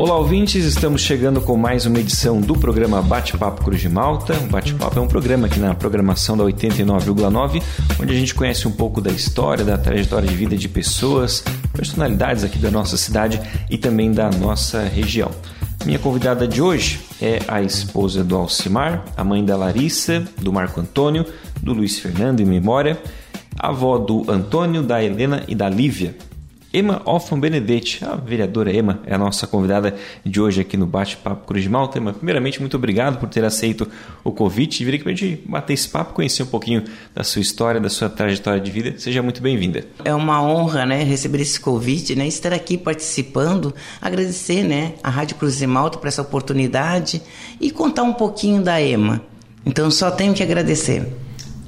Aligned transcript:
Olá, 0.00 0.16
ouvintes, 0.16 0.64
estamos 0.64 1.02
chegando 1.02 1.42
com 1.42 1.58
mais 1.58 1.84
uma 1.84 2.00
edição 2.00 2.40
do 2.40 2.54
programa 2.56 3.02
Bate-Papo 3.02 3.62
Cruz 3.62 3.82
de 3.82 3.88
Malta. 3.90 4.32
O 4.32 4.46
Bate-Papo 4.46 4.98
é 4.98 5.02
um 5.02 5.06
programa 5.06 5.46
aqui 5.46 5.60
na 5.60 5.74
programação 5.74 6.38
da 6.38 6.44
89,9, 6.44 7.62
onde 8.00 8.10
a 8.10 8.16
gente 8.16 8.34
conhece 8.34 8.66
um 8.66 8.70
pouco 8.70 8.98
da 8.98 9.10
história, 9.10 9.62
da 9.62 9.76
trajetória 9.76 10.26
de 10.26 10.34
vida 10.34 10.56
de 10.56 10.70
pessoas, 10.70 11.44
personalidades 11.74 12.44
aqui 12.44 12.58
da 12.58 12.70
nossa 12.70 12.96
cidade 12.96 13.42
e 13.68 13.76
também 13.76 14.10
da 14.10 14.30
nossa 14.30 14.84
região. 14.84 15.30
Minha 15.84 15.98
convidada 15.98 16.48
de 16.48 16.62
hoje 16.62 17.00
é 17.20 17.40
a 17.46 17.60
esposa 17.60 18.24
do 18.24 18.36
Alcimar, 18.36 19.04
a 19.18 19.22
mãe 19.22 19.44
da 19.44 19.54
Larissa, 19.54 20.24
do 20.40 20.50
Marco 20.50 20.80
Antônio, 20.80 21.26
do 21.62 21.74
Luiz 21.74 21.98
Fernando 21.98 22.40
em 22.40 22.46
memória, 22.46 22.98
avó 23.54 23.98
do 23.98 24.24
Antônio, 24.30 24.82
da 24.82 25.04
Helena 25.04 25.44
e 25.46 25.54
da 25.54 25.68
Lívia. 25.68 26.16
Emma 26.72 27.02
Hoffman 27.04 27.40
Benedetti, 27.40 28.04
a 28.04 28.14
vereadora 28.14 28.72
Emma, 28.72 29.00
é 29.04 29.12
a 29.12 29.18
nossa 29.18 29.44
convidada 29.44 29.96
de 30.24 30.40
hoje 30.40 30.60
aqui 30.60 30.76
no 30.76 30.86
Bate-Papo 30.86 31.44
Cruz 31.44 31.64
de 31.64 31.68
Malta. 31.68 31.98
Emma, 31.98 32.12
primeiramente, 32.12 32.60
muito 32.60 32.76
obrigado 32.76 33.18
por 33.18 33.28
ter 33.28 33.44
aceito 33.44 33.88
o 34.22 34.30
convite 34.30 34.80
e 34.80 34.84
vir 34.84 34.94
aqui 34.94 35.02
para 35.02 35.12
a 35.12 35.16
gente 35.16 35.42
bater 35.48 35.72
esse 35.72 35.88
papo, 35.88 36.14
conhecer 36.14 36.44
um 36.44 36.46
pouquinho 36.46 36.84
da 37.12 37.24
sua 37.24 37.42
história, 37.42 37.80
da 37.80 37.88
sua 37.88 38.08
trajetória 38.08 38.60
de 38.60 38.70
vida. 38.70 38.94
Seja 38.98 39.20
muito 39.20 39.42
bem-vinda. 39.42 39.84
É 40.04 40.14
uma 40.14 40.40
honra, 40.40 40.86
né, 40.86 41.02
receber 41.02 41.40
esse 41.40 41.58
convite, 41.58 42.14
né, 42.14 42.28
estar 42.28 42.52
aqui 42.52 42.78
participando, 42.78 43.74
agradecer, 44.00 44.62
né, 44.62 44.94
a 45.02 45.10
Rádio 45.10 45.36
Cruz 45.36 45.58
de 45.58 45.66
Malta 45.66 45.98
por 45.98 46.06
essa 46.06 46.22
oportunidade 46.22 47.20
e 47.60 47.72
contar 47.72 48.04
um 48.04 48.12
pouquinho 48.12 48.62
da 48.62 48.80
Emma. 48.80 49.20
Então, 49.66 49.90
só 49.90 50.08
tenho 50.08 50.34
que 50.34 50.42
agradecer. 50.42 51.04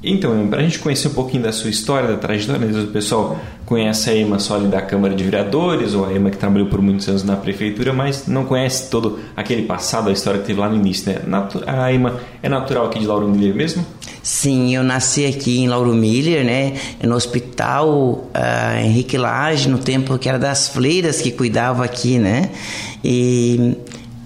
Então, 0.05 0.48
para 0.48 0.58
a 0.58 0.62
gente 0.62 0.80
conhecer 0.80 1.08
um 1.08 1.14
pouquinho 1.14 1.44
da 1.44 1.52
sua 1.52 1.70
história, 1.70 2.08
da 2.08 2.16
trajetória, 2.16 2.66
o 2.82 2.88
pessoal 2.88 3.38
conhece 3.72 4.10
a 4.10 4.14
Ema 4.14 4.38
só 4.38 4.56
ali 4.56 4.68
da 4.68 4.82
Câmara 4.82 5.14
de 5.14 5.24
Vereadores, 5.24 5.94
ou 5.94 6.04
a 6.04 6.12
Ema 6.12 6.28
que 6.30 6.36
trabalhou 6.36 6.68
por 6.68 6.82
muitos 6.82 7.08
anos 7.08 7.24
na 7.24 7.36
Prefeitura, 7.36 7.90
mas 7.90 8.26
não 8.26 8.44
conhece 8.44 8.91
todo 8.91 9.19
aquele 9.34 9.62
passado, 9.62 10.10
a 10.10 10.12
história 10.12 10.41
que 10.41 10.47
teve 10.47 10.60
lá 10.60 10.69
no 10.69 10.77
início, 10.77 11.10
né? 11.10 11.48
A 11.66 11.91
Ema 11.91 12.20
é 12.42 12.50
natural 12.50 12.84
aqui 12.84 12.98
de 12.98 13.06
Lauro 13.06 13.27
Miller 13.27 13.55
mesmo? 13.55 13.86
Sim, 14.22 14.77
eu 14.77 14.82
nasci 14.82 15.24
aqui 15.24 15.60
em 15.60 15.69
Lauro 15.69 15.94
Miller, 15.94 16.44
né? 16.44 16.74
No 17.02 17.14
hospital 17.14 17.88
uh, 17.88 18.78
Henrique 18.78 19.16
Lage, 19.16 19.70
no 19.70 19.78
tempo 19.78 20.19
que 20.19 20.28
era 20.28 20.38
das 20.38 20.69
fleiras 20.69 21.22
que 21.22 21.30
cuidava 21.30 21.82
aqui, 21.82 22.19
né? 22.19 22.50
E 23.02 23.75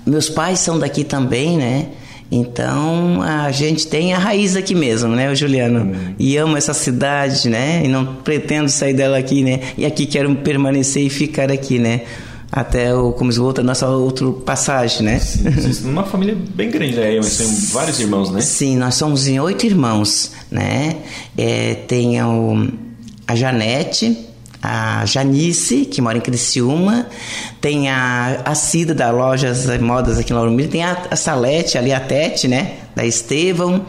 meus 0.05 0.29
pais 0.29 0.59
são 0.59 0.77
daqui 0.77 1.05
também, 1.05 1.57
né? 1.57 1.87
Então 2.31 3.23
a 3.23 3.51
gente 3.53 3.87
tem 3.87 4.13
a 4.13 4.19
raiz 4.19 4.57
aqui 4.57 4.75
mesmo, 4.75 5.15
né, 5.15 5.33
Juliano? 5.35 5.81
Uhum. 5.81 6.15
E 6.19 6.37
amo 6.37 6.57
essa 6.57 6.75
cidade, 6.75 7.49
né? 7.49 7.83
E 7.85 7.89
não 7.89 8.05
pretendo 8.17 8.69
sair 8.69 8.95
dela 8.95 9.17
aqui, 9.17 9.43
né? 9.43 9.61
E 9.79 9.87
aqui 9.87 10.07
quero 10.07 10.35
permanecer 10.37 11.05
e 11.05 11.11
ficar 11.11 11.51
aqui, 11.53 11.79
né? 11.79 12.03
Até 12.51 12.95
o, 12.95 13.13
como 13.13 13.31
esgota 13.31 13.61
a 13.61 13.65
nossa 13.65 13.89
outra 13.89 14.31
passagem, 14.33 15.03
né? 15.03 15.19
Sim, 15.19 15.89
uma 15.89 16.05
família 16.05 16.37
bem 16.55 16.71
grande, 16.71 16.97
né? 16.97 17.17
Mas 17.17 17.37
tem 17.37 17.47
vários 17.73 18.01
irmãos, 18.01 18.31
né? 18.31 18.41
Sim, 18.41 18.77
nós 18.77 18.95
somos 18.95 19.29
em 19.29 19.39
oito 19.39 19.67
irmãos, 19.67 20.33
né? 20.51 20.97
É, 21.37 21.75
tem 21.87 22.21
o, 22.23 22.69
a 23.27 23.37
Janete, 23.37 24.26
a 24.67 25.07
Janice, 25.07 25.85
que 25.85 26.03
mora 26.03 26.19
em 26.19 26.21
Criciúma, 26.21 27.07
tem 27.61 27.89
a, 27.89 28.43
a 28.45 28.55
Cida 28.55 28.95
da 28.95 29.11
Lojas 29.11 29.67
Modas 29.81 30.19
aqui 30.19 30.33
em 30.33 30.37
Lauro 30.37 30.51
Miller, 30.51 30.71
tem 30.71 30.83
a, 30.83 31.07
a 31.11 31.17
Salete 31.17 31.79
ali, 31.79 31.93
a 31.93 32.01
Tete, 32.01 32.49
né, 32.49 32.75
da 32.95 33.05
Estevão, 33.05 33.87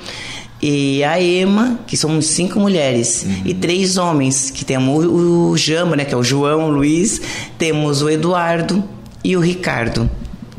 e 0.61 1.03
a 1.03 1.22
Ema, 1.22 1.80
que 1.88 1.95
somos 1.95 2.28
cinco 2.28 2.59
mulheres, 2.59 3.23
uhum. 3.23 3.42
e 3.45 3.53
três 3.53 3.98
homens, 3.98 4.52
que 4.52 4.64
temos 4.64 5.05
o, 5.05 5.50
o 5.50 5.58
Jamba, 5.58 5.95
né, 5.95 6.05
que 6.05 6.14
é 6.14 6.17
o 6.17 6.23
João, 6.23 6.66
o 6.66 6.72
Luiz, 6.72 7.22
temos 7.58 8.02
o 8.02 8.09
Eduardo 8.09 8.83
e 9.23 9.36
o 9.36 9.39
Ricardo. 9.39 10.09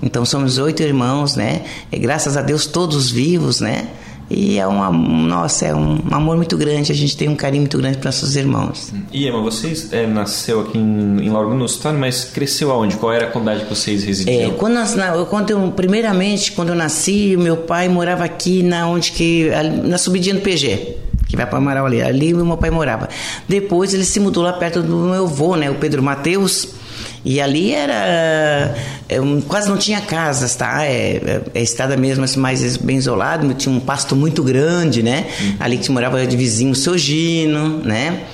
Então 0.02 0.24
somos 0.24 0.58
oito 0.58 0.82
irmãos, 0.82 1.34
né? 1.34 1.62
E 1.90 1.98
graças 1.98 2.36
a 2.36 2.42
Deus 2.42 2.66
todos 2.66 3.10
vivos, 3.10 3.60
né? 3.60 3.88
E 4.30 4.58
é 4.58 4.66
uma, 4.66 4.90
nossa, 4.90 5.66
é 5.66 5.74
um 5.74 5.98
amor 6.10 6.36
muito 6.36 6.56
grande, 6.56 6.92
a 6.92 6.94
gente 6.94 7.16
tem 7.16 7.28
um 7.28 7.36
carinho 7.36 7.62
muito 7.62 7.78
grande 7.78 7.96
para 7.96 8.08
nossos 8.08 8.36
irmãos. 8.36 8.92
E 9.10 9.26
Emma, 9.26 9.40
você 9.40 9.72
é, 9.92 10.06
nasceu 10.06 10.60
aqui 10.60 10.76
em, 10.76 11.24
em 11.24 11.30
Lauro 11.30 11.64
Estado, 11.64 11.98
mas 11.98 12.24
cresceu 12.24 12.70
aonde? 12.70 12.96
Qual 12.96 13.12
era 13.12 13.26
a 13.26 13.30
comunidade 13.30 13.64
que 13.64 13.74
vocês 13.74 14.04
residiam? 14.04 14.50
É, 14.50 14.54
quando, 14.54 14.74
nós, 14.74 14.94
quando 15.30 15.50
eu, 15.50 15.72
primeiramente, 15.74 16.52
quando 16.52 16.70
eu 16.70 16.74
nasci, 16.74 17.36
meu 17.38 17.56
pai 17.56 17.88
morava 17.88 18.24
aqui 18.24 18.62
na 18.62 18.86
onde 18.86 19.12
que 19.12 19.50
na 19.84 19.96
subidinha 19.96 20.34
do 20.34 20.42
PG 20.42 20.96
que 21.28 21.36
vai 21.36 21.46
para 21.46 21.58
Amaral 21.58 21.86
ali. 21.86 22.00
Ali 22.00 22.32
meu 22.32 22.56
pai 22.56 22.70
morava. 22.70 23.08
Depois 23.46 23.92
ele 23.92 24.04
se 24.04 24.18
mudou 24.18 24.42
lá 24.42 24.54
perto 24.54 24.82
do 24.82 24.96
meu 24.96 25.24
avô, 25.24 25.56
né, 25.56 25.70
o 25.70 25.74
Pedro 25.74 26.02
Mateus. 26.02 26.77
E 27.24 27.40
ali 27.40 27.72
era. 27.72 28.74
É, 29.08 29.18
quase 29.46 29.68
não 29.68 29.76
tinha 29.76 30.00
casas, 30.00 30.54
tá? 30.54 30.84
É, 30.84 31.16
é, 31.16 31.42
é 31.54 31.62
estrada 31.62 31.96
mesmo, 31.96 32.24
assim, 32.24 32.38
mais 32.38 32.76
bem 32.76 32.96
isolado. 32.96 33.52
Tinha 33.54 33.74
um 33.74 33.80
pasto 33.80 34.14
muito 34.14 34.42
grande, 34.42 35.02
né? 35.02 35.26
Uhum. 35.40 35.56
Ali 35.60 35.78
que 35.78 35.90
morava 35.90 36.26
de 36.26 36.36
vizinho 36.36 36.72
o 36.72 36.74
seu 36.74 36.96
Gino, 36.96 37.78
né? 37.84 38.24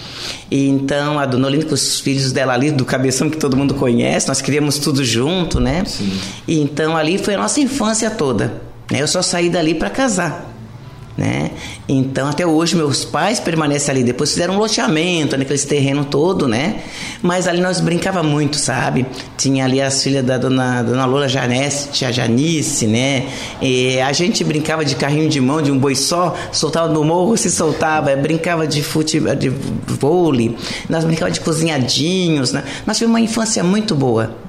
E 0.50 0.68
então 0.68 1.18
a 1.18 1.26
dona 1.26 1.46
Olinda 1.46 1.66
com 1.66 1.74
os 1.74 2.00
filhos 2.00 2.32
dela 2.32 2.54
ali, 2.54 2.70
do 2.70 2.84
cabeção 2.84 3.28
que 3.28 3.36
todo 3.36 3.56
mundo 3.56 3.74
conhece, 3.74 4.28
nós 4.28 4.40
criamos 4.40 4.78
tudo 4.78 5.04
junto, 5.04 5.60
né? 5.60 5.84
Sim. 5.84 6.12
E 6.46 6.60
então 6.60 6.96
ali 6.96 7.18
foi 7.18 7.34
a 7.34 7.38
nossa 7.38 7.60
infância 7.60 8.10
toda. 8.10 8.62
Né? 8.90 9.00
Eu 9.02 9.08
só 9.08 9.22
saí 9.22 9.50
dali 9.50 9.74
para 9.74 9.90
casar 9.90 10.53
né? 11.16 11.50
Então 11.88 12.28
até 12.28 12.46
hoje 12.46 12.74
meus 12.76 13.04
pais 13.04 13.38
permanecem 13.38 13.92
ali, 13.92 14.04
depois 14.04 14.30
fizeram 14.30 14.54
um 14.54 14.58
loteamento 14.58 15.36
naqueles 15.36 15.64
terreno 15.64 16.04
todo, 16.04 16.48
né? 16.48 16.82
Mas 17.22 17.46
ali 17.46 17.60
nós 17.60 17.80
brincava 17.80 18.22
muito, 18.22 18.56
sabe? 18.56 19.06
Tinha 19.36 19.64
ali 19.64 19.80
as 19.80 20.02
filhas 20.02 20.24
da 20.24 20.38
dona, 20.38 20.82
dona 20.82 21.04
Lola 21.04 21.28
Janesse, 21.28 21.88
tia 21.90 22.12
Janice, 22.12 22.86
né? 22.86 23.26
E 23.60 24.00
a 24.00 24.12
gente 24.12 24.42
brincava 24.42 24.84
de 24.84 24.96
carrinho 24.96 25.28
de 25.28 25.40
mão, 25.40 25.62
de 25.62 25.70
um 25.70 25.78
boi 25.78 25.94
só, 25.94 26.34
soltava 26.52 26.88
no 26.92 27.04
morro, 27.04 27.36
se 27.36 27.50
soltava, 27.50 28.14
brincava 28.16 28.66
de 28.66 28.82
futebol, 28.82 29.34
de 29.34 29.48
vôlei, 29.48 30.56
nós 30.88 31.04
brincava 31.04 31.30
de 31.30 31.40
cozinhadinhos, 31.40 32.52
né? 32.52 32.64
Nós 32.86 32.96
tivemos 32.96 33.14
uma 33.14 33.24
infância 33.24 33.62
muito 33.62 33.94
boa 33.94 34.44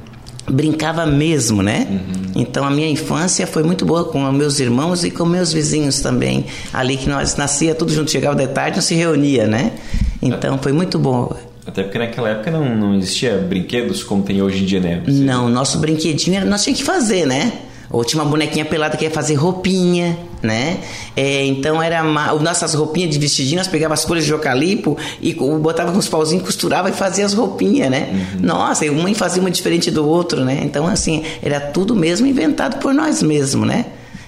brincava 0.47 1.06
mesmo, 1.06 1.61
né? 1.61 1.88
Uhum. 1.89 2.31
Então 2.35 2.66
a 2.66 2.69
minha 2.69 2.89
infância 2.89 3.47
foi 3.47 3.63
muito 3.63 3.85
boa 3.85 4.06
com 4.06 4.31
meus 4.31 4.59
irmãos 4.59 5.03
e 5.03 5.11
com 5.11 5.25
meus 5.25 5.51
vizinhos 5.51 6.01
também. 6.01 6.45
Ali 6.73 6.97
que 6.97 7.09
nós 7.09 7.35
nascia 7.35 7.73
tudo 7.73 7.91
junto, 7.94 8.11
chegava 8.11 8.35
de 8.35 8.47
tarde, 8.47 8.78
nós 8.78 8.85
se 8.85 8.95
reunia, 8.95 9.47
né? 9.47 9.73
Então 10.22 10.57
foi 10.57 10.72
muito 10.72 11.00
bom. 11.00 11.35
Até 11.66 11.81
porque 11.81 11.97
naquela 11.97 12.29
época 12.29 12.51
não, 12.51 12.75
não 12.75 12.95
existia 12.95 13.38
brinquedos 13.38 14.03
como 14.03 14.22
tem 14.22 14.41
hoje 14.41 14.63
em 14.63 14.66
dia, 14.66 14.79
né? 14.79 15.01
Você... 15.03 15.11
Não, 15.11 15.50
nosso 15.50 15.79
brinquedinho 15.79 16.38
era, 16.38 16.45
nós 16.45 16.63
tínhamos 16.63 16.81
que 16.81 16.85
fazer, 16.85 17.25
né? 17.25 17.51
Ou 17.95 18.03
tinha 18.03 18.22
uma 18.22 18.29
bonequinha 18.29 18.66
pelada 18.66 18.97
que 18.97 19.06
ia 19.06 19.09
fazer 19.09 19.35
roupinha, 19.35 20.17
né? 20.41 20.79
É, 21.16 21.45
então 21.45 21.81
era 21.81 22.03
uma, 22.03 22.33
nossas 22.33 22.73
roupinhas 22.73 23.09
de 23.09 23.17
vestidinho, 23.17 23.57
nós 23.57 23.69
pegava 23.69 23.94
as 23.94 24.03
folhas 24.03 24.25
de 24.25 24.31
eucalipto 24.33 24.97
e 25.22 25.33
botava 25.33 25.94
com 25.94 25.97
os 25.97 26.09
pauzinhos, 26.09 26.44
costurava 26.44 26.89
e 26.89 26.91
fazia 26.91 27.25
as 27.25 27.33
roupinhas, 27.33 27.89
né? 27.89 28.09
Uhum. 28.11 28.41
Nossa, 28.41 28.85
e 28.85 28.89
uma 28.89 29.16
fazia 29.16 29.39
uma 29.39 29.50
diferente 29.50 29.89
do 29.89 30.06
outro, 30.06 30.44
né? 30.44 30.59
Então, 30.63 30.85
assim, 30.85 31.23
era 31.41 31.61
tudo 31.61 31.95
mesmo 31.95 32.28
inventado 32.28 32.79
por 32.79 32.94
nós 32.94 33.23
mesmos, 33.23 33.66
né? 33.66 33.85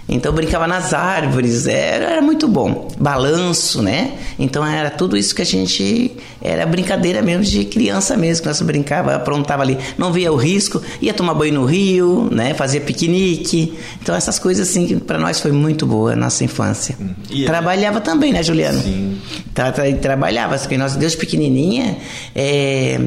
Então 0.09 0.31
brincava 0.31 0.65
nas 0.67 0.93
árvores, 0.93 1.67
era, 1.67 2.05
era, 2.05 2.21
muito 2.21 2.47
bom. 2.47 2.87
Balanço, 2.97 3.81
né? 3.81 4.13
Então 4.39 4.65
era 4.65 4.89
tudo 4.89 5.17
isso 5.17 5.35
que 5.35 5.41
a 5.41 5.45
gente. 5.45 6.15
Era 6.41 6.65
brincadeira 6.65 7.21
mesmo 7.21 7.43
de 7.43 7.65
criança 7.65 8.15
mesmo, 8.15 8.43
que 8.43 8.47
nós 8.47 8.61
brincava, 8.61 9.15
aprontava 9.15 9.63
ali. 9.63 9.77
Não 9.97 10.13
via 10.13 10.31
o 10.31 10.37
risco, 10.37 10.81
ia 11.01 11.13
tomar 11.13 11.33
banho 11.33 11.55
no 11.55 11.65
rio, 11.65 12.29
né? 12.31 12.53
Fazia 12.53 12.79
piquenique. 12.79 13.77
Então 14.01 14.15
essas 14.15 14.39
coisas 14.39 14.69
assim 14.69 14.87
que 14.87 14.95
para 14.95 15.17
nós 15.17 15.41
foi 15.41 15.51
muito 15.51 15.85
boa 15.85 16.13
a 16.13 16.15
nossa 16.15 16.41
infância. 16.41 16.97
E 17.29 17.45
trabalhava 17.45 17.99
também, 17.99 18.31
né, 18.31 18.41
Juliano? 18.41 18.81
Sim. 18.81 19.19
Tra, 19.53 19.73
tra, 19.73 19.91
trabalhava, 19.95 20.57
porque 20.57 20.77
nós, 20.77 20.95
desde 20.95 21.17
pequenininha. 21.17 21.97
É, 22.33 22.99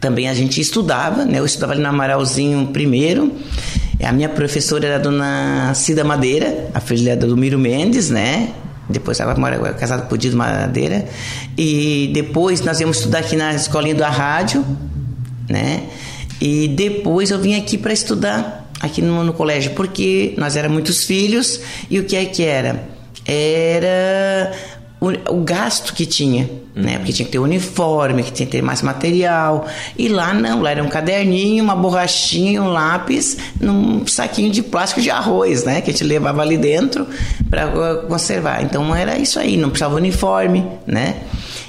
também 0.00 0.28
a 0.28 0.34
gente 0.34 0.60
estudava, 0.60 1.24
né? 1.24 1.40
Eu 1.40 1.44
estudava 1.44 1.72
ali 1.72 1.82
no 1.82 1.88
Amaralzinho 1.88 2.68
primeiro. 2.68 3.32
A 4.02 4.12
minha 4.12 4.28
professora 4.28 4.86
era 4.86 4.96
a 4.96 4.98
dona 4.98 5.72
Cida 5.74 6.04
Madeira, 6.04 6.70
a 6.72 6.80
filha 6.80 7.16
do 7.16 7.36
Miro 7.36 7.58
Mendes, 7.58 8.10
né? 8.10 8.52
Depois 8.88 9.20
ela 9.20 9.34
mora 9.34 9.72
casada 9.74 10.02
com 10.02 10.14
o 10.14 10.18
Dido 10.18 10.36
Madeira. 10.36 11.06
E 11.56 12.10
depois 12.14 12.60
nós 12.62 12.80
íamos 12.80 12.98
estudar 12.98 13.18
aqui 13.18 13.36
na 13.36 13.54
escolinha 13.54 13.94
da 13.94 14.08
rádio, 14.08 14.64
né? 15.48 15.82
E 16.40 16.68
depois 16.68 17.30
eu 17.30 17.38
vim 17.38 17.56
aqui 17.56 17.76
para 17.76 17.92
estudar 17.92 18.70
aqui 18.80 19.02
no, 19.02 19.24
no, 19.24 19.32
colégio, 19.32 19.72
porque 19.72 20.34
nós 20.38 20.56
éramos 20.56 20.74
muitos 20.74 21.04
filhos 21.04 21.60
e 21.90 21.98
o 21.98 22.04
que 22.04 22.16
é 22.16 22.24
que 22.24 22.44
era? 22.44 22.88
Era 23.26 24.52
o, 25.00 25.44
gasto 25.44 25.94
que 25.94 26.04
tinha, 26.04 26.50
uhum. 26.74 26.82
né? 26.82 26.98
Porque 26.98 27.12
tinha 27.12 27.26
que 27.26 27.32
ter 27.32 27.38
uniforme, 27.38 28.22
que 28.22 28.32
tinha 28.32 28.46
que 28.46 28.52
ter 28.52 28.62
mais 28.62 28.82
material. 28.82 29.66
E 29.96 30.08
lá 30.08 30.34
não, 30.34 30.60
lá 30.60 30.70
era 30.72 30.82
um 30.82 30.88
caderninho, 30.88 31.62
uma 31.62 31.76
borrachinha, 31.76 32.60
um 32.62 32.68
lápis, 32.68 33.36
num 33.60 34.04
saquinho 34.06 34.50
de 34.50 34.62
plástico 34.62 35.00
de 35.00 35.10
arroz, 35.10 35.64
né? 35.64 35.80
Que 35.80 35.90
a 35.90 35.92
gente 35.92 36.04
levava 36.04 36.42
ali 36.42 36.58
dentro 36.58 37.06
para 37.48 37.96
conservar. 38.08 38.62
Então 38.62 38.94
era 38.94 39.16
isso 39.18 39.38
aí, 39.38 39.56
não 39.56 39.70
precisava 39.70 39.94
uniforme, 39.94 40.66
né? 40.86 41.22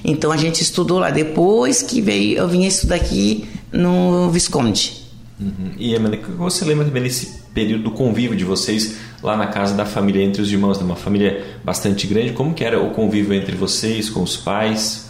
Então 0.04 0.32
a 0.32 0.38
gente 0.38 0.62
estudou 0.64 0.98
lá. 0.98 1.12
Depois 1.12 1.84
que 1.84 2.02
veio, 2.02 2.38
eu 2.38 2.48
vim 2.48 2.66
estudar 2.66 2.96
aqui 2.96 3.48
no 3.72 4.30
Visconde. 4.32 5.00
Uhum. 5.40 5.72
E 5.78 5.96
Amanda, 5.96 6.20
você 6.38 6.66
lembra 6.66 6.86
também 6.86 7.04
desse 7.04 7.40
período 7.54 7.84
do 7.84 7.92
convívio 7.92 8.36
de 8.36 8.44
vocês 8.44 8.98
lá 9.22 9.36
na 9.36 9.48
casa 9.48 9.74
da 9.74 9.86
família 9.86 10.24
entre 10.24 10.42
os 10.42 10.52
irmãos, 10.52 10.78
de 10.78 10.84
uma 10.84 10.96
família 10.96 11.46
bastante 11.64 12.08
grande? 12.08 12.34
Como 12.34 12.54
que 12.54 12.64
era 12.64 12.82
o 12.82 12.92
convívio 12.92 13.34
entre 13.34 13.56
vocês 13.56 14.10
com 14.10 14.22
os 14.22 14.38
pais? 14.38 15.08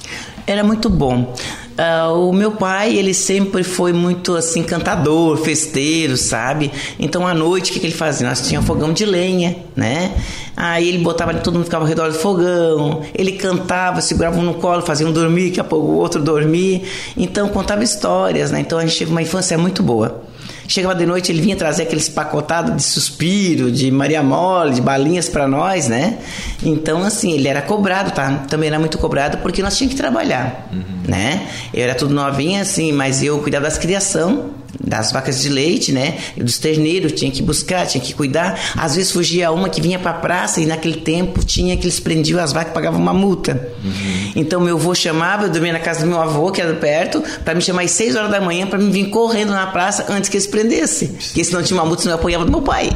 Era 0.47 0.63
muito 0.63 0.89
bom. 0.89 1.33
Uh, 1.79 2.27
o 2.27 2.33
meu 2.33 2.51
pai, 2.51 2.97
ele 2.97 3.13
sempre 3.13 3.63
foi 3.63 3.93
muito 3.93 4.35
assim, 4.35 4.63
cantador, 4.63 5.37
festeiro, 5.37 6.17
sabe? 6.17 6.71
Então 6.99 7.25
à 7.25 7.33
noite, 7.33 7.69
o 7.69 7.73
que, 7.73 7.79
que 7.79 7.85
ele 7.85 7.93
fazia? 7.93 8.27
Nós 8.27 8.45
tínhamos 8.45 8.67
fogão 8.67 8.91
de 8.91 9.05
lenha, 9.05 9.55
né? 9.77 10.11
Aí 10.57 10.89
ele 10.89 10.97
botava, 10.97 11.33
todo 11.35 11.53
mundo 11.53 11.63
ficava 11.63 11.85
ao 11.85 11.87
redor 11.87 12.09
do 12.09 12.17
fogão, 12.17 13.01
ele 13.15 13.33
cantava, 13.33 14.01
segurava 14.01 14.37
um 14.37 14.41
no 14.41 14.55
colo, 14.55 14.81
fazia 14.81 15.07
um 15.07 15.11
dormir, 15.13 15.49
daqui 15.49 15.59
a 15.61 15.63
pouco 15.63 15.87
o 15.87 15.95
outro 15.95 16.21
dormir. 16.21 16.83
Então 17.15 17.47
contava 17.47 17.81
histórias, 17.81 18.51
né? 18.51 18.59
Então 18.59 18.77
a 18.77 18.81
gente 18.85 18.97
teve 18.97 19.11
uma 19.11 19.21
infância 19.21 19.57
muito 19.57 19.81
boa. 19.81 20.21
Chegava 20.69 20.93
de 20.93 21.03
noite, 21.03 21.31
ele 21.31 21.41
vinha 21.41 21.55
trazer 21.55 21.81
aqueles 21.81 22.07
pacotados 22.07 22.75
de 22.75 22.83
suspiro, 22.83 23.71
de 23.71 23.89
Maria 23.89 24.21
Mole, 24.21 24.75
de 24.75 24.81
balinhas 24.81 25.27
para 25.27 25.47
nós, 25.47 25.87
né? 25.87 26.19
Então, 26.63 27.03
assim, 27.03 27.31
ele 27.31 27.47
era 27.47 27.59
cobrado, 27.59 28.11
tá? 28.11 28.45
Também 28.47 28.69
era 28.69 28.77
muito 28.77 28.99
cobrado 28.99 29.39
porque 29.39 29.63
nós 29.63 29.75
tínhamos 29.75 29.95
que 29.95 29.99
trabalhar, 29.99 30.69
uhum. 30.71 30.83
né? 31.07 31.47
Eu 31.73 31.83
era 31.83 31.95
tudo 31.95 32.13
novinha, 32.13 32.61
assim, 32.61 32.91
mas 32.91 33.23
eu 33.23 33.39
cuidava 33.39 33.65
das 33.65 33.79
criação, 33.79 34.51
das 34.83 35.11
vacas 35.11 35.41
de 35.41 35.49
leite, 35.49 35.91
né? 35.91 36.17
Dos 36.37 36.57
terneiros, 36.57 37.13
tinha 37.13 37.31
que 37.31 37.41
buscar, 37.41 37.85
tinha 37.85 38.03
que 38.03 38.13
cuidar. 38.13 38.59
Às 38.75 38.95
vezes 38.95 39.11
fugia 39.11 39.51
uma 39.51 39.69
que 39.69 39.81
vinha 39.81 39.99
para 39.99 40.11
a 40.11 40.15
praça 40.15 40.61
e 40.61 40.65
naquele 40.65 40.97
tempo 40.97 41.43
tinha 41.43 41.75
que 41.77 41.83
eles 41.83 41.99
prendiam 41.99 42.39
as 42.39 42.53
vacas 42.53 42.71
e 42.71 42.73
pagavam 42.73 42.99
uma 42.99 43.13
multa. 43.13 43.69
Uhum. 43.83 44.31
Então 44.35 44.61
meu 44.61 44.75
avô 44.75 44.93
chamava, 44.93 45.45
eu 45.45 45.49
dormia 45.49 45.73
na 45.73 45.79
casa 45.79 46.01
do 46.01 46.07
meu 46.07 46.19
avô, 46.19 46.51
que 46.51 46.61
era 46.61 46.73
perto, 46.73 47.23
para 47.43 47.55
me 47.55 47.61
chamar 47.61 47.83
às 47.83 47.91
6 47.91 48.15
horas 48.15 48.31
da 48.31 48.41
manhã 48.41 48.67
para 48.67 48.79
me 48.79 48.91
vir 48.91 49.09
correndo 49.09 49.51
na 49.51 49.67
praça 49.67 50.05
antes 50.09 50.29
que 50.29 50.37
eles 50.37 50.47
prendessem. 50.47 51.09
Porque 51.09 51.43
senão 51.43 51.63
tinha 51.63 51.77
uma 51.79 51.85
multa, 51.85 52.03
senão 52.03 52.15
eu 52.15 52.19
apoiava 52.19 52.45
do 52.45 52.51
meu 52.51 52.61
pai. 52.61 52.89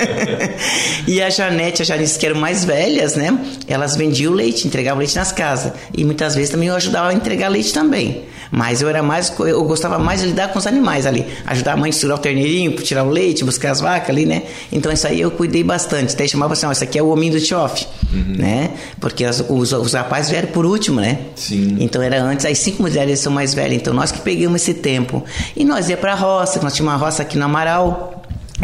e 1.06 1.20
a 1.20 1.30
Janete, 1.30 1.82
a 1.82 1.84
Janice, 1.84 2.18
que 2.18 2.26
eram 2.26 2.40
mais 2.40 2.64
velhas, 2.64 3.14
né? 3.14 3.38
Elas 3.66 3.96
vendiam 3.96 4.32
leite, 4.32 4.66
entregavam 4.66 4.98
leite 4.98 5.16
nas 5.16 5.32
casas. 5.32 5.72
E 5.96 6.04
muitas 6.04 6.34
vezes 6.34 6.50
também 6.50 6.68
eu 6.68 6.74
ajudava 6.74 7.08
a 7.08 7.14
entregar 7.14 7.48
leite 7.48 7.72
também. 7.72 8.24
Mas 8.50 8.82
eu 8.82 8.88
era 8.88 9.02
mais, 9.02 9.32
eu 9.38 9.62
gostava 9.64 9.98
mais 9.98 10.20
de 10.20 10.26
lidar 10.26 10.48
com 10.48 10.58
os 10.58 10.66
animais 10.70 11.06
ali. 11.06 11.26
Ajudar 11.46 11.74
a 11.74 11.76
mãe 11.76 11.90
a 11.90 11.92
segurar 11.92 12.16
o 12.16 12.18
terneirinho, 12.18 12.72
tirar 12.76 13.04
o 13.04 13.10
leite, 13.10 13.44
buscar 13.44 13.70
as 13.70 13.80
vacas 13.80 14.10
ali, 14.10 14.26
né? 14.26 14.42
Então 14.72 14.90
isso 14.92 15.06
aí 15.06 15.20
eu 15.20 15.30
cuidei 15.30 15.62
bastante. 15.62 16.14
Até 16.14 16.26
chamava 16.26 16.54
assim, 16.54 16.66
ó, 16.66 16.72
isso 16.72 16.84
aqui 16.84 16.98
é 16.98 17.02
o 17.02 17.08
hominho 17.08 17.34
do 17.34 17.40
tioff, 17.40 17.86
uhum. 18.12 18.36
né? 18.36 18.70
Porque 19.00 19.24
as, 19.24 19.44
os, 19.48 19.72
os 19.72 19.92
rapazes 19.92 20.30
vieram 20.30 20.48
por 20.48 20.64
último, 20.64 21.00
né? 21.00 21.18
Sim. 21.34 21.76
Então 21.80 22.02
era 22.02 22.22
antes, 22.22 22.46
as 22.46 22.58
cinco 22.58 22.82
mulheres 22.82 23.20
são 23.20 23.32
mais 23.32 23.54
velhas. 23.54 23.74
Então 23.76 23.92
nós 23.92 24.10
que 24.10 24.20
pegamos 24.20 24.62
esse 24.62 24.74
tempo. 24.74 25.24
E 25.56 25.64
nós 25.64 25.88
ia 25.88 25.96
pra 25.96 26.14
roça, 26.14 26.60
nós 26.62 26.74
tínhamos 26.74 26.94
uma 26.94 26.98
roça 26.98 27.22
aqui 27.22 27.36
no 27.36 27.44
Amaral, 27.44 28.09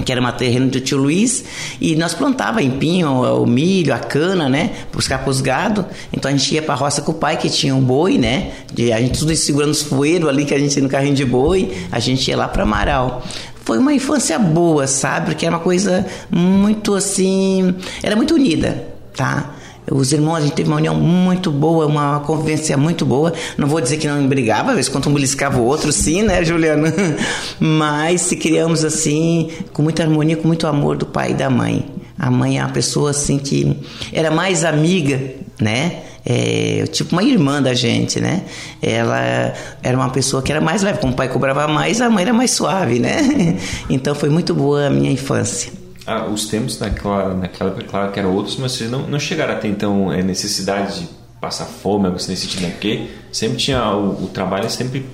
que 0.04 0.12
era 0.12 0.20
uma 0.20 0.32
terreno 0.32 0.68
do 0.68 0.80
tio 0.80 0.98
Luiz, 0.98 1.44
e 1.80 1.96
nós 1.96 2.14
plantava 2.14 2.62
empinho, 2.62 3.10
o 3.42 3.46
milho, 3.46 3.94
a 3.94 3.98
cana, 3.98 4.48
né, 4.48 4.72
buscar 4.92 5.18
para 5.18 5.30
os 5.30 5.40
gado. 5.40 5.86
Então 6.12 6.30
a 6.30 6.36
gente 6.36 6.54
ia 6.54 6.62
para 6.62 6.74
a 6.74 6.76
roça 6.76 7.02
com 7.02 7.12
o 7.12 7.14
pai, 7.14 7.36
que 7.36 7.48
tinha 7.48 7.74
um 7.74 7.80
boi, 7.80 8.18
né, 8.18 8.52
de, 8.72 8.92
a 8.92 9.00
gente 9.00 9.18
tudo 9.18 9.34
segurando 9.34 9.70
os 9.70 9.82
poeiros 9.82 10.28
ali 10.28 10.44
que 10.44 10.54
a 10.54 10.58
gente 10.58 10.80
no 10.80 10.88
carrinho 10.88 11.14
de 11.14 11.24
boi, 11.24 11.72
a 11.90 11.98
gente 11.98 12.28
ia 12.28 12.36
lá 12.36 12.48
para 12.48 12.62
Amaral. 12.62 13.24
Foi 13.64 13.78
uma 13.78 13.92
infância 13.92 14.38
boa, 14.38 14.86
sabe? 14.86 15.26
Porque 15.26 15.44
era 15.44 15.56
uma 15.56 15.62
coisa 15.62 16.06
muito 16.30 16.94
assim, 16.94 17.74
era 18.00 18.14
muito 18.14 18.34
unida, 18.34 18.86
tá? 19.16 19.55
Os 19.90 20.12
irmãos, 20.12 20.36
a 20.36 20.40
gente 20.40 20.54
teve 20.54 20.68
uma 20.68 20.78
união 20.78 20.94
muito 20.94 21.50
boa, 21.50 21.86
uma 21.86 22.20
convivência 22.20 22.76
muito 22.76 23.06
boa. 23.06 23.32
Não 23.56 23.68
vou 23.68 23.80
dizer 23.80 23.98
que 23.98 24.08
não 24.08 24.26
brigava, 24.26 24.70
às 24.70 24.76
vezes 24.76 24.88
quando 24.90 25.08
um 25.08 25.14
beliscava 25.14 25.58
o 25.58 25.64
outro, 25.64 25.92
sim, 25.92 26.22
né, 26.22 26.44
Juliana? 26.44 26.92
Mas 27.60 28.22
se 28.22 28.36
criamos 28.36 28.84
assim, 28.84 29.50
com 29.72 29.82
muita 29.82 30.02
harmonia, 30.02 30.36
com 30.36 30.48
muito 30.48 30.66
amor 30.66 30.96
do 30.96 31.06
pai 31.06 31.30
e 31.30 31.34
da 31.34 31.48
mãe. 31.48 31.86
A 32.18 32.30
mãe 32.30 32.58
é 32.58 32.62
uma 32.62 32.72
pessoa 32.72 33.10
assim 33.10 33.38
que 33.38 33.76
era 34.12 34.30
mais 34.30 34.64
amiga, 34.64 35.20
né? 35.60 36.02
É, 36.28 36.84
tipo 36.90 37.12
uma 37.12 37.22
irmã 37.22 37.62
da 37.62 37.72
gente, 37.72 38.18
né? 38.18 38.42
Ela 38.82 39.52
era 39.82 39.96
uma 39.96 40.10
pessoa 40.10 40.42
que 40.42 40.50
era 40.50 40.60
mais 40.60 40.82
leve, 40.82 40.98
como 40.98 41.12
o 41.12 41.16
pai 41.16 41.28
cobrava 41.28 41.68
mais, 41.68 42.00
a 42.00 42.10
mãe 42.10 42.22
era 42.24 42.32
mais 42.32 42.50
suave, 42.50 42.98
né? 42.98 43.56
Então 43.88 44.14
foi 44.14 44.30
muito 44.30 44.52
boa 44.52 44.86
a 44.86 44.90
minha 44.90 45.12
infância. 45.12 45.85
Ah, 46.06 46.26
os 46.26 46.46
tempos 46.46 46.78
naquela, 46.78 47.34
naquela 47.34 47.70
época, 47.70 47.86
claro 47.86 48.12
que 48.12 48.18
eram 48.18 48.32
outros, 48.34 48.56
mas 48.56 48.72
vocês 48.72 48.90
não, 48.90 49.06
não 49.08 49.18
chegaram 49.18 49.54
a 49.54 49.56
ter 49.56 49.68
então 49.68 50.12
é, 50.12 50.22
necessidade 50.22 51.00
de 51.00 51.08
passar 51.40 51.66
fome, 51.66 52.06
algo 52.06 52.16
assim 52.16 52.30
nesse 52.30 52.42
sentido, 52.42 52.62
né? 52.62 52.70
Porque 52.70 53.10
sempre 53.32 53.56
tinha 53.58 53.90
o, 53.92 54.24
o 54.24 54.28
trabalho, 54.28 54.70
sempre 54.70 55.04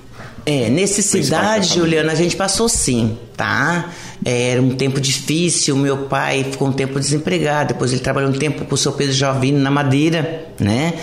é, 0.45 0.69
necessidade, 0.69 1.75
Juliana, 1.75 2.13
a 2.13 2.15
gente 2.17 2.35
passou 2.37 2.69
sim, 2.69 3.17
tá? 3.37 3.91
Era 4.25 4.61
um 4.61 4.75
tempo 4.75 5.01
difícil, 5.01 5.77
meu 5.77 6.07
pai 6.09 6.45
ficou 6.45 6.69
um 6.69 6.73
tempo 6.73 6.99
desempregado, 6.99 7.69
depois 7.73 7.93
ele 7.93 8.01
trabalhou 8.01 8.31
um 8.31 8.35
tempo 8.35 8.65
com 8.65 8.75
o 8.75 8.79
seu 8.79 8.93
Pedro 8.93 9.15
Jovino 9.15 9.59
na 9.59 9.71
madeira, 9.71 10.49
né? 10.59 10.95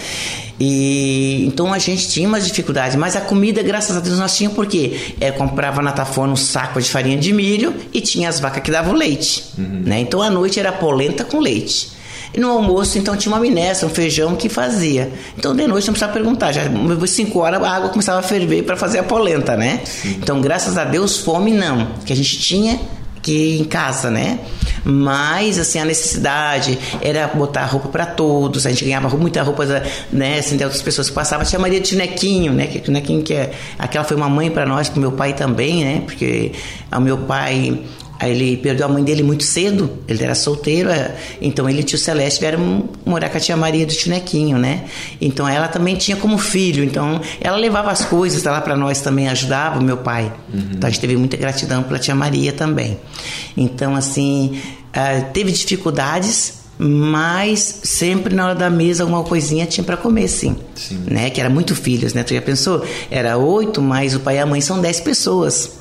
E 0.59 1.45
então 1.45 1.73
a 1.73 1.79
gente 1.79 2.09
tinha 2.09 2.27
umas 2.27 2.45
dificuldades, 2.45 2.95
mas 2.97 3.15
a 3.15 3.21
comida, 3.21 3.63
graças 3.63 3.95
a 3.95 3.99
Deus, 3.99 4.19
nós 4.19 4.35
tínhamos 4.35 4.55
porque 4.55 5.13
é, 5.19 5.31
comprava 5.31 5.81
na 5.81 5.91
Tafona 5.91 6.33
um 6.33 6.35
saco 6.35 6.81
de 6.81 6.89
farinha 6.89 7.17
de 7.17 7.31
milho 7.31 7.73
e 7.93 8.01
tinha 8.01 8.27
as 8.27 8.39
vacas 8.39 8.61
que 8.61 8.69
davam 8.69 8.93
leite, 8.93 9.45
uhum. 9.57 9.83
né? 9.85 9.99
Então 9.99 10.21
à 10.21 10.29
noite 10.29 10.59
era 10.59 10.71
polenta 10.71 11.23
com 11.23 11.39
leite. 11.39 11.99
E 12.33 12.39
no 12.39 12.49
almoço, 12.49 12.97
então, 12.97 13.17
tinha 13.17 13.33
uma 13.33 13.41
minestra, 13.41 13.87
um 13.87 13.89
feijão 13.89 14.35
que 14.35 14.47
fazia. 14.49 15.11
Então, 15.35 15.55
de 15.55 15.65
noite, 15.65 15.87
não 15.87 15.93
precisava 15.93 16.13
perguntar. 16.13 16.51
Já 16.51 16.61
5 17.07 17.39
horas, 17.39 17.63
a 17.63 17.71
água 17.71 17.89
começava 17.89 18.19
a 18.19 18.21
ferver 18.21 18.63
para 18.63 18.77
fazer 18.77 18.99
a 18.99 19.03
polenta, 19.03 19.57
né? 19.57 19.81
Sim. 19.83 20.17
Então, 20.21 20.39
graças 20.39 20.77
a 20.77 20.85
Deus, 20.85 21.17
fome 21.17 21.51
não. 21.51 21.87
Que 22.05 22.13
a 22.13 22.15
gente 22.15 22.37
tinha 22.37 22.79
que 23.21 23.59
em 23.59 23.63
casa, 23.63 24.09
né? 24.09 24.39
Mas, 24.83 25.59
assim, 25.59 25.79
a 25.79 25.85
necessidade 25.85 26.77
era 27.01 27.27
botar 27.27 27.65
roupa 27.65 27.89
para 27.89 28.05
todos. 28.05 28.65
A 28.65 28.69
gente 28.69 28.85
ganhava 28.85 29.09
muita 29.17 29.41
roupa, 29.43 29.65
né? 30.11 30.39
Assim, 30.39 30.57
de 30.57 30.63
outras 30.63 30.81
pessoas 30.81 31.09
que 31.09 31.15
passavam. 31.15 31.45
Tinha 31.45 31.59
a 31.59 31.61
Maria 31.61 31.79
de 31.79 31.95
Nequinho, 31.95 32.53
né? 32.53 32.67
Que, 32.67 32.89
Nequinho 32.89 33.21
que 33.21 33.33
é... 33.33 33.51
Aquela 33.77 34.03
foi 34.03 34.15
uma 34.15 34.29
mãe 34.29 34.49
para 34.49 34.65
nós, 34.65 34.89
pro 34.89 34.99
meu 34.99 35.11
pai 35.11 35.33
também, 35.33 35.83
né? 35.83 36.01
Porque 36.05 36.53
o 36.91 36.99
meu 36.99 37.17
pai... 37.17 37.79
Aí 38.19 38.31
ele 38.31 38.57
perdeu 38.57 38.85
a 38.85 38.89
mãe 38.89 39.01
dele 39.01 39.23
muito 39.23 39.45
cedo, 39.45 39.89
ele 40.05 40.21
era 40.21 40.35
solteiro, 40.35 40.89
é, 40.89 41.15
então 41.41 41.69
ele 41.69 41.79
e 41.79 41.81
o 41.81 41.85
tio 41.85 41.97
Celeste 41.97 42.41
vieram 42.41 42.89
morar 43.05 43.29
com 43.29 43.37
a 43.37 43.39
tia 43.39 43.55
Maria 43.55 43.85
do 43.85 43.93
Tinequinho, 43.93 44.57
né? 44.57 44.83
Então 45.21 45.47
ela 45.47 45.69
também 45.69 45.95
tinha 45.95 46.17
como 46.17 46.37
filho, 46.37 46.83
então 46.83 47.21
ela 47.39 47.55
levava 47.55 47.89
as 47.89 48.03
coisas 48.03 48.43
lá 48.43 48.59
para 48.59 48.75
nós 48.75 48.99
também, 48.99 49.29
ajudava 49.29 49.79
o 49.79 49.83
meu 49.83 49.95
pai. 49.95 50.33
Uhum. 50.53 50.71
Então 50.73 50.87
a 50.89 50.91
gente 50.91 50.99
teve 50.99 51.15
muita 51.15 51.37
gratidão 51.37 51.81
pela 51.81 51.97
tia 51.97 52.13
Maria 52.13 52.51
também. 52.51 52.97
Então, 53.55 53.95
assim, 53.95 54.59
uh, 54.89 55.31
teve 55.31 55.53
dificuldades, 55.53 56.55
mas 56.77 57.79
sempre 57.83 58.35
na 58.35 58.47
hora 58.47 58.55
da 58.55 58.69
mesa 58.69 59.03
alguma 59.03 59.23
coisinha 59.23 59.65
tinha 59.65 59.83
para 59.83 59.95
comer, 59.95 60.27
sim. 60.27 60.57
sim. 60.75 61.01
Né? 61.09 61.29
Que 61.29 61.39
era 61.39 61.49
muito 61.49 61.73
filhos, 61.73 62.13
né? 62.13 62.23
Tu 62.23 62.33
já 62.33 62.41
pensou? 62.41 62.85
Era 63.09 63.37
oito, 63.37 63.81
mas 63.81 64.13
o 64.13 64.19
pai 64.19 64.35
e 64.35 64.39
a 64.39 64.45
mãe 64.45 64.59
são 64.59 64.81
dez 64.81 64.99
pessoas 64.99 65.79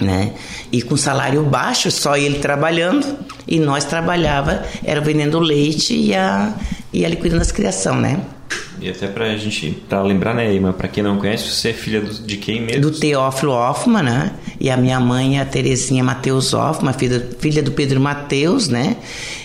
né? 0.00 0.32
E 0.70 0.82
com 0.82 0.96
salário 0.96 1.42
baixo, 1.44 1.90
só 1.90 2.16
ele 2.16 2.38
trabalhando 2.38 3.18
e 3.46 3.58
nós 3.58 3.84
trabalhava, 3.84 4.64
era 4.84 5.00
vendendo 5.00 5.38
leite 5.38 5.94
e 5.94 6.14
a 6.14 6.52
e 6.92 7.04
ali 7.04 7.16
cuidando 7.16 7.40
das 7.40 7.52
criação, 7.52 8.00
né? 8.00 8.20
E 8.80 8.90
até 8.90 9.06
pra 9.06 9.34
gente, 9.36 9.70
pra 9.88 10.02
lembrar, 10.02 10.34
né, 10.34 10.54
Ima, 10.54 10.72
pra 10.72 10.86
quem 10.86 11.02
não 11.02 11.16
conhece, 11.16 11.48
você 11.48 11.70
é 11.70 11.72
filha 11.72 12.00
do, 12.00 12.12
de 12.12 12.36
quem 12.36 12.60
mesmo? 12.60 12.82
Do 12.82 12.90
Teófilo 12.90 13.52
Hoffman, 13.52 14.02
né? 14.02 14.32
E 14.60 14.70
a 14.70 14.76
minha 14.76 15.00
mãe 15.00 15.38
é 15.38 15.42
a 15.42 15.46
Terezinha 15.46 16.04
Mateus 16.04 16.52
Hoffman, 16.52 16.92
filha, 16.92 17.26
filha 17.38 17.62
do 17.62 17.72
Pedro 17.72 18.00
Mateus, 18.00 18.68
né? 18.68 18.96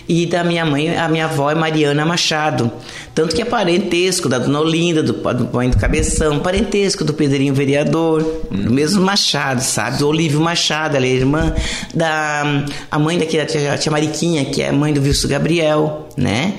E 0.08 0.25
da 0.25 0.43
minha 0.43 0.65
mãe, 0.65 0.98
a 0.98 1.08
minha 1.08 1.25
avó 1.25 1.50
é 1.50 1.55
Mariana 1.55 2.05
Machado. 2.05 2.70
Tanto 3.15 3.34
que 3.34 3.41
é 3.41 3.46
parentesco 3.46 4.27
da 4.27 4.38
Dona 4.38 4.60
Olinda, 4.60 5.01
do, 5.01 5.13
do 5.13 5.50
Mãe 5.53 5.70
do 5.70 5.77
Cabeção, 5.77 6.39
parentesco 6.39 7.05
do 7.05 7.13
Pedrinho 7.13 7.53
Vereador, 7.53 8.22
hum. 8.51 8.63
do 8.63 8.72
mesmo 8.72 9.01
Machado, 9.01 9.62
sabe? 9.62 10.00
Do 10.00 10.10
Olívio 10.10 10.41
Machado, 10.41 10.98
ela 10.98 11.05
é 11.05 11.10
irmã 11.10 11.53
da 11.93 12.65
a 12.89 13.00
mãe 13.00 13.17
daquela 13.17 13.46
tia, 13.46 13.77
tia 13.77 13.91
Mariquinha, 13.91 14.43
que 14.46 14.62
é 14.62 14.72
mãe 14.72 14.93
do 14.93 15.01
Wilson 15.01 15.29
Gabriel, 15.29 16.10
né? 16.17 16.55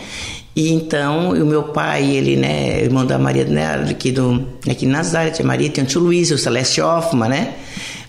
E 0.54 0.71
então, 0.71 1.30
o 1.30 1.47
meu 1.47 1.62
pai, 1.64 2.04
ele, 2.04 2.37
né, 2.37 2.82
irmão 2.82 3.06
da 3.06 3.18
Maria, 3.18 3.44
né, 3.44 3.87
aqui, 3.90 4.12
do, 4.12 4.47
aqui 4.68 4.85
em 4.85 4.88
Nazaré, 4.88 5.30
tia 5.30 5.44
Maria, 5.44 5.71
tem 5.71 5.82
o 5.82 5.87
tio 5.87 6.00
Luiz, 6.00 6.30
o 6.30 6.37
Celeste 6.37 6.80
Hoffman, 6.82 7.30
né? 7.30 7.54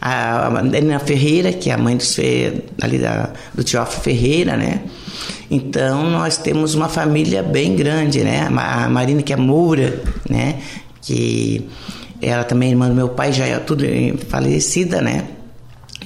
A, 0.02 0.50
a 0.50 1.00
Ferreira, 1.00 1.54
que 1.54 1.70
é 1.70 1.74
a 1.74 1.78
mãe 1.78 1.96
dos, 1.96 2.18
ali 2.82 2.98
da, 2.98 3.32
do 3.54 3.64
tio 3.64 3.86
Ferreira, 3.86 4.58
né? 4.58 4.82
Então, 5.50 6.10
nós 6.10 6.38
temos 6.38 6.76
uma 6.76 6.90
família 6.90 7.42
bem 7.42 7.76
grande, 7.76 8.22
né? 8.22 8.50
A 8.50 8.90
Marina, 8.90 9.22
que 9.22 9.32
é 9.32 9.38
Moura, 9.38 10.02
né? 10.30 10.60
Que 11.02 11.66
ela 12.22 12.44
também 12.44 12.70
é 12.70 12.72
irmã 12.72 12.90
do 12.90 12.96
meu 12.96 13.10
pai, 13.10 13.32
já 13.32 13.46
é 13.46 13.58
tudo 13.60 13.86
falecida, 14.28 15.02
né? 15.02 15.28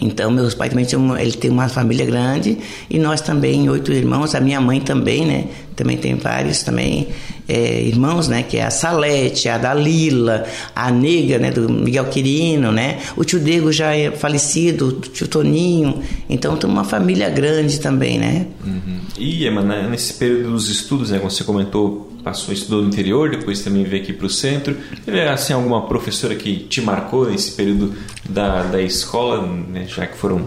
Então, 0.01 0.29
meus 0.31 0.53
pais 0.53 0.69
também 0.69 0.85
tinham, 0.85 1.17
ele 1.17 1.33
tem 1.33 1.49
uma 1.49 1.67
família 1.69 2.05
grande 2.05 2.57
e 2.89 2.99
nós 2.99 3.21
também, 3.21 3.69
oito 3.69 3.91
irmãos, 3.91 4.35
a 4.35 4.39
minha 4.39 4.61
mãe 4.61 4.79
também, 4.79 5.25
né? 5.25 5.45
Também 5.75 5.97
tem 5.97 6.15
vários 6.15 6.63
também 6.63 7.07
é, 7.47 7.83
irmãos, 7.83 8.27
né? 8.27 8.43
Que 8.43 8.57
é 8.57 8.65
a 8.65 8.71
Salete, 8.71 9.47
a 9.47 9.57
Dalila, 9.57 10.45
a 10.75 10.91
Nega, 10.91 11.37
né? 11.37 11.51
Do 11.51 11.69
Miguel 11.69 12.05
Quirino, 12.05 12.71
né? 12.71 12.99
O 13.15 13.23
tio 13.23 13.39
Diego 13.39 13.71
já 13.71 13.95
é 13.95 14.11
falecido, 14.11 14.87
o 14.87 14.91
tio 14.93 15.27
Toninho. 15.27 16.01
Então, 16.29 16.57
tem 16.57 16.69
uma 16.69 16.83
família 16.83 17.29
grande 17.29 17.79
também, 17.79 18.17
né? 18.17 18.47
Uhum. 18.65 18.99
E, 19.17 19.45
Emma, 19.45 19.61
nesse 19.61 20.13
período 20.15 20.51
dos 20.51 20.69
estudos, 20.69 21.11
né? 21.11 21.19
Como 21.19 21.29
você 21.29 21.43
comentou, 21.43 22.11
passou, 22.27 22.53
estudou 22.53 22.81
no 22.81 22.89
interior, 22.89 23.29
depois 23.29 23.61
também 23.61 23.85
veio 23.85 24.03
aqui 24.03 24.11
para 24.11 24.25
o 24.25 24.29
centro. 24.29 24.75
Teve 25.05 25.21
assim, 25.21 25.53
alguma 25.53 25.87
professora 25.87 26.35
que 26.35 26.57
te 26.57 26.81
marcou 26.81 27.29
nesse 27.29 27.51
período 27.51 27.93
da, 28.27 28.63
da 28.63 28.81
escola, 28.81 29.41
né? 29.41 29.85
já 29.87 30.05
que 30.05 30.17
foram 30.17 30.45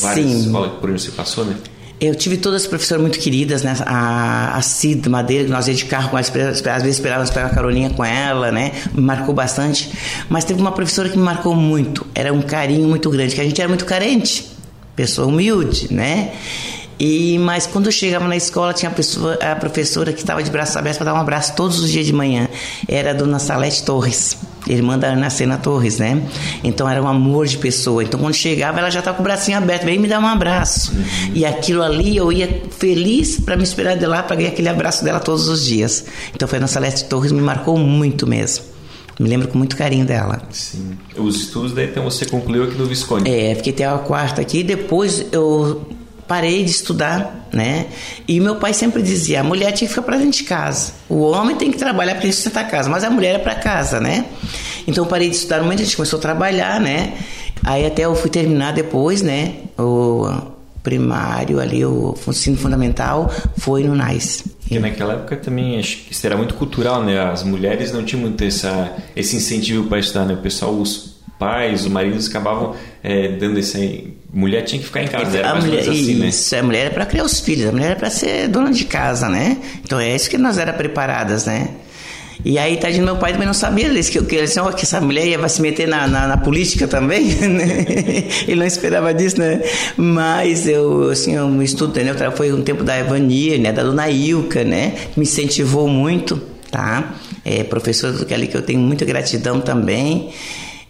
várias 0.00 0.30
Sim. 0.30 0.40
escolas 0.40 0.72
por 0.78 0.90
onde 0.90 1.00
você 1.00 1.10
passou, 1.10 1.46
né? 1.46 1.56
Eu 2.00 2.14
tive 2.14 2.36
todas 2.36 2.62
as 2.62 2.68
professoras 2.68 3.02
muito 3.02 3.18
queridas, 3.18 3.64
né? 3.64 3.74
A, 3.84 4.56
a 4.56 4.62
Cid 4.62 5.08
Madeira, 5.08 5.44
que 5.44 5.50
nós 5.50 5.66
ia 5.66 5.74
de 5.74 5.84
carro 5.86 6.10
com 6.10 6.18
ela, 6.18 6.50
às 6.50 6.60
vezes 6.60 6.96
esperávamos 6.98 7.30
pegar 7.30 7.46
uma 7.46 7.54
carolinha 7.54 7.90
com 7.90 8.04
ela, 8.04 8.52
né? 8.52 8.70
Me 8.94 9.00
marcou 9.00 9.34
bastante. 9.34 9.90
Mas 10.28 10.44
teve 10.44 10.60
uma 10.60 10.70
professora 10.70 11.08
que 11.08 11.18
me 11.18 11.24
marcou 11.24 11.56
muito. 11.56 12.06
Era 12.14 12.32
um 12.32 12.40
carinho 12.40 12.86
muito 12.86 13.10
grande, 13.10 13.34
que 13.34 13.40
a 13.40 13.44
gente 13.44 13.60
era 13.60 13.68
muito 13.68 13.84
carente. 13.84 14.46
Pessoa 14.94 15.26
humilde, 15.26 15.92
né? 15.92 16.34
E 16.98 17.38
mas 17.38 17.66
quando 17.66 17.90
chegava 17.92 18.26
na 18.26 18.36
escola 18.36 18.72
tinha 18.72 18.90
a, 18.90 18.94
pessoa, 18.94 19.34
a 19.34 19.54
professora 19.54 20.12
que 20.12 20.20
estava 20.20 20.42
de 20.42 20.50
braços 20.50 20.76
abertos 20.76 20.98
para 20.98 21.12
dar 21.12 21.14
um 21.14 21.20
abraço 21.20 21.54
todos 21.54 21.78
os 21.78 21.90
dias 21.90 22.06
de 22.06 22.12
manhã. 22.12 22.48
Era 22.88 23.10
a 23.10 23.12
dona 23.12 23.38
Salete 23.38 23.84
Torres, 23.84 24.36
irmã 24.66 24.98
da 24.98 25.08
Ana 25.08 25.30
Sena 25.30 25.58
Torres, 25.58 25.98
né? 25.98 26.20
Então 26.64 26.88
era 26.88 27.00
um 27.00 27.06
amor 27.06 27.46
de 27.46 27.56
pessoa. 27.58 28.02
Então 28.02 28.18
quando 28.18 28.34
chegava 28.34 28.80
ela 28.80 28.90
já 28.90 28.98
estava 28.98 29.16
com 29.16 29.22
o 29.22 29.24
bracinho 29.24 29.56
aberto, 29.56 29.84
vem 29.84 29.98
me 29.98 30.08
dar 30.08 30.18
um 30.18 30.26
abraço. 30.26 30.92
Uhum. 30.92 31.04
E 31.34 31.46
aquilo 31.46 31.82
ali 31.82 32.16
eu 32.16 32.32
ia 32.32 32.62
feliz 32.70 33.38
para 33.38 33.56
me 33.56 33.62
esperar 33.62 33.96
de 33.96 34.06
lá 34.06 34.22
para 34.22 34.34
ganhar 34.34 34.50
aquele 34.50 34.68
abraço 34.68 35.04
dela 35.04 35.20
todos 35.20 35.48
os 35.48 35.64
dias. 35.64 36.04
Então 36.34 36.48
foi 36.48 36.58
a 36.58 36.60
Ana 36.60 36.66
Salete 36.66 37.04
Torres 37.04 37.30
me 37.30 37.40
marcou 37.40 37.78
muito 37.78 38.26
mesmo. 38.26 38.64
Me 39.20 39.28
lembro 39.28 39.48
com 39.48 39.58
muito 39.58 39.76
carinho 39.76 40.04
dela. 40.04 40.42
Sim. 40.50 40.96
Os 41.16 41.36
estudos 41.36 41.72
daí 41.72 41.86
então 41.86 42.04
você 42.04 42.24
concluiu 42.24 42.64
aqui 42.64 42.76
no 42.76 42.86
Visconde? 42.86 43.28
É, 43.28 43.54
fiquei 43.54 43.72
até 43.72 43.84
a 43.84 43.98
quarta 43.98 44.40
aqui. 44.40 44.62
Depois 44.62 45.26
eu 45.32 45.97
parei 46.28 46.62
de 46.62 46.70
estudar, 46.70 47.48
né? 47.52 47.86
E 48.28 48.38
meu 48.38 48.56
pai 48.56 48.74
sempre 48.74 49.02
dizia: 49.02 49.40
a 49.40 49.44
mulher 49.44 49.72
tinha 49.72 49.88
que 49.88 49.94
ficar 49.94 50.02
para 50.02 50.18
dentro 50.18 50.38
de 50.38 50.44
casa, 50.44 50.92
o 51.08 51.22
homem 51.22 51.56
tem 51.56 51.72
que 51.72 51.78
trabalhar 51.78 52.14
para 52.14 52.30
sustentar 52.30 52.66
a 52.66 52.68
casa, 52.68 52.88
mas 52.88 53.02
a 53.02 53.10
mulher 53.10 53.36
é 53.36 53.38
para 53.38 53.54
casa, 53.54 53.98
né? 53.98 54.26
Então 54.86 55.04
eu 55.04 55.08
parei 55.08 55.28
de 55.28 55.36
estudar 55.36 55.58
no 55.58 55.64
momento 55.64 55.80
a 55.80 55.84
gente 55.84 55.96
começou 55.96 56.18
a 56.18 56.22
trabalhar, 56.22 56.80
né? 56.80 57.14
Aí 57.64 57.84
até 57.84 58.04
eu 58.04 58.14
fui 58.14 58.30
terminar 58.30 58.72
depois, 58.72 59.22
né? 59.22 59.54
O 59.78 60.26
primário 60.82 61.60
ali, 61.60 61.84
o 61.84 62.14
ensino 62.28 62.56
fundamental 62.56 63.30
foi 63.58 63.82
no 63.84 63.94
NAIS. 63.94 64.44
Porque 64.60 64.78
naquela 64.78 65.14
época 65.14 65.36
também 65.36 65.78
acho 65.78 65.98
que 65.98 66.12
isso 66.12 66.26
era 66.26 66.36
muito 66.36 66.54
cultural, 66.54 67.02
né? 67.02 67.20
As 67.20 67.42
mulheres 67.42 67.92
não 67.92 68.04
tinham 68.04 68.22
muito 68.22 68.42
essa, 68.44 68.96
esse 69.16 69.36
incentivo 69.36 69.88
para 69.88 69.98
estudar, 69.98 70.24
né? 70.24 70.34
O 70.34 70.38
pessoal, 70.38 70.72
os 70.74 71.18
pais, 71.38 71.82
os 71.82 71.88
maridos 71.88 72.28
acabavam 72.28 72.74
é, 73.02 73.28
dando 73.28 73.58
esse 73.58 74.14
mulher 74.32 74.62
tinha 74.62 74.78
que 74.78 74.86
ficar 74.86 75.02
em 75.02 75.08
casa, 75.08 75.38
era 75.38 75.50
a 75.50 75.54
mulher, 75.54 75.80
assim, 75.80 76.14
né? 76.14 76.28
Isso, 76.28 76.56
a 76.56 76.62
mulher 76.62 76.86
é 76.86 76.90
para 76.90 77.06
criar 77.06 77.24
os 77.24 77.40
filhos, 77.40 77.68
a 77.68 77.72
mulher 77.72 77.92
é 77.92 77.94
para 77.94 78.10
ser 78.10 78.48
dona 78.48 78.70
de 78.70 78.84
casa, 78.84 79.28
né? 79.28 79.56
Então 79.82 79.98
é 79.98 80.14
isso 80.14 80.28
que 80.28 80.36
nós 80.36 80.58
era 80.58 80.72
preparadas, 80.72 81.46
né? 81.46 81.68
E 82.44 82.56
aí, 82.56 82.76
tadinho, 82.76 83.04
meu 83.04 83.16
pai 83.16 83.32
também 83.32 83.46
não 83.46 83.54
sabia 83.54 83.90
disso, 83.90 84.12
que, 84.12 84.22
que, 84.22 84.36
ele 84.36 84.46
disse, 84.46 84.60
oh, 84.60 84.70
que 84.72 84.84
essa 84.84 85.00
mulher 85.00 85.26
ia 85.26 85.48
se 85.48 85.60
meter 85.60 85.88
na, 85.88 86.06
na, 86.06 86.28
na 86.28 86.36
política 86.36 86.86
também, 86.86 87.24
né? 87.34 87.84
Ele 88.46 88.60
não 88.60 88.66
esperava 88.66 89.12
disso, 89.12 89.40
né? 89.40 89.60
Mas 89.96 90.68
eu, 90.68 91.10
assim, 91.10 91.34
eu 91.34 91.62
estudo, 91.62 91.98
né? 91.98 92.14
Foi 92.30 92.52
um 92.52 92.62
tempo 92.62 92.84
da 92.84 92.96
Evania, 92.96 93.58
né? 93.58 93.72
Da 93.72 93.82
dona 93.82 94.08
Ilka, 94.08 94.62
né? 94.62 94.94
Me 95.16 95.24
incentivou 95.24 95.88
muito, 95.88 96.40
tá? 96.70 97.14
É, 97.44 97.64
professora 97.64 98.12
do 98.12 98.24
Kelly, 98.24 98.46
que 98.46 98.56
eu 98.56 98.62
tenho 98.62 98.78
muita 98.78 99.04
gratidão 99.04 99.60
também. 99.60 100.30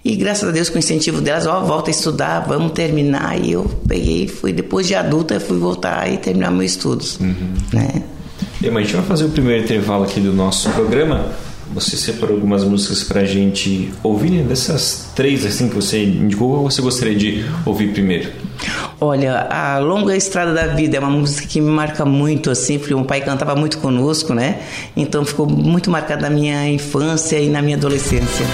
E 0.09 0.17
graças 0.17 0.49
a 0.49 0.53
Deus, 0.53 0.71
com 0.71 0.77
o 0.77 0.79
incentivo 0.79 1.21
delas, 1.21 1.47
ó, 1.47 1.61
volta 1.61 1.91
a 1.91 1.93
estudar, 1.93 2.41
vamos 2.41 2.73
terminar. 2.73 3.39
E 3.45 3.53
eu 3.53 3.71
peguei, 3.87 4.27
fui 4.27 4.55
depois 4.55 4.87
de 4.87 4.95
adulta, 4.95 5.39
fui 5.39 5.59
voltar 5.59 6.11
e 6.11 6.17
terminar 6.17 6.51
meus 6.51 6.71
estudos. 6.71 7.21
Uhum. 7.21 7.53
Né? 7.75 8.03
E, 8.63 8.71
mas 8.71 8.77
a 8.77 8.81
gente 8.87 8.97
vai 8.97 9.05
fazer 9.05 9.27
o 9.27 9.29
primeiro 9.29 9.65
intervalo 9.65 10.05
aqui 10.05 10.19
do 10.19 10.33
nosso 10.33 10.71
programa. 10.71 11.27
Você 11.75 11.95
separou 11.99 12.37
algumas 12.37 12.65
músicas 12.65 13.05
pra 13.05 13.27
gente 13.27 13.93
ouvir, 14.03 14.31
né? 14.31 14.45
Dessas 14.45 15.11
três 15.15 15.45
assim 15.45 15.69
que 15.69 15.75
você 15.75 16.03
indicou, 16.03 16.53
qual 16.53 16.71
você 16.71 16.81
gostaria 16.81 17.15
de 17.15 17.45
ouvir 17.67 17.93
primeiro? 17.93 18.31
Olha, 18.99 19.41
a 19.51 19.79
Longa 19.79 20.17
Estrada 20.17 20.55
da 20.55 20.69
Vida 20.69 20.97
é 20.97 21.01
uma 21.01 21.11
música 21.11 21.47
que 21.47 21.61
me 21.61 21.71
marca 21.71 22.07
muito, 22.07 22.51
assim, 22.51 22.79
porque 22.79 22.95
o 22.95 23.05
pai 23.05 23.21
cantava 23.21 23.55
muito 23.55 23.77
conosco, 23.77 24.33
né? 24.33 24.61
Então 24.97 25.23
ficou 25.27 25.47
muito 25.47 25.91
marcada 25.91 26.23
na 26.23 26.31
minha 26.31 26.67
infância 26.67 27.39
e 27.39 27.51
na 27.51 27.61
minha 27.61 27.77
adolescência 27.77 28.47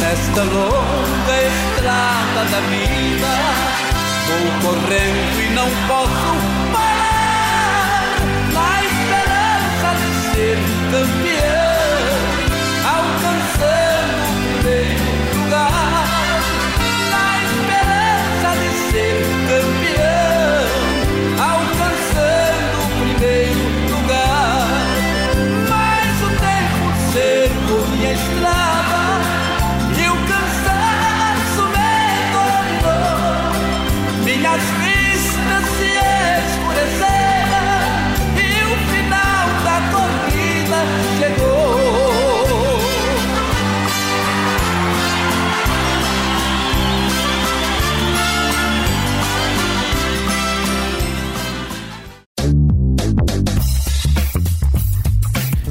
nesta 0.00 0.42
longa 0.42 1.42
estrada 1.42 2.44
da 2.50 2.60
vida. 2.60 3.30
Vou 4.28 4.72
correndo 4.72 5.40
e 5.40 5.48
não 5.54 5.68
posso 5.86 6.30
parar, 6.72 8.16
na 8.52 8.70
esperança 8.84 9.88
de 10.00 10.10
ser 10.30 10.58
campeão, 10.90 12.37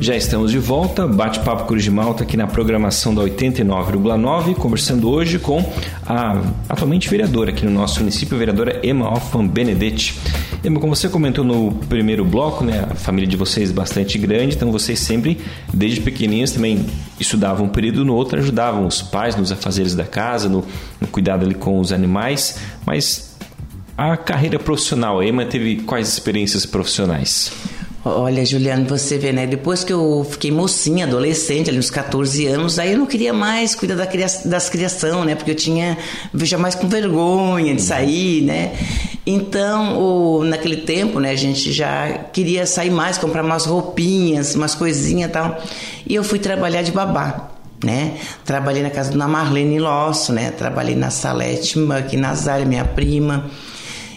Já 0.07 0.15
estamos 0.15 0.51
de 0.51 0.57
volta, 0.57 1.05
bate-papo 1.05 1.65
Cruz 1.65 1.83
de 1.83 1.91
Malta 1.91 2.23
aqui 2.23 2.37
na 2.37 2.47
programação 2.47 3.13
da 3.13 3.21
89,9, 3.23 4.55
conversando 4.55 5.09
hoje 5.09 5.37
com 5.37 5.59
a 6.05 6.43
atualmente 6.69 7.09
vereadora 7.09 7.49
aqui 7.49 7.65
no 7.65 7.71
nosso 7.71 7.99
município, 7.99 8.33
a 8.33 8.39
vereadora 8.39 8.79
Emma 8.87 9.11
Hoffman 9.11 9.45
Benedetti. 9.45 10.17
Emma, 10.63 10.79
como 10.79 10.95
você 10.95 11.09
comentou 11.09 11.43
no 11.43 11.73
primeiro 11.89 12.23
bloco, 12.23 12.63
né, 12.63 12.87
a 12.89 12.95
família 12.95 13.27
de 13.27 13.35
vocês 13.35 13.69
é 13.69 13.73
bastante 13.73 14.17
grande, 14.17 14.55
então 14.55 14.71
vocês 14.71 14.97
sempre, 14.97 15.41
desde 15.73 15.99
pequenininhos, 15.99 16.51
também 16.51 16.85
estudavam 17.19 17.65
um 17.65 17.69
período 17.69 18.05
no 18.05 18.15
outro, 18.15 18.39
ajudavam 18.39 18.87
os 18.87 19.01
pais 19.01 19.35
nos 19.35 19.51
afazeres 19.51 19.93
da 19.93 20.05
casa, 20.05 20.47
no, 20.47 20.63
no 21.01 21.07
cuidado 21.07 21.43
ali 21.43 21.53
com 21.53 21.81
os 21.81 21.91
animais, 21.91 22.61
mas 22.85 23.35
a 23.97 24.15
carreira 24.15 24.57
profissional, 24.57 25.19
a 25.19 25.25
Emma 25.25 25.43
teve 25.43 25.81
quais 25.81 26.07
experiências 26.07 26.65
profissionais? 26.65 27.51
Olha, 28.05 28.45
Juliano, 28.45 28.85
você 28.85 29.17
vê, 29.17 29.33
né? 29.33 29.45
Depois 29.45 29.83
que 29.83 29.91
eu 29.91 30.25
fiquei 30.29 30.51
mocinha, 30.51 31.05
adolescente, 31.05 31.69
ali 31.69 31.79
uns 31.79 31.89
14 31.89 32.45
anos, 32.45 32.79
aí 32.79 32.93
eu 32.93 32.97
não 32.99 33.05
queria 33.05 33.33
mais 33.33 33.75
cuidar 33.75 33.95
da 33.95 34.05
cria 34.05 34.27
das 34.45 34.69
criação, 34.69 35.25
né? 35.25 35.35
Porque 35.35 35.51
eu 35.51 35.55
tinha, 35.55 35.97
veja 36.33 36.57
mais 36.57 36.75
com 36.75 36.87
vergonha 36.87 37.75
de 37.75 37.81
sair, 37.81 38.41
né? 38.43 38.73
Então, 39.25 39.99
o, 39.99 40.43
naquele 40.45 40.77
tempo, 40.77 41.19
né, 41.19 41.31
a 41.31 41.35
gente 41.35 41.71
já 41.73 42.13
queria 42.31 42.65
sair 42.65 42.91
mais, 42.91 43.17
comprar 43.17 43.43
umas 43.43 43.65
roupinhas, 43.65 44.55
umas 44.55 44.73
coisinhas 44.73 45.29
e 45.29 45.33
tal. 45.33 45.61
E 46.05 46.15
eu 46.15 46.23
fui 46.23 46.39
trabalhar 46.39 46.83
de 46.83 46.91
babá. 46.91 47.49
Né? 47.83 48.17
Trabalhei 48.43 48.81
na 48.81 48.89
casa 48.89 49.15
da 49.15 49.27
Marlene 49.27 49.79
Losso, 49.79 50.33
né? 50.33 50.49
Trabalhei 50.49 50.95
na 50.95 51.11
Salete, 51.11 51.77
aqui 51.91 52.17
na 52.17 52.33
Zara, 52.33 52.65
minha 52.65 52.85
prima. 52.85 53.51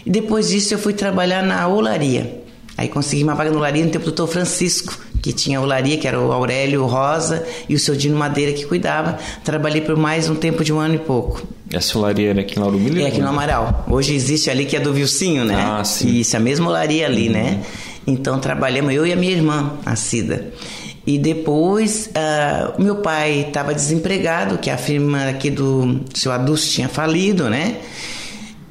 E 0.03 0.09
depois 0.09 0.49
disso 0.49 0.73
eu 0.73 0.79
fui 0.79 0.93
trabalhar 0.93 1.43
na 1.43 1.67
olaria. 1.67 2.40
Aí 2.81 2.87
consegui 2.87 3.23
uma 3.23 3.35
vaga 3.35 3.51
no 3.51 3.59
Laria 3.59 3.85
no 3.85 3.91
tempo 3.91 4.05
do 4.05 4.11
doutor 4.11 4.25
Francisco, 4.25 4.97
que 5.21 5.31
tinha 5.31 5.59
a 5.59 5.61
olaria, 5.61 5.99
que 5.99 6.07
era 6.07 6.19
o 6.19 6.31
Aurélio 6.31 6.83
Rosa 6.87 7.45
e 7.69 7.75
o 7.75 7.79
seu 7.79 7.95
Dino 7.95 8.17
Madeira 8.17 8.53
que 8.53 8.65
cuidava. 8.65 9.19
Trabalhei 9.43 9.81
por 9.81 9.95
mais 9.95 10.27
um 10.27 10.33
tempo 10.33 10.63
de 10.63 10.73
um 10.73 10.79
ano 10.79 10.95
e 10.95 10.97
pouco. 10.97 11.43
Essa 11.71 11.95
olaria 11.99 12.31
era 12.31 12.41
aqui 12.41 12.57
no 12.57 12.63
Lauro 12.63 12.99
É 12.99 13.05
aqui 13.05 13.21
no 13.21 13.27
Amaral. 13.27 13.85
Hoje 13.87 14.15
existe 14.15 14.49
ali 14.49 14.65
que 14.65 14.75
é 14.75 14.79
do 14.79 14.91
Vilcinho, 14.91 15.45
né? 15.45 15.63
Ah, 15.63 15.83
sim. 15.83 16.09
Isso, 16.09 16.35
a 16.35 16.39
mesma 16.39 16.69
olaria 16.69 17.05
ali, 17.05 17.29
né? 17.29 17.39
uhum. 17.39 17.49
né? 17.51 17.63
Então 18.07 18.39
trabalhamos 18.39 18.95
eu 18.95 19.05
e 19.05 19.13
a 19.13 19.15
minha 19.15 19.31
irmã, 19.31 19.73
a 19.85 19.95
Cida. 19.95 20.51
E 21.05 21.19
depois, 21.19 22.09
uh, 22.09 22.81
meu 22.81 22.95
pai 22.95 23.45
estava 23.47 23.75
desempregado, 23.75 24.57
que 24.57 24.71
a 24.71 24.77
firma 24.77 25.29
aqui 25.29 25.51
do 25.51 26.01
seu 26.15 26.31
Adulto 26.31 26.63
tinha 26.63 26.89
falido, 26.89 27.47
né? 27.47 27.77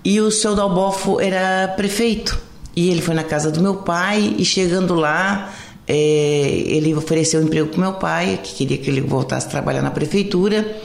E 0.05 0.21
o 0.21 0.33
seu 0.33 0.57
Dalbofo 0.57 1.21
era 1.21 1.69
prefeito. 1.76 2.50
E 2.75 2.91
ele 2.91 3.03
foi 3.03 3.15
na 3.15 3.25
casa 3.25 3.50
do 3.50 3.61
meu 3.61 3.77
pai 3.77 4.35
e 4.39 4.45
chegando 4.45 4.95
lá, 4.95 5.53
é, 5.87 6.62
ele 6.67 6.95
ofereceu 6.95 7.41
um 7.41 7.45
emprego 7.45 7.69
para 7.69 7.81
meu 7.81 7.93
pai, 7.95 8.39
que 8.43 8.55
queria 8.55 8.79
que 8.79 8.89
ele 8.89 9.00
voltasse 9.00 9.47
a 9.49 9.50
trabalhar 9.50 9.83
na 9.83 9.91
prefeitura. 9.91 10.77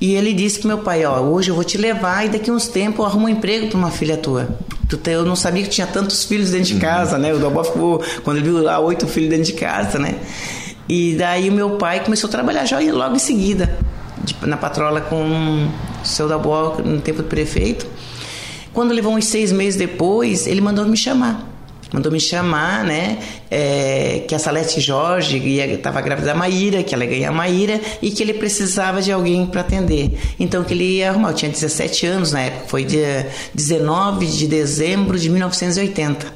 E 0.00 0.14
ele 0.14 0.34
disse 0.34 0.58
para 0.58 0.68
meu 0.68 0.78
pai, 0.78 1.04
ó, 1.06 1.20
hoje 1.20 1.50
eu 1.50 1.54
vou 1.54 1.64
te 1.64 1.78
levar 1.78 2.26
e 2.26 2.28
daqui 2.28 2.50
uns 2.50 2.68
tempos 2.68 2.98
eu 2.98 3.04
arrumo 3.06 3.26
um 3.26 3.28
emprego 3.28 3.68
para 3.68 3.78
uma 3.78 3.90
filha 3.90 4.16
tua. 4.16 4.48
Eu 5.06 5.24
não 5.24 5.34
sabia 5.34 5.62
que 5.62 5.70
tinha 5.70 5.86
tantos 5.86 6.24
filhos 6.24 6.50
dentro 6.50 6.66
de 6.66 6.74
uhum. 6.74 6.80
casa, 6.80 7.18
né? 7.18 7.32
O 7.32 7.38
Dalbó 7.38 7.64
ficou, 7.64 8.02
quando 8.22 8.36
ele 8.38 8.46
viu 8.46 8.62
lá 8.62 8.78
oito 8.78 9.06
filhos 9.06 9.30
dentro 9.30 9.44
de 9.44 9.54
casa, 9.54 9.98
né? 9.98 10.16
E 10.88 11.14
daí 11.16 11.48
o 11.48 11.52
meu 11.52 11.70
pai 11.70 12.04
começou 12.04 12.28
a 12.28 12.30
trabalhar 12.30 12.64
já 12.64 12.78
logo 12.78 13.16
em 13.16 13.18
seguida, 13.18 13.76
na 14.42 14.56
patrola 14.56 15.00
com 15.00 15.68
o 16.02 16.06
seu 16.06 16.28
Dalbó 16.28 16.76
no 16.84 17.00
tempo 17.00 17.22
do 17.22 17.28
prefeito. 17.28 17.86
Quando 18.76 18.92
levou 18.92 19.14
uns 19.14 19.24
seis 19.24 19.50
meses 19.50 19.74
depois, 19.74 20.46
ele 20.46 20.60
mandou 20.60 20.84
me 20.84 20.98
chamar 20.98 21.54
mandou 21.92 22.10
me 22.10 22.20
chamar, 22.20 22.84
né? 22.84 23.16
É, 23.48 24.24
que 24.28 24.34
a 24.34 24.38
Salete 24.38 24.80
Jorge 24.80 25.38
estava 25.38 26.00
grávida 26.02 26.26
da 26.26 26.34
Maíra, 26.34 26.82
que 26.82 26.92
ela 26.92 27.04
ia 27.04 27.10
ganhar 27.10 27.28
a 27.30 27.32
Maíra 27.32 27.80
e 28.02 28.10
que 28.10 28.22
ele 28.22 28.34
precisava 28.34 29.00
de 29.00 29.10
alguém 29.10 29.46
para 29.46 29.62
atender. 29.62 30.18
Então 30.38 30.62
que 30.62 30.74
ele 30.74 30.98
ia 30.98 31.10
arrumar. 31.10 31.30
Eu 31.30 31.34
tinha 31.34 31.50
17 31.50 32.06
anos 32.06 32.32
na 32.32 32.40
época, 32.40 32.68
foi 32.68 32.84
dia 32.84 33.30
19 33.54 34.26
de 34.26 34.46
dezembro 34.46 35.18
de 35.18 35.30
1980. 35.30 36.26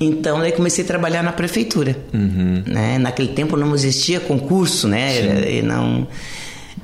Então, 0.00 0.40
daí 0.40 0.50
comecei 0.50 0.82
a 0.82 0.86
trabalhar 0.86 1.22
na 1.22 1.32
prefeitura. 1.32 1.96
Uhum. 2.12 2.64
Né? 2.66 2.98
Naquele 2.98 3.28
tempo 3.28 3.56
não 3.56 3.72
existia 3.74 4.18
concurso, 4.18 4.88
né? 4.88 5.58
E 5.58 5.62
não, 5.62 6.08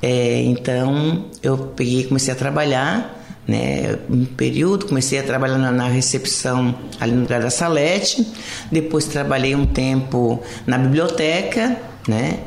é, 0.00 0.42
então, 0.42 1.24
eu 1.42 1.58
peguei 1.58 2.04
comecei 2.04 2.32
a 2.32 2.36
trabalhar 2.36 3.21
né, 3.46 3.98
um 4.08 4.24
período, 4.24 4.86
comecei 4.86 5.18
a 5.18 5.22
trabalhar 5.22 5.58
na 5.58 5.88
recepção 5.88 6.74
ali 7.00 7.12
no 7.12 7.22
lugar 7.22 7.40
da 7.42 7.50
Salete, 7.50 8.26
depois 8.70 9.06
trabalhei 9.06 9.54
um 9.54 9.66
tempo 9.66 10.40
na 10.66 10.78
biblioteca, 10.78 11.76
né, 12.06 12.38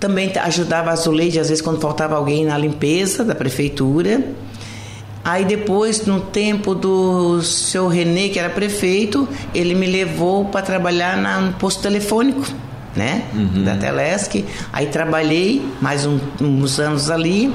também 0.00 0.32
ajudava 0.36 0.90
a 0.90 0.96
Zuleide, 0.96 1.38
às 1.38 1.48
vezes 1.48 1.62
quando 1.62 1.80
faltava 1.80 2.16
alguém 2.16 2.44
na 2.44 2.58
limpeza 2.58 3.24
da 3.24 3.34
prefeitura, 3.34 4.22
aí 5.24 5.44
depois, 5.44 6.04
no 6.04 6.20
tempo 6.20 6.74
do 6.74 7.40
seu 7.42 7.88
Renê, 7.88 8.28
que 8.28 8.38
era 8.38 8.50
prefeito, 8.50 9.26
ele 9.54 9.74
me 9.74 9.86
levou 9.86 10.46
para 10.46 10.62
trabalhar 10.62 11.16
no 11.40 11.52
posto 11.54 11.82
telefônico, 11.82 12.44
né, 12.96 13.24
uhum. 13.34 13.64
da 13.64 13.76
Telesc, 13.76 14.44
aí 14.72 14.86
trabalhei 14.86 15.66
mais 15.80 16.06
um, 16.06 16.18
uns 16.40 16.78
anos 16.78 17.10
ali, 17.10 17.52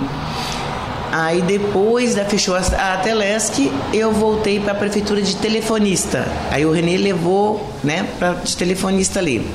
Aí 1.12 1.42
depois 1.42 2.16
da 2.16 2.26
fechou 2.26 2.56
a, 2.56 2.60
a 2.60 2.98
Telesc, 2.98 3.72
eu 3.94 4.12
voltei 4.12 4.60
para 4.60 4.74
a 4.74 4.76
prefeitura 4.76 5.22
de 5.22 5.36
telefonista. 5.36 6.28
Aí 6.52 6.66
o 6.66 6.72
Renê 6.72 6.98
levou, 6.98 7.74
né, 7.84 8.08
para 8.18 8.34
de 8.34 8.56
telefonista 8.56 9.20
ali. 9.20 9.46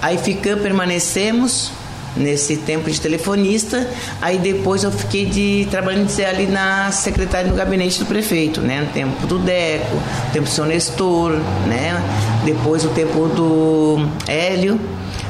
Aí 0.00 0.18
ficamos, 0.18 0.62
permanecemos 0.62 1.72
nesse 2.16 2.58
tempo 2.58 2.90
de 2.90 3.00
telefonista. 3.00 3.88
Aí 4.20 4.38
depois 4.38 4.84
eu 4.84 4.90
fiquei 4.90 5.24
de 5.24 5.66
trabalhando 5.70 6.10
ali 6.28 6.46
na 6.46 6.90
secretária 6.92 7.50
do 7.50 7.56
gabinete 7.56 7.98
do 7.98 8.06
prefeito, 8.06 8.60
né, 8.60 8.82
no 8.82 8.88
tempo 8.88 9.26
do 9.26 9.38
Deco, 9.38 9.94
no 9.94 10.32
tempo 10.32 10.44
do 10.44 10.50
seu 10.50 10.66
Nestor, 10.66 11.32
né? 11.66 12.02
Depois 12.44 12.84
o 12.84 12.88
tempo 12.88 13.28
do 13.28 14.06
Hélio. 14.26 14.78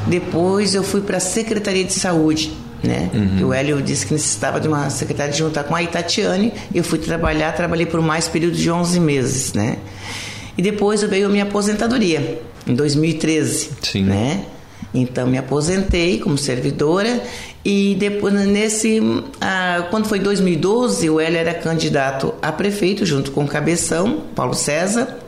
Depois 0.05 0.75
eu 0.75 0.83
fui 0.83 0.99
para 0.99 1.17
a 1.17 1.21
Secretaria 1.21 1.85
de 1.85 1.93
Saúde 1.93 2.62
né? 2.83 3.09
Uhum. 3.13 3.47
O 3.47 3.53
Hélio 3.53 3.81
disse 3.81 4.05
que 4.05 4.13
necessitava 4.13 4.59
de 4.59 4.67
uma 4.67 4.89
secretária 4.89 5.33
juntar 5.33 5.63
com 5.63 5.75
a 5.75 5.81
Itatiane. 5.81 6.53
Eu 6.75 6.83
fui 6.83 6.99
trabalhar, 6.99 7.53
trabalhei 7.53 7.85
por 7.85 8.01
mais 8.01 8.27
período 8.27 8.55
de 8.55 8.69
11 8.69 8.99
meses, 8.99 9.53
né? 9.53 9.77
E 10.57 10.61
depois 10.61 11.01
veio 11.01 11.27
a 11.27 11.29
minha 11.29 11.43
aposentadoria, 11.43 12.41
em 12.67 12.75
2013, 12.75 13.69
Sim. 13.81 14.03
né? 14.03 14.45
Então 14.93 15.25
me 15.25 15.37
aposentei 15.37 16.19
como 16.19 16.37
servidora 16.37 17.23
e 17.65 17.95
depois 17.97 18.33
nesse 18.33 19.01
ah, 19.41 19.87
quando 19.89 20.07
foi 20.07 20.19
2012 20.19 21.09
o 21.09 21.19
Hélio 21.19 21.37
era 21.37 21.53
candidato 21.53 22.33
a 22.41 22.51
prefeito 22.51 23.03
junto 23.03 23.31
com 23.31 23.43
o 23.43 23.47
Cabeção, 23.47 24.21
Paulo 24.35 24.53
César 24.53 25.22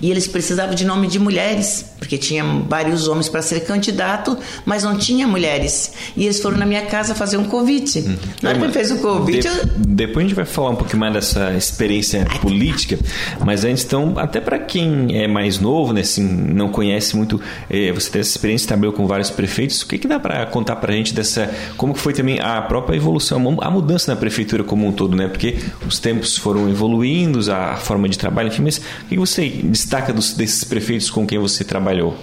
e 0.00 0.10
eles 0.10 0.26
precisavam 0.26 0.74
de 0.74 0.84
nome 0.84 1.06
de 1.06 1.18
mulheres, 1.18 1.84
porque 1.98 2.16
tinha 2.18 2.44
vários 2.68 3.08
homens 3.08 3.28
para 3.28 3.42
ser 3.42 3.60
candidato, 3.60 4.36
mas 4.64 4.82
não 4.82 4.96
tinha 4.96 5.26
mulheres. 5.26 5.92
E 6.16 6.24
eles 6.24 6.40
foram 6.40 6.56
na 6.56 6.66
minha 6.66 6.82
casa 6.86 7.14
fazer 7.14 7.36
um 7.36 7.44
convite. 7.44 8.00
Uhum. 8.00 8.16
Na 8.42 8.50
hora 8.50 8.58
que 8.58 8.64
ele 8.64 8.72
fez 8.72 8.90
o 8.90 8.98
convite. 8.98 9.42
De, 9.42 9.48
eu... 9.48 9.66
Depois 9.76 10.24
a 10.24 10.28
gente 10.28 10.36
vai 10.36 10.44
falar 10.44 10.70
um 10.70 10.76
pouquinho 10.76 11.00
mais 11.00 11.12
dessa 11.12 11.52
experiência 11.52 12.24
política, 12.40 12.98
mas 13.44 13.64
antes, 13.64 13.84
então, 13.84 14.14
até 14.16 14.40
para 14.40 14.58
quem 14.58 15.20
é 15.20 15.28
mais 15.28 15.58
novo, 15.58 15.92
né, 15.92 16.00
assim, 16.00 16.26
não 16.26 16.68
conhece 16.68 17.16
muito, 17.16 17.40
eh, 17.68 17.92
você 17.92 18.10
tem 18.10 18.20
essa 18.20 18.30
experiência, 18.30 18.68
trabalhou 18.68 18.92
com 18.92 19.06
vários 19.06 19.30
prefeitos, 19.30 19.82
o 19.82 19.86
que, 19.86 19.98
que 19.98 20.08
dá 20.08 20.18
para 20.18 20.46
contar 20.46 20.76
para 20.76 20.92
a 20.92 20.96
gente 20.96 21.14
dessa. 21.14 21.50
Como 21.76 21.94
foi 21.94 22.12
também 22.12 22.40
a 22.40 22.60
própria 22.62 22.96
evolução, 22.96 23.58
a 23.60 23.70
mudança 23.70 24.12
na 24.12 24.16
prefeitura 24.16 24.64
como 24.64 24.86
um 24.86 24.92
todo, 24.92 25.16
né? 25.16 25.28
Porque 25.28 25.56
os 25.86 25.98
tempos 25.98 26.36
foram 26.36 26.68
evoluindo, 26.68 27.40
a 27.52 27.76
forma 27.76 28.08
de 28.08 28.18
trabalho, 28.18 28.48
enfim, 28.48 28.62
mas 28.62 28.78
o 28.78 29.08
que 29.08 29.18
você 29.18 29.59
destaca 29.62 30.12
dos, 30.12 30.34
desses 30.34 30.64
prefeitos 30.64 31.10
com 31.10 31.26
quem 31.26 31.38
você 31.38 31.64
trabalhou? 31.64 32.16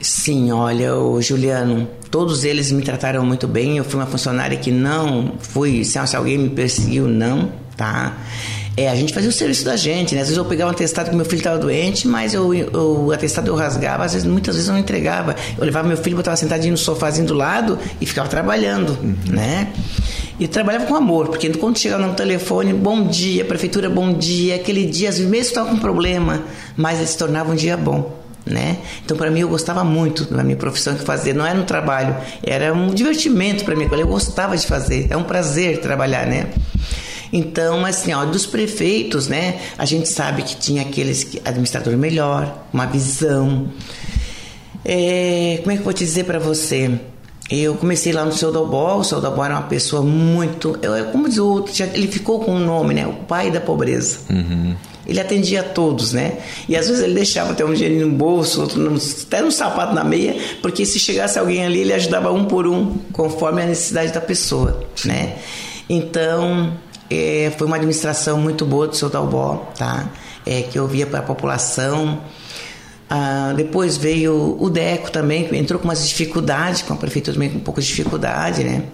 Sim, 0.00 0.50
olha, 0.50 0.96
o 0.96 1.22
Juliano, 1.22 1.88
todos 2.10 2.42
eles 2.42 2.72
me 2.72 2.82
trataram 2.82 3.24
muito 3.24 3.46
bem. 3.46 3.78
Eu 3.78 3.84
fui 3.84 4.00
uma 4.00 4.06
funcionária 4.06 4.56
que 4.56 4.72
não 4.72 5.34
fui, 5.38 5.84
se 5.84 5.98
alguém 6.16 6.36
me 6.36 6.50
perseguiu, 6.50 7.06
não, 7.06 7.52
tá? 7.76 8.18
É, 8.76 8.88
a 8.88 8.96
gente 8.96 9.12
fazia 9.12 9.28
o 9.28 9.32
serviço 9.32 9.64
da 9.64 9.76
gente, 9.76 10.14
né? 10.14 10.22
Às 10.22 10.28
vezes 10.28 10.38
eu 10.38 10.44
pegava 10.44 10.70
um 10.70 10.74
atestado 10.74 11.10
que 11.10 11.14
meu 11.14 11.24
filho 11.24 11.38
estava 11.38 11.58
doente, 11.58 12.08
mas 12.08 12.32
eu, 12.32 12.54
eu, 12.54 13.04
o 13.04 13.12
atestado 13.12 13.48
eu 13.48 13.54
rasgava, 13.54 14.04
às 14.04 14.14
vezes, 14.14 14.26
muitas 14.26 14.54
vezes 14.54 14.68
eu 14.68 14.72
não 14.72 14.80
entregava. 14.80 15.36
Eu 15.58 15.64
levava 15.64 15.86
meu 15.86 15.96
filho, 15.96 16.16
botava 16.16 16.36
sentadinho 16.36 16.72
no 16.72 16.78
sofazinho 16.78 17.26
do 17.26 17.34
lado 17.34 17.78
e 18.00 18.06
ficava 18.06 18.28
trabalhando, 18.28 18.98
uhum. 19.02 19.14
né? 19.28 19.72
E 20.42 20.48
trabalhava 20.48 20.86
com 20.86 20.96
amor, 20.96 21.28
porque 21.28 21.48
quando 21.50 21.78
chegava 21.78 22.04
no 22.04 22.14
telefone, 22.14 22.72
bom 22.72 23.06
dia, 23.06 23.44
prefeitura, 23.44 23.88
bom 23.88 24.12
dia, 24.12 24.56
aquele 24.56 24.86
dia, 24.86 25.08
às 25.08 25.14
vezes 25.18 25.30
mesmo 25.30 25.46
estava 25.46 25.70
com 25.70 25.78
problema, 25.78 26.42
mas 26.76 26.98
ele 26.98 27.06
se 27.06 27.16
tornava 27.16 27.52
um 27.52 27.54
dia 27.54 27.76
bom. 27.76 28.20
Né? 28.44 28.78
Então, 29.04 29.16
para 29.16 29.30
mim, 29.30 29.38
eu 29.38 29.48
gostava 29.48 29.84
muito 29.84 30.24
da 30.24 30.42
minha 30.42 30.56
profissão 30.56 30.96
que 30.96 31.04
fazer. 31.04 31.32
Não 31.32 31.46
era 31.46 31.56
um 31.56 31.64
trabalho, 31.64 32.16
era 32.42 32.74
um 32.74 32.92
divertimento 32.92 33.64
para 33.64 33.76
mim. 33.76 33.88
Eu 33.92 34.08
gostava 34.08 34.56
de 34.56 34.66
fazer, 34.66 35.06
é 35.10 35.16
um 35.16 35.22
prazer 35.22 35.78
trabalhar, 35.78 36.26
né? 36.26 36.48
Então, 37.32 37.86
assim, 37.86 38.12
ó, 38.12 38.24
dos 38.24 38.44
prefeitos, 38.44 39.28
né? 39.28 39.60
A 39.78 39.84
gente 39.84 40.08
sabe 40.08 40.42
que 40.42 40.56
tinha 40.56 40.82
aqueles 40.82 41.22
que, 41.22 41.40
administrador 41.44 41.96
melhor, 41.96 42.64
uma 42.72 42.86
visão. 42.86 43.68
É, 44.84 45.60
como 45.60 45.70
é 45.70 45.74
que 45.74 45.82
eu 45.82 45.84
vou 45.84 45.92
te 45.92 46.04
dizer 46.04 46.24
para 46.24 46.40
você? 46.40 46.98
Eu 47.54 47.74
comecei 47.74 48.14
lá 48.14 48.24
no 48.24 48.32
seu 48.32 48.50
Dobó, 48.50 48.96
o 48.96 49.04
seu 49.04 49.20
Dobó 49.20 49.44
era 49.44 49.54
uma 49.54 49.64
pessoa 49.64 50.00
muito. 50.00 50.78
Eu, 50.80 51.04
como 51.06 51.28
diz 51.28 51.36
o 51.36 51.46
outro, 51.46 51.72
ele 51.92 52.08
ficou 52.08 52.40
com 52.40 52.52
o 52.52 52.54
um 52.54 52.64
nome, 52.64 52.94
né? 52.94 53.06
O 53.06 53.12
pai 53.12 53.50
da 53.50 53.60
pobreza. 53.60 54.20
Uhum. 54.30 54.74
Ele 55.06 55.20
atendia 55.20 55.60
a 55.60 55.62
todos, 55.62 56.14
né? 56.14 56.38
E 56.66 56.74
às 56.74 56.88
vezes 56.88 57.02
ele 57.02 57.12
deixava 57.12 57.52
até 57.52 57.62
um 57.62 57.74
dinheiro 57.74 58.06
no 58.06 58.12
bolso, 58.14 58.62
outro 58.62 58.80
no, 58.80 58.96
até 58.96 59.42
no 59.42 59.52
sapato 59.52 59.94
na 59.94 60.02
meia, 60.02 60.34
porque 60.62 60.86
se 60.86 60.98
chegasse 60.98 61.38
alguém 61.38 61.62
ali, 61.62 61.80
ele 61.80 61.92
ajudava 61.92 62.32
um 62.32 62.46
por 62.46 62.66
um, 62.66 62.96
conforme 63.12 63.60
a 63.60 63.66
necessidade 63.66 64.12
da 64.12 64.20
pessoa, 64.20 64.82
né? 65.04 65.36
Então, 65.90 66.72
é, 67.10 67.52
foi 67.58 67.66
uma 67.66 67.76
administração 67.76 68.40
muito 68.40 68.64
boa 68.64 68.88
do 68.88 68.96
seu 68.96 69.10
Dalbó, 69.10 69.70
tá? 69.76 70.08
É, 70.46 70.62
que 70.62 70.78
eu 70.78 70.86
via 70.86 71.06
para 71.06 71.18
a 71.18 71.22
população. 71.22 72.18
Ah, 73.14 73.52
depois 73.54 73.98
veio 73.98 74.56
o 74.58 74.70
DECO 74.70 75.12
também, 75.12 75.46
que 75.46 75.54
entrou 75.54 75.78
com 75.78 75.84
umas 75.86 76.08
dificuldades, 76.08 76.80
com 76.80 76.94
a 76.94 76.96
prefeitura 76.96 77.34
também 77.34 77.50
com 77.50 77.58
um 77.58 77.60
pouco 77.60 77.78
de 77.78 77.86
dificuldade, 77.86 78.64
né? 78.64 78.84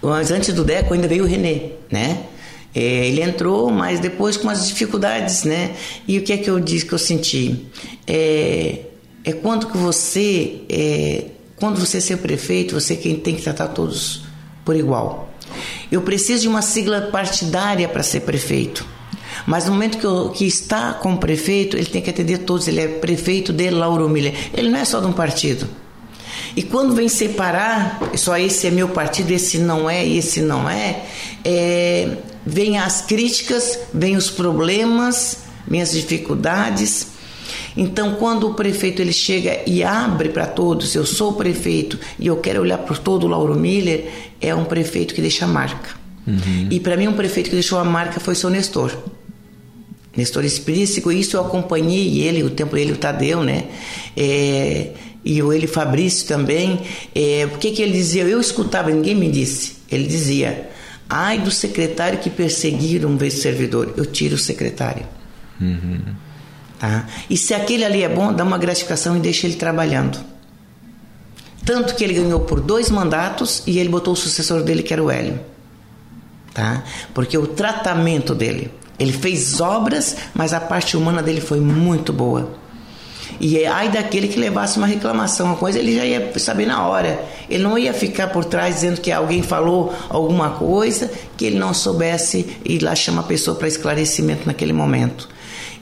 Mas 0.00 0.30
antes 0.30 0.54
do 0.54 0.62
DECO 0.62 0.94
ainda 0.94 1.08
veio 1.08 1.24
o 1.24 1.26
Renê, 1.26 1.72
né? 1.90 2.26
É, 2.72 3.08
ele 3.08 3.20
entrou, 3.20 3.72
mas 3.72 3.98
depois 3.98 4.36
com 4.36 4.48
as 4.48 4.68
dificuldades, 4.68 5.42
né? 5.42 5.74
E 6.06 6.16
o 6.16 6.22
que 6.22 6.32
é 6.32 6.36
que 6.36 6.48
eu 6.48 6.60
disse 6.60 6.86
que 6.86 6.92
eu 6.92 6.98
senti? 6.98 7.66
É, 8.06 8.82
é 9.24 9.32
quando 9.32 9.66
que 9.66 9.76
você, 9.76 10.60
é, 10.68 11.24
quando 11.56 11.80
você 11.80 12.00
ser 12.00 12.18
prefeito, 12.18 12.80
você 12.80 12.94
quem 12.94 13.16
tem 13.16 13.34
que 13.34 13.42
tratar 13.42 13.66
todos 13.66 14.22
por 14.64 14.76
igual. 14.76 15.28
Eu 15.90 16.02
preciso 16.02 16.42
de 16.42 16.48
uma 16.48 16.62
sigla 16.62 17.00
partidária 17.10 17.88
para 17.88 18.04
ser 18.04 18.20
prefeito. 18.20 18.86
Mas 19.46 19.66
no 19.66 19.72
momento 19.72 19.98
que, 19.98 20.04
eu, 20.04 20.30
que 20.30 20.46
está 20.46 20.92
como 20.94 21.18
prefeito, 21.18 21.76
ele 21.76 21.86
tem 21.86 22.02
que 22.02 22.10
atender 22.10 22.38
todos. 22.38 22.68
Ele 22.68 22.80
é 22.80 22.88
prefeito 22.88 23.52
de 23.52 23.70
Lauro 23.70 24.08
Miller. 24.08 24.34
Ele 24.54 24.68
não 24.68 24.78
é 24.78 24.84
só 24.84 25.00
de 25.00 25.06
um 25.06 25.12
partido. 25.12 25.66
E 26.56 26.62
quando 26.62 26.94
vem 26.94 27.08
separar, 27.08 27.98
só 28.14 28.36
esse 28.36 28.66
é 28.66 28.70
meu 28.70 28.88
partido, 28.88 29.30
esse 29.30 29.58
não 29.58 29.88
é, 29.88 30.06
esse 30.06 30.40
não 30.40 30.68
é, 30.68 31.04
é 31.44 32.16
vem 32.44 32.78
as 32.78 33.00
críticas, 33.02 33.78
vem 33.92 34.16
os 34.16 34.30
problemas, 34.30 35.38
vem 35.66 35.80
as 35.80 35.92
dificuldades. 35.92 37.08
Então, 37.76 38.16
quando 38.16 38.48
o 38.48 38.54
prefeito 38.54 39.00
ele 39.00 39.12
chega 39.12 39.60
e 39.66 39.82
abre 39.82 40.28
para 40.28 40.46
todos, 40.46 40.94
eu 40.94 41.06
sou 41.06 41.30
o 41.30 41.34
prefeito 41.34 41.98
e 42.18 42.26
eu 42.26 42.36
quero 42.36 42.60
olhar 42.60 42.78
por 42.78 42.98
todo 42.98 43.24
o 43.24 43.28
Lauro 43.28 43.54
Miller, 43.54 44.10
é 44.40 44.54
um 44.54 44.64
prefeito 44.64 45.14
que 45.14 45.20
deixa 45.20 45.46
marca. 45.46 46.02
Uhum. 46.26 46.68
E 46.70 46.78
para 46.78 46.96
mim 46.96 47.08
um 47.08 47.14
prefeito 47.14 47.48
que 47.48 47.56
deixou 47.56 47.78
a 47.78 47.84
marca 47.84 48.20
foi 48.20 48.34
o 48.34 48.36
seu 48.36 48.50
Nestor. 48.50 48.92
Nestor 50.16 50.44
Espírico, 50.44 51.10
isso 51.10 51.36
eu 51.36 51.40
acompanhei 51.40 52.20
ele, 52.20 52.42
o 52.42 52.50
tempo 52.50 52.74
dele, 52.74 52.92
o 52.92 52.96
Tadeu, 52.96 53.42
né? 53.42 53.64
É, 54.16 54.90
e 55.24 55.42
o 55.42 55.52
ele 55.52 55.66
Fabrício 55.66 56.26
também. 56.26 56.80
É, 57.14 57.48
o 57.52 57.58
que, 57.58 57.70
que 57.70 57.82
ele 57.82 57.92
dizia? 57.92 58.24
Eu 58.24 58.40
escutava, 58.40 58.90
ninguém 58.90 59.14
me 59.14 59.30
disse. 59.30 59.76
Ele 59.90 60.06
dizia: 60.06 60.70
ai 61.08 61.38
do 61.38 61.50
secretário 61.50 62.18
que 62.18 62.28
perseguir 62.28 63.06
um 63.06 63.16
vez 63.16 63.34
servidor, 63.34 63.94
eu 63.96 64.04
tiro 64.04 64.34
o 64.34 64.38
secretário. 64.38 65.06
Uhum. 65.60 66.00
Tá? 66.78 67.06
E 67.30 67.36
se 67.36 67.54
aquele 67.54 67.84
ali 67.84 68.02
é 68.02 68.08
bom, 68.08 68.32
dá 68.32 68.42
uma 68.42 68.58
gratificação 68.58 69.16
e 69.16 69.20
deixa 69.20 69.46
ele 69.46 69.56
trabalhando. 69.56 70.18
Tanto 71.64 71.94
que 71.94 72.02
ele 72.02 72.14
ganhou 72.14 72.40
por 72.40 72.60
dois 72.60 72.90
mandatos 72.90 73.62
e 73.66 73.78
ele 73.78 73.88
botou 73.88 74.14
o 74.14 74.16
sucessor 74.16 74.62
dele, 74.62 74.82
que 74.82 74.92
era 74.92 75.02
o 75.02 75.10
Hélio. 75.10 75.38
Tá? 76.52 76.82
Porque 77.14 77.38
o 77.38 77.46
tratamento 77.46 78.34
dele, 78.34 78.70
ele 78.98 79.12
fez 79.12 79.60
obras, 79.60 80.16
mas 80.34 80.52
a 80.52 80.60
parte 80.60 80.96
humana 80.96 81.22
dele 81.22 81.40
foi 81.40 81.60
muito 81.60 82.12
boa. 82.12 82.62
E 83.40 83.58
é, 83.58 83.66
ai 83.66 83.88
daquele 83.88 84.28
que 84.28 84.38
levasse 84.38 84.78
uma 84.78 84.86
reclamação, 84.86 85.46
uma 85.46 85.56
coisa, 85.56 85.78
ele 85.78 85.96
já 85.96 86.04
ia 86.04 86.38
saber 86.38 86.66
na 86.66 86.86
hora. 86.86 87.24
Ele 87.48 87.62
não 87.62 87.76
ia 87.76 87.92
ficar 87.92 88.28
por 88.28 88.44
trás 88.44 88.76
dizendo 88.76 89.00
que 89.00 89.10
alguém 89.10 89.42
falou 89.42 89.92
alguma 90.08 90.50
coisa 90.50 91.10
que 91.36 91.46
ele 91.46 91.58
não 91.58 91.74
soubesse 91.74 92.56
ir 92.64 92.82
lá 92.82 92.94
chamar 92.94 93.22
a 93.22 93.24
pessoa 93.24 93.56
para 93.56 93.66
esclarecimento 93.66 94.46
naquele 94.46 94.72
momento. 94.72 95.28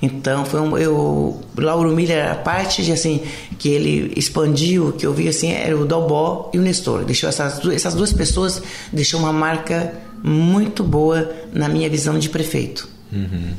Então 0.03 0.47
foi 0.47 0.61
um, 0.61 0.79
eu 0.79 1.41
Lauro 1.57 1.95
Miller 1.95 2.33
a 2.33 2.35
parte 2.35 2.83
de 2.83 2.93
assim 2.93 3.21
que 3.59 3.69
ele 3.69 4.15
expandiu, 4.17 4.93
que 4.93 5.07
eu 5.07 5.13
vi 5.13 5.29
assim 5.29 5.53
era 5.53 5.77
o 5.77 5.85
Dalbó 5.85 6.51
e 6.55 6.59
o 6.59 6.63
Nestor. 6.63 7.05
Deixou 7.05 7.29
essas 7.29 7.63
essas 7.67 7.95
duas 7.95 8.13
pessoas 8.13 8.63
deixou 8.91 9.21
uma 9.21 9.33
marca 9.33 9.93
muito 10.23 10.83
boa 10.83 11.31
na 11.53 11.69
minha 11.69 11.91
visão 11.91 12.19
de 12.19 12.31
prefeito. 12.31 12.89
Uhum. 13.13 13.55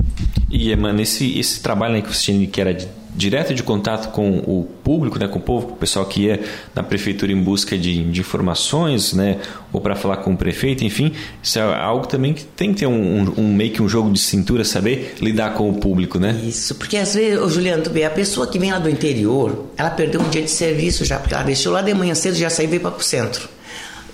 E 0.49 0.75
mano, 0.75 1.01
esse 1.01 1.37
esse 1.37 1.61
trabalho 1.61 1.95
aí 1.95 2.01
que 2.01 2.13
você 2.13 2.31
tinha 2.31 2.47
que 2.47 2.61
era 2.61 2.73
de 2.73 2.87
direto 3.15 3.53
de 3.53 3.61
contato 3.61 4.11
com 4.11 4.39
o 4.39 4.67
público, 4.83 5.19
né, 5.19 5.27
com 5.27 5.39
o 5.39 5.41
povo, 5.41 5.67
com 5.67 5.73
o 5.73 5.77
pessoal 5.77 6.05
que 6.05 6.23
ia 6.23 6.39
na 6.73 6.81
prefeitura 6.81 7.31
em 7.31 7.41
busca 7.41 7.77
de, 7.77 8.03
de 8.05 8.19
informações, 8.19 9.13
né, 9.13 9.37
ou 9.71 9.81
para 9.81 9.95
falar 9.95 10.17
com 10.17 10.33
o 10.33 10.37
prefeito, 10.37 10.83
enfim, 10.83 11.11
isso 11.41 11.59
é 11.59 11.61
algo 11.61 12.07
também 12.07 12.33
que 12.33 12.43
tem 12.43 12.73
que 12.73 12.79
ter 12.79 12.87
um, 12.87 12.93
um, 12.93 13.33
um, 13.37 13.53
meio 13.53 13.71
que 13.71 13.81
um 13.81 13.89
jogo 13.89 14.11
de 14.11 14.19
cintura, 14.19 14.63
saber 14.63 15.15
lidar 15.19 15.53
com 15.53 15.69
o 15.69 15.73
público, 15.73 16.19
né? 16.19 16.39
Isso, 16.43 16.75
porque 16.75 16.97
às 16.97 17.13
vezes, 17.13 17.39
ô 17.39 17.49
Juliano, 17.49 17.83
vê, 17.91 18.05
a 18.05 18.09
pessoa 18.09 18.47
que 18.47 18.57
vem 18.57 18.71
lá 18.71 18.79
do 18.79 18.89
interior, 18.89 19.67
ela 19.77 19.89
perdeu 19.89 20.21
um 20.21 20.29
dia 20.29 20.41
de 20.41 20.51
serviço 20.51 21.03
já, 21.03 21.19
porque 21.19 21.33
ela 21.33 21.43
deixou 21.43 21.73
lá 21.73 21.81
de 21.81 21.93
manhã 21.93 22.15
cedo, 22.15 22.35
já 22.35 22.49
saiu 22.49 22.67
e 22.67 22.69
veio 22.69 22.81
para 22.81 22.95
o 22.95 23.01
centro, 23.01 23.49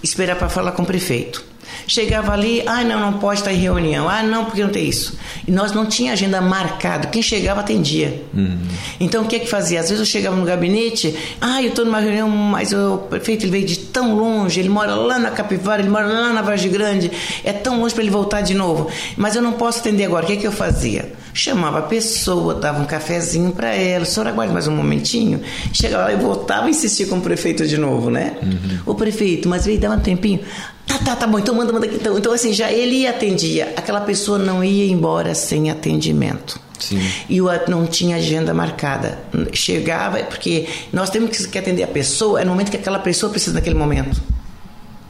esperar 0.01 0.35
para 0.37 0.49
falar 0.49 0.71
com 0.71 0.81
o 0.81 0.85
prefeito. 0.85 1.43
Chegava 1.87 2.33
ali, 2.33 2.61
ah, 2.65 2.83
não, 2.83 2.99
não 2.99 3.13
pode 3.13 3.39
estar 3.39 3.53
em 3.53 3.57
reunião. 3.57 4.09
Ah, 4.09 4.21
não, 4.21 4.43
porque 4.45 4.61
não 4.61 4.69
tem 4.69 4.87
isso. 4.87 5.17
E 5.47 5.51
nós 5.51 5.71
não 5.71 5.85
tinha 5.85 6.11
agenda 6.11 6.41
marcada. 6.41 7.07
Quem 7.07 7.21
chegava 7.21 7.61
atendia. 7.61 8.23
Uhum. 8.33 8.59
Então 8.99 9.23
o 9.23 9.27
que 9.27 9.37
é 9.37 9.39
que 9.39 9.49
fazia? 9.49 9.79
Às 9.79 9.89
vezes 9.89 9.99
eu 9.99 10.05
chegava 10.05 10.35
no 10.35 10.45
gabinete, 10.45 11.15
ah, 11.39 11.61
eu 11.61 11.69
estou 11.69 11.85
numa 11.85 11.99
reunião, 11.99 12.29
mas 12.29 12.73
o 12.73 12.97
prefeito 13.09 13.45
ele 13.45 13.51
veio 13.51 13.65
de 13.65 13.77
tão 13.77 14.15
longe, 14.15 14.59
ele 14.59 14.67
mora 14.67 14.95
lá 14.95 15.17
na 15.17 15.31
Capivara, 15.31 15.81
ele 15.81 15.89
mora 15.89 16.05
lá 16.05 16.33
na 16.33 16.41
Vargem 16.41 16.69
Grande, 16.69 17.09
é 17.43 17.53
tão 17.53 17.79
longe 17.79 17.93
para 17.93 18.03
ele 18.03 18.11
voltar 18.11 18.41
de 18.41 18.53
novo. 18.53 18.89
Mas 19.15 19.35
eu 19.35 19.41
não 19.41 19.53
posso 19.53 19.79
atender 19.79 20.03
agora. 20.03 20.25
O 20.25 20.27
que 20.27 20.33
é 20.33 20.35
que 20.35 20.47
eu 20.47 20.51
fazia? 20.51 21.13
Chamava 21.33 21.79
a 21.79 21.83
pessoa, 21.83 22.55
dava 22.55 22.81
um 22.81 22.85
cafezinho 22.85 23.51
para 23.51 23.73
ela, 23.73 24.03
senhora 24.03 24.31
aguarde 24.31 24.51
mais 24.51 24.67
um 24.67 24.75
momentinho. 24.75 25.39
Chegava 25.71 26.05
lá 26.05 26.13
e 26.13 26.17
voltava 26.17 26.65
a 26.65 26.69
insistir 26.69 27.07
com 27.07 27.19
o 27.19 27.21
prefeito 27.21 27.65
de 27.65 27.77
novo, 27.77 28.09
né? 28.09 28.35
Uhum. 28.41 28.79
O 28.87 28.95
prefeito, 28.95 29.47
mas 29.47 29.65
veio 29.65 29.79
dar 29.79 29.91
um 29.91 29.99
tempinho. 29.99 30.41
Tá, 30.87 30.97
tá, 30.99 31.15
tá 31.17 31.27
bom, 31.27 31.37
então 31.37 31.53
manda, 31.53 31.73
manda 31.73 31.85
aqui. 31.85 31.95
Então, 31.95 32.17
então 32.17 32.33
assim, 32.33 32.53
já 32.53 32.71
ele 32.71 33.05
atendia. 33.05 33.73
Aquela 33.75 34.01
pessoa 34.01 34.39
não 34.39 34.63
ia 34.63 34.89
embora 34.89 35.35
sem 35.35 35.69
atendimento. 35.69 36.59
Sim. 36.79 37.01
E 37.27 37.41
o 37.41 37.47
não 37.67 37.85
tinha 37.85 38.15
agenda 38.15 38.53
marcada. 38.53 39.19
Chegava, 39.51 40.19
porque 40.19 40.67
nós 40.93 41.09
temos 41.09 41.45
que 41.45 41.57
atender 41.57 41.83
a 41.83 41.87
pessoa, 41.87 42.41
é 42.41 42.45
no 42.45 42.51
momento 42.51 42.71
que 42.71 42.77
aquela 42.77 42.99
pessoa 42.99 43.29
precisa 43.29 43.53
naquele 43.53 43.75
momento. 43.75 44.21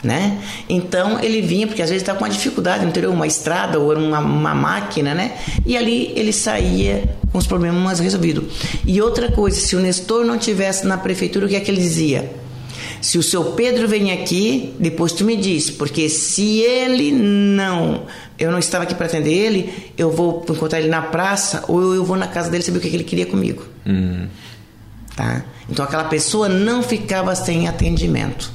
Né? 0.04 0.42
Então 0.70 1.20
ele 1.20 1.42
vinha, 1.42 1.66
porque 1.68 1.82
às 1.82 1.90
vezes 1.90 2.04
estava 2.04 2.20
com 2.20 2.26
uma 2.26 2.30
dificuldade, 2.30 2.86
não 2.86 2.92
teria 2.92 3.10
uma 3.10 3.26
estrada 3.26 3.80
ou 3.80 3.94
uma, 3.94 4.20
uma 4.20 4.54
máquina, 4.54 5.14
né? 5.14 5.36
E 5.66 5.76
ali 5.76 6.14
ele 6.16 6.32
saía 6.32 7.16
com 7.32 7.40
os 7.40 7.48
problemas 7.48 8.00
resolvidos. 8.00 8.46
E 8.86 9.02
outra 9.02 9.32
coisa, 9.32 9.60
se 9.60 9.76
o 9.76 9.80
Nestor 9.80 10.24
não 10.24 10.38
tivesse 10.38 10.86
na 10.86 10.98
prefeitura, 10.98 11.48
o 11.48 11.50
que 11.50 11.56
é 11.56 11.60
que 11.60 11.70
ele 11.70 11.82
dizia? 11.82 12.32
Se 13.02 13.18
o 13.18 13.24
seu 13.24 13.44
Pedro 13.52 13.88
vem 13.88 14.12
aqui, 14.12 14.76
depois 14.80 15.12
tu 15.12 15.24
me 15.24 15.36
diz, 15.36 15.70
porque 15.70 16.10
se 16.10 16.60
ele 16.60 17.12
não, 17.12 18.04
eu 18.38 18.52
não 18.52 18.60
estava 18.60 18.84
aqui 18.84 18.96
para 18.96 19.06
atender 19.06 19.34
ele, 19.34 19.92
eu 19.98 20.12
vou 20.12 20.46
encontrar 20.50 20.80
ele 20.80 20.90
na 20.90 21.02
praça 21.02 21.64
ou 21.68 21.94
eu 21.94 22.04
vou 22.04 22.18
na 22.18 22.28
casa 22.28 22.50
dele 22.50 22.64
saber 22.64 22.80
o 22.80 22.82
que 22.82 22.88
ele 22.88 23.04
queria 23.04 23.26
comigo. 23.26 23.64
Uhum. 23.86 24.28
Tá? 25.16 25.44
Então 25.70 25.84
aquela 25.84 26.06
pessoa 26.06 26.48
não 26.48 26.82
ficava 26.84 27.36
sem 27.36 27.68
atendimento. 27.68 28.52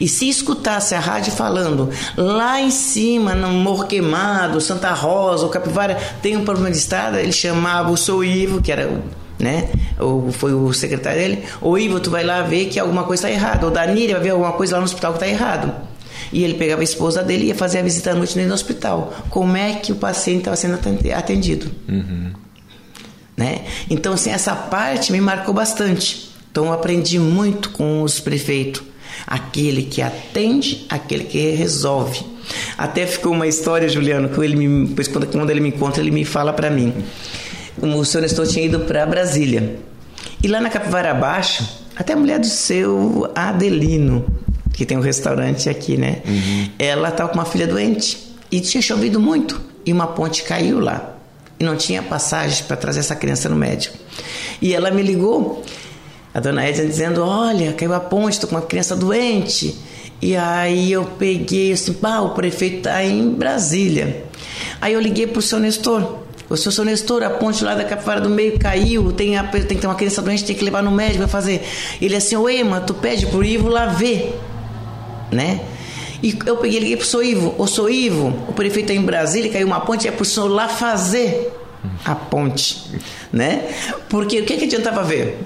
E 0.00 0.08
se 0.08 0.28
escutasse 0.28 0.94
a 0.94 1.00
rádio 1.00 1.32
falando 1.32 1.90
lá 2.16 2.60
em 2.60 2.70
cima, 2.70 3.34
no 3.34 3.48
Morro 3.48 3.86
Queimado, 3.86 4.60
Santa 4.60 4.92
Rosa, 4.92 5.46
o 5.46 5.48
Capivara 5.48 5.96
tem 6.20 6.36
um 6.36 6.44
problema 6.44 6.70
de 6.70 6.76
estrada, 6.76 7.20
ele 7.20 7.32
chamava 7.32 7.90
o 7.90 7.96
seu 7.96 8.22
Ivo, 8.22 8.60
que 8.60 8.70
era 8.70 8.88
o 8.88 9.02
né? 9.42 9.68
Ou 9.98 10.30
foi 10.30 10.54
o 10.54 10.72
secretário 10.72 11.20
dele, 11.20 11.44
ou 11.60 11.76
Ivo, 11.76 11.98
tu 11.98 12.10
vai 12.10 12.22
lá 12.22 12.42
ver 12.42 12.66
que 12.66 12.78
alguma 12.78 13.02
coisa 13.02 13.28
está 13.28 13.30
errada, 13.30 13.66
ou 13.66 13.72
Danilo 13.72 14.12
vai 14.12 14.22
ver 14.22 14.30
alguma 14.30 14.52
coisa 14.52 14.76
lá 14.76 14.78
no 14.78 14.84
hospital 14.84 15.12
que 15.12 15.18
está 15.18 15.28
errado. 15.28 15.74
E 16.32 16.44
ele 16.44 16.54
pegava 16.54 16.80
a 16.80 16.84
esposa 16.84 17.22
dele 17.22 17.44
e 17.44 17.48
ia 17.48 17.54
fazer 17.54 17.80
a 17.80 17.82
visita 17.82 18.12
à 18.12 18.14
noite 18.14 18.38
no 18.38 18.54
hospital. 18.54 19.12
Como 19.28 19.54
é 19.56 19.74
que 19.74 19.92
o 19.92 19.96
paciente 19.96 20.38
estava 20.38 20.56
sendo 20.56 20.78
atendido? 21.14 21.70
Uhum. 21.86 22.30
Né? 23.36 23.64
Então, 23.90 24.14
assim, 24.14 24.30
essa 24.30 24.54
parte 24.54 25.12
me 25.12 25.20
marcou 25.20 25.52
bastante. 25.52 26.30
Então, 26.50 26.66
eu 26.66 26.72
aprendi 26.72 27.18
muito 27.18 27.70
com 27.70 28.02
os 28.02 28.18
prefeitos. 28.18 28.82
Aquele 29.26 29.82
que 29.82 30.00
atende, 30.00 30.86
aquele 30.88 31.24
que 31.24 31.50
resolve. 31.50 32.24
Até 32.78 33.06
ficou 33.06 33.32
uma 33.32 33.46
história, 33.46 33.88
Juliano, 33.88 34.30
que 34.30 34.40
ele 34.40 34.56
me, 34.56 34.94
quando 35.30 35.50
ele 35.50 35.60
me 35.60 35.68
encontra, 35.68 36.00
ele 36.00 36.10
me 36.10 36.24
fala 36.24 36.52
para 36.52 36.70
mim 36.70 36.94
o 37.80 38.04
senhor 38.04 38.22
Nestor 38.22 38.46
tinha 38.46 38.64
ido 38.64 38.80
para 38.80 39.06
Brasília. 39.06 39.76
E 40.42 40.48
lá 40.48 40.60
na 40.60 40.68
Capivara 40.68 41.10
Abaixo, 41.10 41.64
até 41.96 42.12
a 42.12 42.16
mulher 42.16 42.38
do 42.38 42.46
seu 42.46 43.30
Adelino, 43.34 44.24
que 44.72 44.84
tem 44.84 44.96
um 44.96 45.00
restaurante 45.00 45.68
aqui, 45.68 45.96
né? 45.96 46.22
Uhum. 46.26 46.68
Ela 46.78 47.08
estava 47.08 47.28
com 47.28 47.36
uma 47.36 47.44
filha 47.44 47.66
doente 47.66 48.34
e 48.50 48.60
tinha 48.60 48.82
chovido 48.82 49.20
muito 49.20 49.60
e 49.84 49.92
uma 49.92 50.06
ponte 50.06 50.42
caiu 50.44 50.80
lá 50.80 51.16
e 51.58 51.64
não 51.64 51.76
tinha 51.76 52.02
passagem 52.02 52.64
para 52.64 52.76
trazer 52.76 53.00
essa 53.00 53.14
criança 53.14 53.48
no 53.48 53.56
médico. 53.56 53.96
E 54.60 54.74
ela 54.74 54.90
me 54.90 55.02
ligou, 55.02 55.62
a 56.34 56.40
dona 56.40 56.64
Edna, 56.64 56.84
dizendo: 56.86 57.22
Olha, 57.22 57.72
caiu 57.72 57.94
a 57.94 58.00
ponte, 58.00 58.34
estou 58.34 58.48
com 58.48 58.56
uma 58.56 58.62
criança 58.62 58.96
doente. 58.96 59.76
E 60.20 60.36
aí 60.36 60.92
eu 60.92 61.04
peguei 61.04 61.72
assim, 61.72 61.92
pá, 61.94 62.20
o 62.20 62.30
prefeito 62.30 62.76
está 62.78 63.04
em 63.04 63.28
Brasília. 63.30 64.24
Aí 64.80 64.92
eu 64.92 65.00
liguei 65.00 65.26
para 65.26 65.40
o 65.40 65.42
seu 65.42 65.58
Nestor. 65.58 66.21
O 66.52 66.56
seu 66.58 66.70
seu 66.70 66.84
Nestor, 66.84 67.22
a 67.22 67.30
ponte 67.30 67.64
lá 67.64 67.74
da 67.74 67.82
Capivara 67.82 68.20
do 68.20 68.28
Meio 68.28 68.58
caiu, 68.58 69.10
tem, 69.10 69.38
a, 69.38 69.42
tem 69.42 69.62
que 69.62 69.76
ter 69.76 69.86
uma 69.86 69.94
criança 69.94 70.20
doente, 70.20 70.44
tem 70.44 70.54
que 70.54 70.62
levar 70.62 70.82
no 70.82 70.90
médico, 70.90 71.20
vai 71.20 71.26
fazer. 71.26 71.66
Ele 71.98 72.14
assim, 72.14 72.36
ô 72.36 72.46
Ema, 72.46 72.78
tu 72.78 72.92
pede 72.92 73.24
pro 73.24 73.42
Ivo 73.42 73.70
lá 73.70 73.86
ver, 73.86 74.38
né? 75.30 75.62
E 76.22 76.38
eu 76.44 76.58
peguei 76.58 76.78
liguei 76.78 76.98
pro 76.98 77.06
seu 77.06 77.22
Ivo, 77.22 77.54
ô 77.56 77.66
seu 77.66 77.88
Ivo, 77.88 78.44
o 78.46 78.52
prefeito 78.52 78.92
é 78.92 78.94
em 78.94 79.00
Brasília, 79.00 79.50
caiu 79.50 79.66
uma 79.66 79.80
ponte, 79.80 80.06
é 80.06 80.10
pro 80.10 80.26
senhor 80.26 80.48
lá 80.48 80.68
fazer 80.68 81.50
a 82.04 82.14
ponte, 82.14 82.84
né? 83.32 83.70
Porque 84.10 84.38
o 84.40 84.44
que, 84.44 84.58
que 84.58 84.64
adiantava 84.66 85.02
ver? 85.02 85.40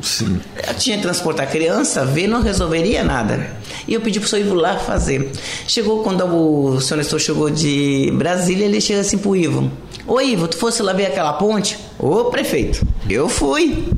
Sim. 0.00 0.40
Eu 0.66 0.74
tinha 0.74 0.96
que 0.96 1.02
transportar 1.02 1.46
a 1.46 1.50
criança, 1.50 2.04
ver 2.04 2.26
não 2.26 2.42
resolveria 2.42 3.02
nada. 3.02 3.50
E 3.86 3.94
eu 3.94 4.00
pedi 4.00 4.20
pro 4.20 4.28
seu 4.28 4.38
Ivo 4.38 4.54
lá 4.54 4.78
fazer. 4.78 5.30
Chegou 5.66 6.02
quando 6.02 6.24
o 6.24 6.80
senhor 6.80 6.98
Nestor 6.98 7.18
chegou 7.18 7.50
de 7.50 8.10
Brasília, 8.14 8.64
ele 8.64 8.80
chega 8.80 9.00
assim 9.00 9.18
pro 9.18 9.36
Ivo. 9.36 9.70
Ô 10.06 10.20
Ivo, 10.20 10.48
tu 10.48 10.56
fosse 10.56 10.82
lá 10.82 10.92
ver 10.92 11.06
aquela 11.06 11.32
ponte? 11.34 11.78
Ô 11.98 12.26
prefeito, 12.26 12.86
eu 13.08 13.28
fui. 13.28 13.88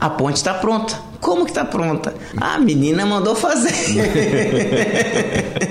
A 0.00 0.10
ponte 0.10 0.36
está 0.36 0.54
pronta. 0.54 1.12
Como 1.20 1.44
que 1.44 1.52
está 1.52 1.64
pronta? 1.64 2.12
A 2.36 2.58
menina 2.58 3.06
mandou 3.06 3.36
fazer. 3.36 3.72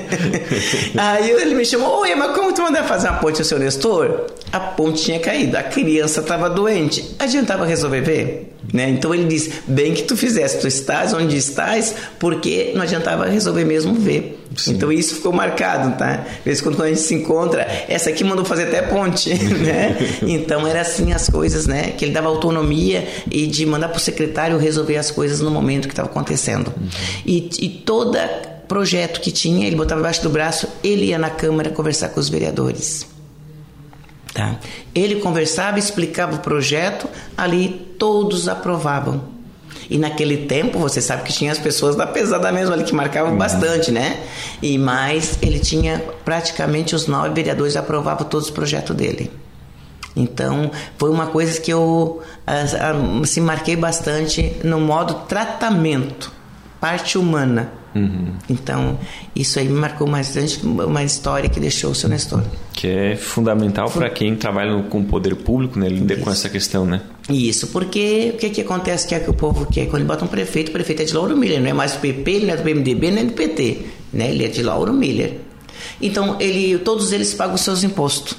Aí 0.97 1.29
ele 1.29 1.55
me 1.55 1.65
chamou, 1.65 1.99
oi, 1.99 2.15
mas 2.15 2.33
como 2.33 2.53
tu 2.53 2.61
mandou 2.61 2.81
fazer 2.83 3.09
uma 3.09 3.17
ponte, 3.17 3.43
seu 3.43 3.59
Nestor? 3.59 4.27
A 4.51 4.59
ponte 4.59 5.03
tinha 5.03 5.19
caído, 5.19 5.57
a 5.57 5.63
criança 5.63 6.21
estava 6.21 6.49
doente. 6.49 7.15
Adiantava 7.19 7.65
resolver 7.65 8.01
ver? 8.01 8.55
Né? 8.73 8.89
Então 8.89 9.13
ele 9.13 9.25
disse, 9.25 9.51
bem 9.67 9.93
que 9.93 10.03
tu 10.03 10.15
fizesse, 10.15 10.59
tu 10.59 10.67
estás 10.67 11.13
onde 11.13 11.35
estás, 11.37 11.93
porque 12.19 12.71
não 12.73 12.81
adiantava 12.81 13.25
resolver 13.25 13.65
mesmo 13.65 13.93
ver. 13.93 14.39
Sim. 14.55 14.73
Então 14.73 14.91
isso 14.91 15.15
ficou 15.15 15.31
marcado, 15.31 15.97
tá? 15.97 16.25
Às 16.39 16.45
vezes 16.45 16.61
quando 16.61 16.81
a 16.83 16.87
gente 16.87 16.99
se 16.99 17.15
encontra, 17.15 17.65
essa 17.87 18.09
aqui 18.09 18.23
mandou 18.23 18.43
fazer 18.43 18.63
até 18.63 18.81
ponte, 18.81 19.29
né? 19.33 19.97
Então 20.21 20.67
era 20.67 20.81
assim 20.81 21.13
as 21.13 21.29
coisas, 21.29 21.67
né? 21.67 21.91
Que 21.97 22.05
ele 22.05 22.13
dava 22.13 22.27
autonomia 22.27 23.07
e 23.29 23.47
de 23.47 23.65
mandar 23.65 23.89
para 23.89 23.97
o 23.97 24.01
secretário 24.01 24.57
resolver 24.57 24.97
as 24.97 25.11
coisas 25.11 25.39
no 25.39 25.51
momento 25.51 25.87
que 25.87 25.93
estava 25.93 26.09
acontecendo. 26.09 26.67
Uhum. 26.67 26.89
E, 27.25 27.49
e 27.59 27.69
toda 27.69 28.51
projeto 28.67 29.19
que 29.19 29.31
tinha, 29.31 29.67
ele 29.67 29.75
botava 29.75 29.99
embaixo 29.99 30.23
do 30.23 30.29
braço, 30.29 30.65
ele 30.81 31.07
ia 31.07 31.19
na 31.19 31.29
Câmara 31.29 31.69
conversar 31.71 32.07
com 32.09 32.21
os 32.21 32.29
vereadores. 32.29 33.05
Tá? 34.33 34.55
Ele 34.95 35.15
conversava, 35.15 35.77
explicava 35.77 36.35
o 36.35 36.39
projeto, 36.39 37.07
ali 37.37 37.69
todos 37.99 38.47
aprovavam. 38.47 39.21
E 39.89 39.97
naquele 39.97 40.45
tempo, 40.45 40.79
você 40.79 41.01
sabe 41.01 41.23
que 41.23 41.33
tinha 41.33 41.51
as 41.51 41.59
pessoas 41.59 41.97
da 41.97 42.07
pesada 42.07 42.49
mesmo 42.51 42.73
ali 42.73 42.83
que 42.83 42.95
marcavam 42.95 43.33
uhum. 43.33 43.37
bastante, 43.37 43.91
né? 43.91 44.23
E 44.61 44.77
mais, 44.77 45.37
ele 45.41 45.59
tinha 45.59 46.01
praticamente 46.23 46.95
os 46.95 47.07
nove 47.07 47.33
vereadores 47.33 47.75
aprovavam 47.75 48.25
todos 48.25 48.47
os 48.47 48.53
projetos 48.53 48.95
dele. 48.95 49.29
Então, 50.15 50.71
foi 50.97 51.09
uma 51.09 51.27
coisa 51.27 51.59
que 51.59 51.71
eu 51.71 52.21
assim, 53.21 53.41
marquei 53.41 53.75
bastante 53.75 54.55
no 54.63 54.79
modo 54.79 55.13
tratamento, 55.27 56.31
parte 56.79 57.17
humana 57.17 57.80
Uhum. 57.93 58.33
Então, 58.49 58.97
isso 59.35 59.59
aí 59.59 59.67
me 59.67 59.79
marcou 59.79 60.09
bastante 60.09 60.65
uma 60.65 61.03
história 61.03 61.49
que 61.49 61.59
deixou 61.59 61.91
o 61.91 61.95
seu 61.95 62.09
Nestor. 62.09 62.43
Que 62.73 62.87
é 62.87 63.15
fundamental 63.15 63.89
para 63.89 64.09
quem 64.09 64.35
trabalha 64.35 64.81
com 64.83 64.99
o 64.99 65.03
poder 65.03 65.35
público, 65.35 65.77
né? 65.77 65.89
Lida 65.89 66.15
com 66.17 66.31
essa 66.31 66.49
questão, 66.49 66.85
né? 66.85 67.01
Isso, 67.29 67.67
porque 67.67 68.31
o 68.33 68.37
que, 68.37 68.49
que 68.49 68.61
acontece 68.61 69.07
que, 69.07 69.15
é 69.15 69.19
que 69.19 69.29
o 69.29 69.33
povo 69.33 69.65
quer? 69.65 69.87
Quando 69.87 70.05
bota 70.05 70.25
um 70.25 70.27
prefeito, 70.27 70.69
o 70.69 70.71
prefeito 70.71 71.01
é 71.01 71.05
de 71.05 71.13
Lauro 71.13 71.35
Miller, 71.37 71.61
não 71.61 71.69
é 71.69 71.73
mais 71.73 71.93
do 71.93 71.99
PP, 71.99 72.31
ele 72.31 72.45
não 72.45 72.53
é 72.53 72.57
do 72.57 72.63
PMDB, 72.63 73.11
nem 73.11 73.23
é 73.23 73.27
do 73.27 73.33
PT, 73.33 73.85
né? 74.13 74.31
Ele 74.31 74.45
é 74.45 74.47
de 74.47 74.63
Lauro 74.63 74.93
Miller. 74.93 75.39
Então, 76.01 76.37
ele, 76.39 76.77
todos 76.79 77.11
eles 77.11 77.33
pagam 77.33 77.55
os 77.55 77.61
seus 77.61 77.83
impostos 77.83 78.37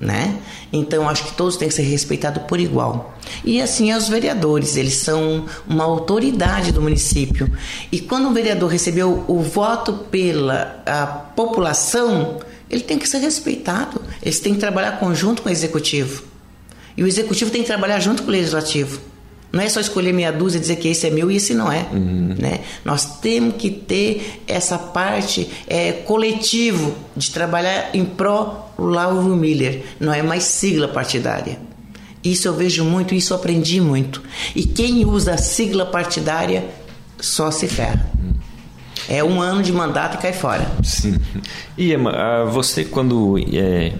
né? 0.00 0.38
Então 0.72 1.08
acho 1.08 1.24
que 1.24 1.32
todos 1.34 1.56
têm 1.56 1.68
que 1.68 1.74
ser 1.74 1.82
respeitados 1.82 2.42
por 2.44 2.58
igual. 2.58 3.14
E 3.44 3.60
assim 3.60 3.92
os 3.92 4.08
vereadores, 4.08 4.76
eles 4.76 4.96
são 4.96 5.44
uma 5.68 5.84
autoridade 5.84 6.72
do 6.72 6.80
município. 6.80 7.52
E 7.92 8.00
quando 8.00 8.28
o 8.28 8.32
vereador 8.32 8.70
recebeu 8.70 9.24
o 9.28 9.40
voto 9.42 9.92
pela 10.10 10.82
a 10.86 11.06
população, 11.06 12.40
ele 12.70 12.82
tem 12.82 12.98
que 12.98 13.08
ser 13.08 13.18
respeitado. 13.18 14.00
Eles 14.22 14.40
têm 14.40 14.54
que 14.54 14.60
trabalhar 14.60 14.98
conjunto 14.98 15.42
com 15.42 15.48
o 15.48 15.52
executivo. 15.52 16.24
E 16.96 17.02
o 17.02 17.06
executivo 17.06 17.50
tem 17.50 17.62
que 17.62 17.66
trabalhar 17.66 18.00
junto 18.00 18.22
com 18.22 18.28
o 18.28 18.32
legislativo. 18.32 19.00
Não 19.52 19.60
é 19.60 19.68
só 19.68 19.80
escolher 19.80 20.12
meia 20.12 20.30
dúzia 20.30 20.58
e 20.58 20.60
dizer 20.60 20.76
que 20.76 20.88
esse 20.88 21.06
é 21.06 21.10
meu 21.10 21.30
e 21.30 21.36
esse 21.36 21.54
não 21.54 21.72
é. 21.72 21.86
Uhum. 21.92 22.36
Né? 22.38 22.60
Nós 22.84 23.18
temos 23.20 23.56
que 23.56 23.70
ter 23.70 24.42
essa 24.46 24.78
parte 24.78 25.50
é, 25.66 25.92
coletivo 25.92 26.94
de 27.16 27.30
trabalhar 27.32 27.90
em 27.92 28.04
pró 28.04 28.69
Lauro 28.84 29.36
Miller. 29.36 29.84
Não 29.98 30.12
é 30.12 30.22
mais 30.22 30.44
sigla 30.44 30.88
partidária. 30.88 31.58
Isso 32.22 32.46
eu 32.48 32.54
vejo 32.54 32.84
muito, 32.84 33.14
isso 33.14 33.34
aprendi 33.34 33.80
muito. 33.80 34.22
E 34.54 34.64
quem 34.64 35.04
usa 35.04 35.36
sigla 35.36 35.86
partidária 35.86 36.68
só 37.18 37.50
se 37.50 37.66
ferra. 37.66 38.10
É 39.08 39.24
um 39.24 39.40
ano 39.40 39.62
de 39.62 39.72
mandato 39.72 40.16
e 40.16 40.18
cai 40.18 40.32
fora. 40.32 40.70
Sim. 40.82 41.18
E 41.76 41.92
Emma, 41.92 42.12
ah, 42.12 42.44
você 42.44 42.84
quando 42.84 43.38
é, 43.52 43.92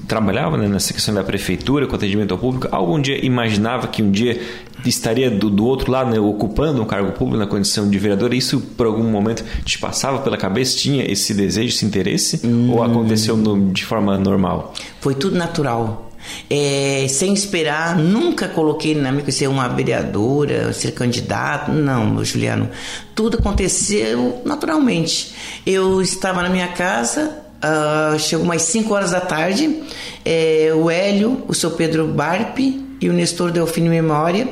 trabalhava 0.00 0.56
né, 0.56 0.68
nessa 0.68 0.92
questão 0.92 1.14
da 1.14 1.22
prefeitura 1.24 1.86
com 1.86 1.96
atendimento 1.96 2.32
ao 2.32 2.38
público, 2.38 2.68
algum 2.70 3.00
dia 3.00 3.24
imaginava 3.24 3.86
que 3.88 4.02
um 4.02 4.10
dia 4.10 4.40
estaria 4.84 5.30
do, 5.30 5.48
do 5.48 5.64
outro 5.64 5.90
lado, 5.90 6.10
né, 6.10 6.18
ocupando 6.18 6.82
um 6.82 6.84
cargo 6.84 7.12
público 7.12 7.38
na 7.38 7.46
condição 7.46 7.88
de 7.88 7.98
vereador? 7.98 8.34
Isso 8.34 8.60
por 8.76 8.86
algum 8.86 9.04
momento 9.04 9.44
te 9.64 9.78
passava 9.78 10.18
pela 10.20 10.36
cabeça? 10.36 10.76
Tinha 10.76 11.10
esse 11.10 11.34
desejo, 11.34 11.68
esse 11.68 11.84
interesse? 11.84 12.40
Hum. 12.44 12.70
Ou 12.72 12.82
aconteceu 12.82 13.36
no, 13.36 13.70
de 13.70 13.84
forma 13.84 14.18
normal? 14.18 14.74
Foi 15.00 15.14
tudo 15.14 15.36
natural. 15.36 16.12
É, 16.48 17.06
sem 17.08 17.34
esperar, 17.34 17.96
nunca 17.96 18.48
coloquei 18.48 18.94
na 18.94 19.10
minha 19.10 19.30
ser 19.30 19.48
uma 19.48 19.68
vereadora, 19.68 20.72
ser 20.72 20.92
candidato, 20.92 21.72
não, 21.72 22.24
Juliano. 22.24 22.70
Tudo 23.14 23.38
aconteceu 23.38 24.40
naturalmente. 24.44 25.34
Eu 25.66 26.00
estava 26.00 26.42
na 26.42 26.48
minha 26.48 26.68
casa, 26.68 27.41
uh, 27.62 28.18
chegou 28.18 28.44
umas 28.44 28.62
5 28.62 28.92
horas 28.92 29.10
da 29.12 29.20
tarde, 29.20 29.82
é, 30.24 30.72
o 30.74 30.90
Hélio, 30.90 31.44
o 31.48 31.54
seu 31.54 31.72
Pedro 31.72 32.06
Barpe 32.08 32.84
e 33.00 33.08
o 33.08 33.12
Nestor 33.12 33.50
Delfino 33.50 33.90
Memória 33.90 34.48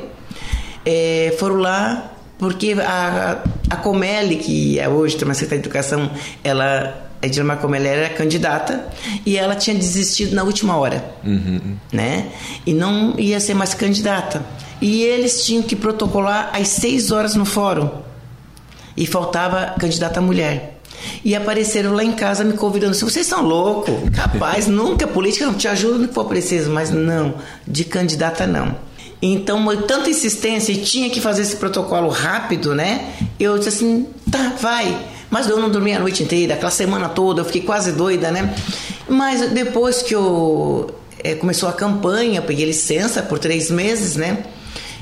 é, 0.85 1.35
foram 1.39 1.57
lá 1.57 2.11
porque 2.37 2.75
a, 2.79 3.43
a 3.69 3.75
Comeli, 3.75 4.37
que 4.37 4.79
é 4.79 4.89
hoje 4.89 5.15
tem 5.15 5.27
uma 5.27 5.33
secretária 5.35 5.61
de 5.61 5.67
educação, 5.67 6.09
ela 6.43 7.07
a 7.23 7.27
Dilma 7.27 7.55
Comeli 7.55 7.87
era 7.87 8.09
candidata 8.09 8.87
e 9.23 9.37
ela 9.37 9.55
tinha 9.55 9.75
desistido 9.75 10.35
na 10.35 10.43
última 10.43 10.75
hora, 10.75 11.05
uhum. 11.23 11.77
né? 11.93 12.31
E 12.65 12.73
não 12.73 13.13
ia 13.19 13.39
ser 13.39 13.53
mais 13.53 13.75
candidata. 13.75 14.43
E 14.81 15.03
eles 15.03 15.45
tinham 15.45 15.61
que 15.61 15.75
protocolar 15.75 16.49
às 16.51 16.69
seis 16.69 17.11
horas 17.11 17.35
no 17.35 17.45
fórum 17.45 17.91
e 18.97 19.05
faltava 19.05 19.75
candidata 19.79 20.19
mulher. 20.19 20.70
E 21.23 21.35
apareceram 21.35 21.93
lá 21.93 22.03
em 22.03 22.11
casa 22.11 22.43
me 22.43 22.53
convidando. 22.53 22.93
Se 22.93 23.03
vocês 23.03 23.25
são 23.27 23.43
loucos, 23.43 23.93
capaz, 24.15 24.67
nunca 24.69 25.07
política 25.07 25.45
não 25.45 25.53
te 25.53 25.67
ajuda 25.67 25.97
no 25.97 26.07
que 26.07 26.13
for 26.13 26.25
preciso, 26.25 26.71
mas 26.71 26.89
não, 26.89 27.35
de 27.67 27.83
candidata 27.83 28.45
não. 28.47 28.75
Então, 29.21 29.63
tanta 29.87 30.09
insistência 30.09 30.71
e 30.71 30.77
tinha 30.77 31.09
que 31.09 31.21
fazer 31.21 31.43
esse 31.43 31.55
protocolo 31.57 32.09
rápido, 32.09 32.73
né? 32.73 33.13
Eu 33.39 33.57
disse 33.57 33.69
assim, 33.69 34.07
tá, 34.31 34.55
vai. 34.59 34.97
Mas 35.29 35.47
eu 35.47 35.59
não 35.59 35.69
dormi 35.69 35.93
a 35.93 35.99
noite 35.99 36.23
inteira, 36.23 36.55
aquela 36.55 36.71
semana 36.71 37.07
toda, 37.07 37.41
eu 37.41 37.45
fiquei 37.45 37.61
quase 37.61 37.91
doida, 37.91 38.31
né? 38.31 38.53
Mas 39.07 39.49
depois 39.51 40.01
que 40.01 40.15
eu 40.15 40.93
é, 41.23 41.35
começou 41.35 41.69
a 41.69 41.73
campanha, 41.73 42.39
eu 42.39 42.43
peguei 42.43 42.65
licença 42.65 43.21
por 43.21 43.39
três 43.39 43.69
meses, 43.69 44.15
né? 44.15 44.39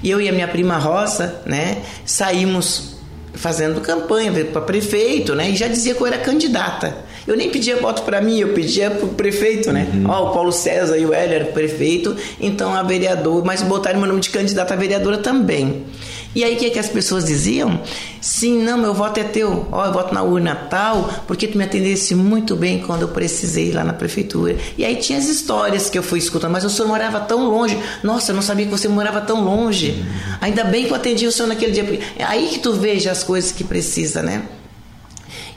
E 0.03 0.09
eu 0.09 0.21
e 0.21 0.29
a 0.29 0.31
minha 0.31 0.47
prima 0.47 0.77
Rosa, 0.77 1.41
né? 1.45 1.81
Saímos 2.05 2.98
fazendo 3.39 3.79
campanha 3.79 4.33
para 4.45 4.61
prefeito, 4.61 5.33
né? 5.33 5.49
E 5.49 5.55
já 5.55 5.67
dizia 5.67 5.95
que 5.95 6.01
eu 6.01 6.07
era 6.07 6.17
candidata. 6.17 6.93
Eu 7.25 7.37
nem 7.37 7.49
pedia 7.49 7.77
voto 7.77 8.01
para 8.01 8.19
mim, 8.19 8.39
eu 8.39 8.49
pedia 8.49 8.91
para 8.91 9.05
o 9.05 9.09
prefeito, 9.09 9.71
né? 9.71 9.87
Uhum. 9.93 10.09
Ó, 10.09 10.29
o 10.29 10.33
Paulo 10.33 10.51
César 10.51 10.97
e 10.97 11.05
o 11.05 11.13
Hélio 11.13 11.35
eram 11.35 11.51
prefeito, 11.53 12.17
então 12.39 12.73
a 12.73 12.83
vereador, 12.83 13.45
mas 13.45 13.61
botaram 13.61 13.97
meu 13.99 14.09
nome 14.09 14.19
de 14.19 14.29
candidata 14.29 14.73
a 14.73 14.77
vereadora 14.77 15.19
também. 15.19 15.85
E 16.35 16.43
aí 16.43 16.55
o 16.55 16.57
que, 16.57 16.67
é 16.67 16.69
que 16.69 16.79
as 16.79 16.89
pessoas 16.89 17.25
diziam? 17.25 17.81
Sim, 18.21 18.61
não, 18.61 18.77
meu 18.77 18.93
voto 18.93 19.19
é 19.19 19.23
teu. 19.23 19.67
Ó, 19.71 19.85
eu 19.85 19.91
voto 19.91 20.13
na 20.13 20.21
urna 20.21 20.55
tal, 20.55 21.09
porque 21.25 21.47
tu 21.47 21.57
me 21.57 21.63
atendesse 21.63 22.13
muito 22.13 22.55
bem 22.55 22.79
quando 22.79 23.01
eu 23.01 23.07
precisei 23.07 23.71
lá 23.71 23.83
na 23.83 23.93
prefeitura. 23.93 24.55
E 24.77 24.85
aí 24.85 24.95
tinha 24.97 25.17
as 25.17 25.27
histórias 25.27 25.89
que 25.89 25.97
eu 25.97 26.03
fui 26.03 26.19
escutando, 26.19 26.51
mas 26.51 26.63
o 26.63 26.69
senhor 26.69 26.87
morava 26.87 27.19
tão 27.19 27.49
longe. 27.49 27.77
Nossa, 28.03 28.31
eu 28.31 28.35
não 28.35 28.43
sabia 28.43 28.65
que 28.65 28.71
você 28.71 28.87
morava 28.87 29.21
tão 29.21 29.43
longe. 29.43 30.05
Ainda 30.39 30.63
bem 30.63 30.85
que 30.85 30.91
eu 30.91 30.95
atendi 30.95 31.25
o 31.25 31.31
senhor 31.31 31.47
naquele 31.47 31.71
dia. 31.71 31.99
Aí 32.27 32.47
que 32.49 32.59
tu 32.59 32.73
veja 32.73 33.11
as 33.11 33.23
coisas 33.23 33.51
que 33.51 33.63
precisa, 33.63 34.21
né? 34.21 34.43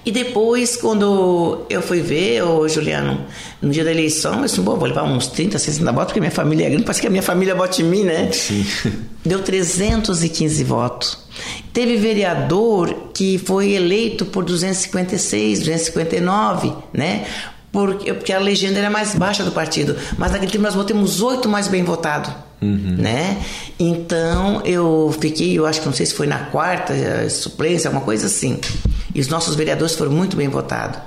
E 0.04 0.10
depois, 0.10 0.76
quando 0.76 1.64
eu 1.70 1.80
fui 1.80 2.00
ver, 2.00 2.42
ô 2.42 2.66
Juliano, 2.66 3.24
no 3.60 3.70
dia 3.70 3.84
da 3.84 3.90
eleição, 3.90 4.40
eu 4.40 4.44
disse, 4.46 4.60
bom, 4.60 4.76
vou 4.76 4.88
levar 4.88 5.04
uns 5.04 5.28
30, 5.28 5.58
60 5.58 5.92
votos, 5.92 6.06
porque 6.06 6.20
minha 6.20 6.32
família 6.32 6.66
é 6.66 6.70
grande, 6.70 6.84
parece 6.84 7.00
que 7.00 7.06
a 7.06 7.10
minha 7.10 7.22
família 7.22 7.54
vota 7.54 7.80
em 7.80 7.84
mim, 7.84 8.02
né? 8.02 8.30
Sim. 8.32 8.66
Deu 9.24 9.40
315 9.40 10.64
votos. 10.64 11.18
Teve 11.72 11.96
vereador 11.96 13.10
que 13.14 13.38
foi 13.38 13.72
eleito 13.72 14.24
por 14.26 14.44
256, 14.44 15.60
259, 15.60 16.72
né? 16.92 17.24
Porque, 17.70 18.12
porque 18.12 18.32
a 18.32 18.38
legenda 18.38 18.78
era 18.78 18.90
mais 18.90 19.14
baixa 19.14 19.42
do 19.44 19.52
partido. 19.52 19.96
Mas 20.18 20.32
naquele 20.32 20.50
tempo 20.50 20.64
nós 20.64 20.74
votamos 20.74 21.22
oito 21.22 21.48
mais 21.48 21.68
bem 21.68 21.82
votados. 21.82 22.30
Uhum. 22.60 22.96
Né? 22.98 23.42
Então 23.78 24.62
eu 24.64 25.12
fiquei, 25.18 25.58
eu 25.58 25.66
acho 25.66 25.80
que 25.80 25.86
não 25.86 25.92
sei 25.92 26.06
se 26.06 26.14
foi 26.14 26.26
na 26.26 26.38
quarta 26.38 26.92
eh, 26.92 27.28
suplência, 27.28 27.88
alguma 27.88 28.04
coisa 28.04 28.26
assim. 28.26 28.60
E 29.14 29.20
os 29.20 29.29
nossos 29.29 29.55
vereadores 29.55 29.94
foram 29.94 30.11
muito 30.11 30.37
bem 30.37 30.48
votados. 30.48 31.01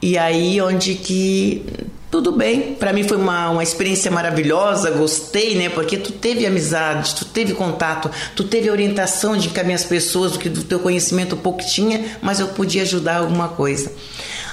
E 0.00 0.16
aí 0.18 0.60
onde 0.60 0.94
que 0.94 1.64
tudo 2.10 2.32
bem, 2.32 2.74
para 2.74 2.92
mim 2.92 3.02
foi 3.02 3.16
uma, 3.16 3.50
uma 3.50 3.62
experiência 3.62 4.10
maravilhosa, 4.10 4.90
gostei, 4.90 5.54
né? 5.56 5.68
Porque 5.68 5.96
tu 5.96 6.12
teve 6.12 6.46
amizade, 6.46 7.14
tu 7.14 7.24
teve 7.24 7.52
contato, 7.52 8.10
tu 8.34 8.44
teve 8.44 8.70
orientação 8.70 9.36
de 9.36 9.48
encaminhar 9.48 9.76
as 9.76 9.84
pessoas, 9.84 10.32
do 10.32 10.38
que 10.38 10.48
do 10.48 10.62
teu 10.62 10.78
conhecimento 10.78 11.36
pouco 11.36 11.64
tinha, 11.66 12.04
mas 12.22 12.38
eu 12.38 12.48
podia 12.48 12.82
ajudar 12.82 13.18
alguma 13.18 13.48
coisa. 13.48 13.92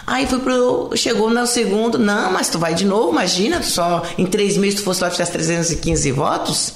Aí 0.06 0.26
foi 0.28 0.40
pro. 0.40 0.90
Chegou 0.96 1.30
no 1.30 1.48
segundo, 1.48 1.98
não, 1.98 2.32
mas 2.32 2.50
tu 2.50 2.58
vai 2.58 2.74
de 2.74 2.86
novo, 2.86 3.12
imagina, 3.12 3.62
só 3.62 4.04
em 4.18 4.26
três 4.26 4.58
meses 4.58 4.80
tu 4.80 4.84
fosse 4.84 5.02
lá 5.02 5.08
e 5.08 5.12
fizesse 5.12 5.32
315 5.32 6.12
votos. 6.12 6.74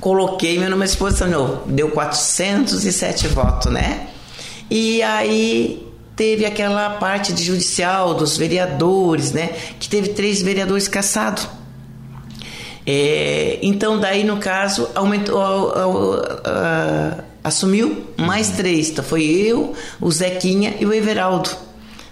Coloquei 0.00 0.58
meu 0.58 0.70
nome 0.70 0.82
à 0.82 0.86
disposição, 0.86 1.62
deu 1.66 1.90
407 1.90 3.28
votos, 3.28 3.70
né? 3.70 4.08
E 4.70 5.02
aí 5.02 5.86
teve 6.16 6.44
aquela 6.44 6.90
parte 6.90 7.32
de 7.32 7.42
judicial 7.42 8.14
dos 8.14 8.36
vereadores, 8.36 9.32
né? 9.32 9.50
Que 9.78 9.88
teve 9.88 10.10
três 10.10 10.42
vereadores 10.42 10.88
caçados. 10.88 11.48
É, 12.86 13.58
então 13.62 13.98
daí 13.98 14.24
no 14.24 14.36
caso 14.36 14.88
aumentou, 14.94 15.42
assumiu 17.42 18.04
mais 18.16 18.50
três. 18.50 18.90
Então 18.90 19.04
foi 19.04 19.24
eu, 19.24 19.74
o 20.00 20.10
Zequinha 20.10 20.74
e 20.78 20.86
o 20.86 20.92
Everaldo, 20.92 21.50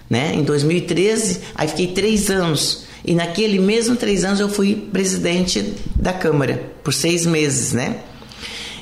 né? 0.09 0.33
Em 0.35 0.43
2013, 0.43 1.41
aí 1.55 1.67
fiquei 1.67 1.87
três 1.87 2.29
anos. 2.29 2.85
E 3.05 3.13
naquele 3.13 3.59
mesmo 3.59 3.95
três 3.95 4.23
anos 4.23 4.39
eu 4.39 4.47
fui 4.47 4.75
presidente 4.75 5.73
da 5.95 6.13
Câmara 6.13 6.63
por 6.83 6.93
seis 6.93 7.25
meses, 7.25 7.73
né? 7.73 7.99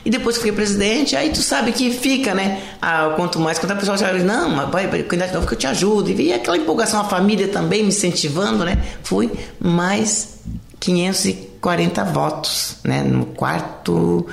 E 0.04 0.10
depois 0.10 0.36
que 0.36 0.44
fiquei 0.44 0.56
presidente, 0.56 1.16
aí 1.16 1.30
tu 1.30 1.42
sabe 1.42 1.72
que 1.72 1.92
fica, 1.92 2.34
né? 2.34 2.62
Ah, 2.82 3.14
quanto 3.16 3.40
mais, 3.40 3.60
quando 3.60 3.72
a 3.72 3.76
pessoa 3.76 3.98
já 3.98 4.12
diz, 4.12 4.24
não, 4.24 4.50
mas 4.50 4.70
vai, 4.70 4.88
vai 4.88 5.04
candidato 5.04 5.36
novo 5.36 5.48
que 5.48 5.54
eu 5.54 5.58
te 5.58 5.68
ajudo. 5.68 6.10
E 6.10 6.34
aquela 6.34 6.58
empolgação, 6.58 7.00
a 7.00 7.04
família 7.04 7.48
também 7.48 7.84
me 7.84 7.90
incentivando, 7.90 8.66
né? 8.66 8.84
Fui 9.04 9.32
mais 9.60 10.40
540 10.80 12.04
votos, 12.06 12.78
né? 12.84 13.04
No 13.04 13.28
quarto, 13.28 14.26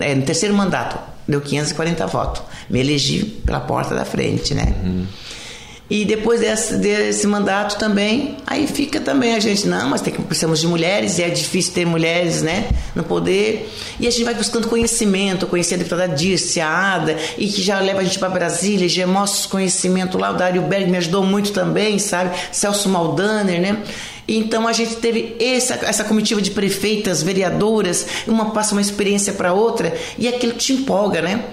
é, 0.00 0.14
no 0.14 0.22
terceiro 0.22 0.54
mandato, 0.54 0.98
deu 1.26 1.40
540 1.40 2.06
votos. 2.06 2.42
Me 2.70 2.80
elegi 2.80 3.24
pela 3.44 3.60
porta 3.60 3.94
da 3.94 4.04
frente, 4.04 4.54
né? 4.54 4.74
Uhum. 4.84 5.06
E 5.88 6.04
depois 6.04 6.40
desse, 6.40 6.74
desse 6.78 7.28
mandato 7.28 7.78
também, 7.78 8.36
aí 8.44 8.66
fica 8.66 9.00
também 9.00 9.34
a 9.36 9.40
gente, 9.40 9.68
não, 9.68 9.88
mas 9.88 10.00
tem 10.00 10.12
que, 10.12 10.20
precisamos 10.20 10.60
de 10.60 10.66
mulheres, 10.66 11.18
e 11.18 11.22
é 11.22 11.28
difícil 11.28 11.72
ter 11.72 11.86
mulheres 11.86 12.42
né, 12.42 12.68
no 12.92 13.04
poder. 13.04 13.72
E 14.00 14.06
a 14.08 14.10
gente 14.10 14.24
vai 14.24 14.34
buscando 14.34 14.66
conhecimento, 14.66 15.46
conhecer 15.46 15.76
a 15.76 15.78
deputada 15.78 16.08
Dirce, 16.08 16.60
a 16.60 16.68
Ada, 16.68 17.16
e 17.38 17.46
que 17.46 17.62
já 17.62 17.78
leva 17.78 18.00
a 18.00 18.04
gente 18.04 18.18
para 18.18 18.28
Brasília, 18.28 18.88
já 18.88 19.06
mostra 19.06 19.40
os 19.40 19.46
conhecimentos 19.46 20.20
lá. 20.20 20.32
O 20.32 20.34
Dário 20.34 20.62
Berg 20.62 20.90
me 20.90 20.96
ajudou 20.96 21.22
muito 21.22 21.52
também, 21.52 22.00
sabe? 22.00 22.36
Celso 22.50 22.88
Maldaner, 22.88 23.60
né? 23.60 23.78
Então 24.26 24.66
a 24.66 24.72
gente 24.72 24.96
teve 24.96 25.36
essa, 25.38 25.74
essa 25.82 26.02
comitiva 26.02 26.42
de 26.42 26.50
prefeitas, 26.50 27.22
vereadoras, 27.22 28.08
uma 28.26 28.50
passa 28.50 28.72
uma 28.72 28.80
experiência 28.80 29.32
para 29.34 29.52
outra, 29.52 29.96
e 30.18 30.26
aquilo 30.26 30.54
te 30.54 30.72
empolga, 30.72 31.22
né? 31.22 31.44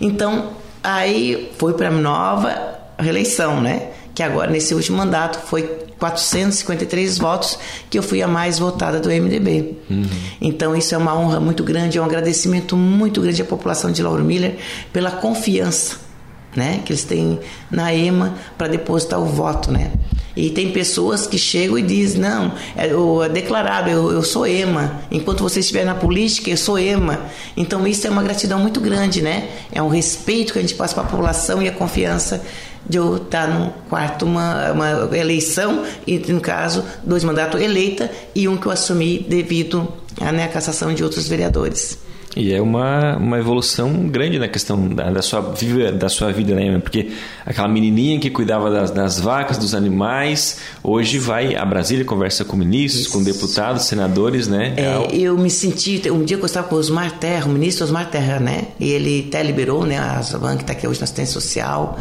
Então 0.00 0.50
aí 0.80 1.50
foi 1.58 1.74
para 1.74 1.90
nova 1.90 2.79
reeleição, 3.02 3.60
né? 3.60 3.88
Que 4.14 4.22
agora, 4.22 4.50
nesse 4.50 4.74
último 4.74 4.98
mandato, 4.98 5.38
foi 5.46 5.62
453 5.98 7.18
votos 7.18 7.58
que 7.88 7.98
eu 7.98 8.02
fui 8.02 8.22
a 8.22 8.28
mais 8.28 8.58
votada 8.58 8.98
do 8.98 9.08
MDB. 9.08 9.76
Uhum. 9.88 10.04
Então, 10.40 10.74
isso 10.74 10.94
é 10.94 10.98
uma 10.98 11.16
honra 11.16 11.38
muito 11.38 11.62
grande, 11.62 11.98
é 11.98 12.00
um 12.00 12.04
agradecimento 12.04 12.76
muito 12.76 13.20
grande 13.20 13.42
à 13.42 13.44
população 13.44 13.92
de 13.92 14.02
Lauro 14.02 14.24
Miller 14.24 14.56
pela 14.92 15.10
confiança 15.10 16.10
né, 16.54 16.82
que 16.84 16.92
eles 16.92 17.04
têm 17.04 17.38
na 17.70 17.94
EMA 17.94 18.34
para 18.58 18.68
depositar 18.68 19.20
o 19.20 19.26
voto, 19.26 19.70
né? 19.70 19.92
E 20.36 20.48
tem 20.50 20.70
pessoas 20.70 21.26
que 21.26 21.36
chegam 21.36 21.76
e 21.76 21.82
dizem, 21.82 22.20
não, 22.20 22.52
é, 22.76 22.86
é 22.86 23.28
declarado, 23.28 23.90
eu, 23.90 24.12
eu 24.12 24.22
sou 24.22 24.46
EMA. 24.46 25.00
Enquanto 25.10 25.42
você 25.42 25.60
estiver 25.60 25.84
na 25.84 25.94
política, 25.94 26.48
eu 26.50 26.56
sou 26.56 26.78
EMA. 26.78 27.18
Então 27.56 27.86
isso 27.86 28.06
é 28.06 28.10
uma 28.10 28.22
gratidão 28.22 28.58
muito 28.58 28.80
grande, 28.80 29.22
né? 29.22 29.48
É 29.72 29.82
um 29.82 29.88
respeito 29.88 30.52
que 30.52 30.58
a 30.58 30.62
gente 30.62 30.74
passa 30.74 30.94
para 30.94 31.02
a 31.02 31.06
população 31.06 31.60
e 31.60 31.68
a 31.68 31.72
confiança 31.72 32.42
de 32.90 32.98
eu 32.98 33.16
estar 33.16 33.46
no 33.46 33.70
quarto 33.88 34.24
uma, 34.24 34.72
uma 34.72 35.16
eleição, 35.16 35.84
e 36.04 36.18
no 36.18 36.40
caso, 36.40 36.84
dois 37.04 37.22
mandatos 37.22 37.60
eleita 37.60 38.10
e 38.34 38.48
um 38.48 38.56
que 38.56 38.66
eu 38.66 38.72
assumi 38.72 39.24
devido 39.28 39.86
à 40.20 40.32
né, 40.32 40.48
cassação 40.48 40.92
de 40.92 41.04
outros 41.04 41.28
vereadores. 41.28 41.98
E 42.36 42.52
é 42.52 42.62
uma, 42.62 43.16
uma 43.16 43.38
evolução 43.38 44.08
grande 44.08 44.38
na 44.38 44.46
questão 44.46 44.88
da, 44.88 45.10
da, 45.10 45.20
sua, 45.20 45.40
vida, 45.40 45.90
da 45.90 46.08
sua 46.08 46.30
vida, 46.32 46.54
né? 46.54 46.78
Porque 46.78 47.10
aquela 47.44 47.66
menininha 47.66 48.20
que 48.20 48.30
cuidava 48.30 48.70
das, 48.70 48.92
das 48.92 49.18
vacas, 49.18 49.58
dos 49.58 49.74
animais, 49.74 50.58
hoje 50.82 51.18
vai 51.18 51.56
a 51.56 51.64
Brasília, 51.64 52.04
conversa 52.04 52.44
com 52.44 52.56
ministros, 52.56 53.06
Isso. 53.06 53.12
com 53.12 53.22
deputados, 53.24 53.82
senadores, 53.86 54.46
né? 54.46 54.74
É, 54.76 55.16
eu 55.16 55.36
me 55.36 55.50
senti, 55.50 56.00
um 56.08 56.24
dia 56.24 56.36
que 56.36 56.42
eu 56.44 56.46
estava 56.46 56.68
com 56.68 56.76
o 56.76 56.78
Osmar 56.78 57.18
Terra, 57.18 57.46
o 57.46 57.48
ministro 57.48 57.84
Osmar 57.84 58.08
Terra, 58.08 58.38
né? 58.38 58.68
E 58.78 58.90
ele 58.90 59.26
até 59.26 59.42
liberou, 59.42 59.84
né? 59.84 59.98
A 59.98 60.22
Zavan, 60.22 60.56
que 60.56 60.62
está 60.62 60.72
aqui 60.72 60.86
hoje 60.86 61.00
na 61.00 61.04
assistência 61.04 61.32
social. 61.32 61.98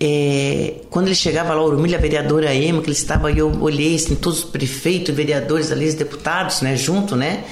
É, 0.00 0.82
quando 0.90 1.06
ele 1.06 1.14
chegava 1.14 1.54
lá, 1.54 1.62
Urmília, 1.62 1.98
a 1.98 2.00
vereadora 2.00 2.54
Ema, 2.54 2.80
que 2.80 2.86
ele 2.86 2.96
estava, 2.96 3.32
eu 3.32 3.50
olhei 3.60 3.96
assim, 3.96 4.14
todos 4.14 4.40
os 4.40 4.44
prefeitos, 4.44 5.14
vereadores 5.14 5.72
ali, 5.72 5.88
os 5.88 5.94
deputados, 5.94 6.60
né? 6.60 6.76
Junto, 6.76 7.16
né? 7.16 7.44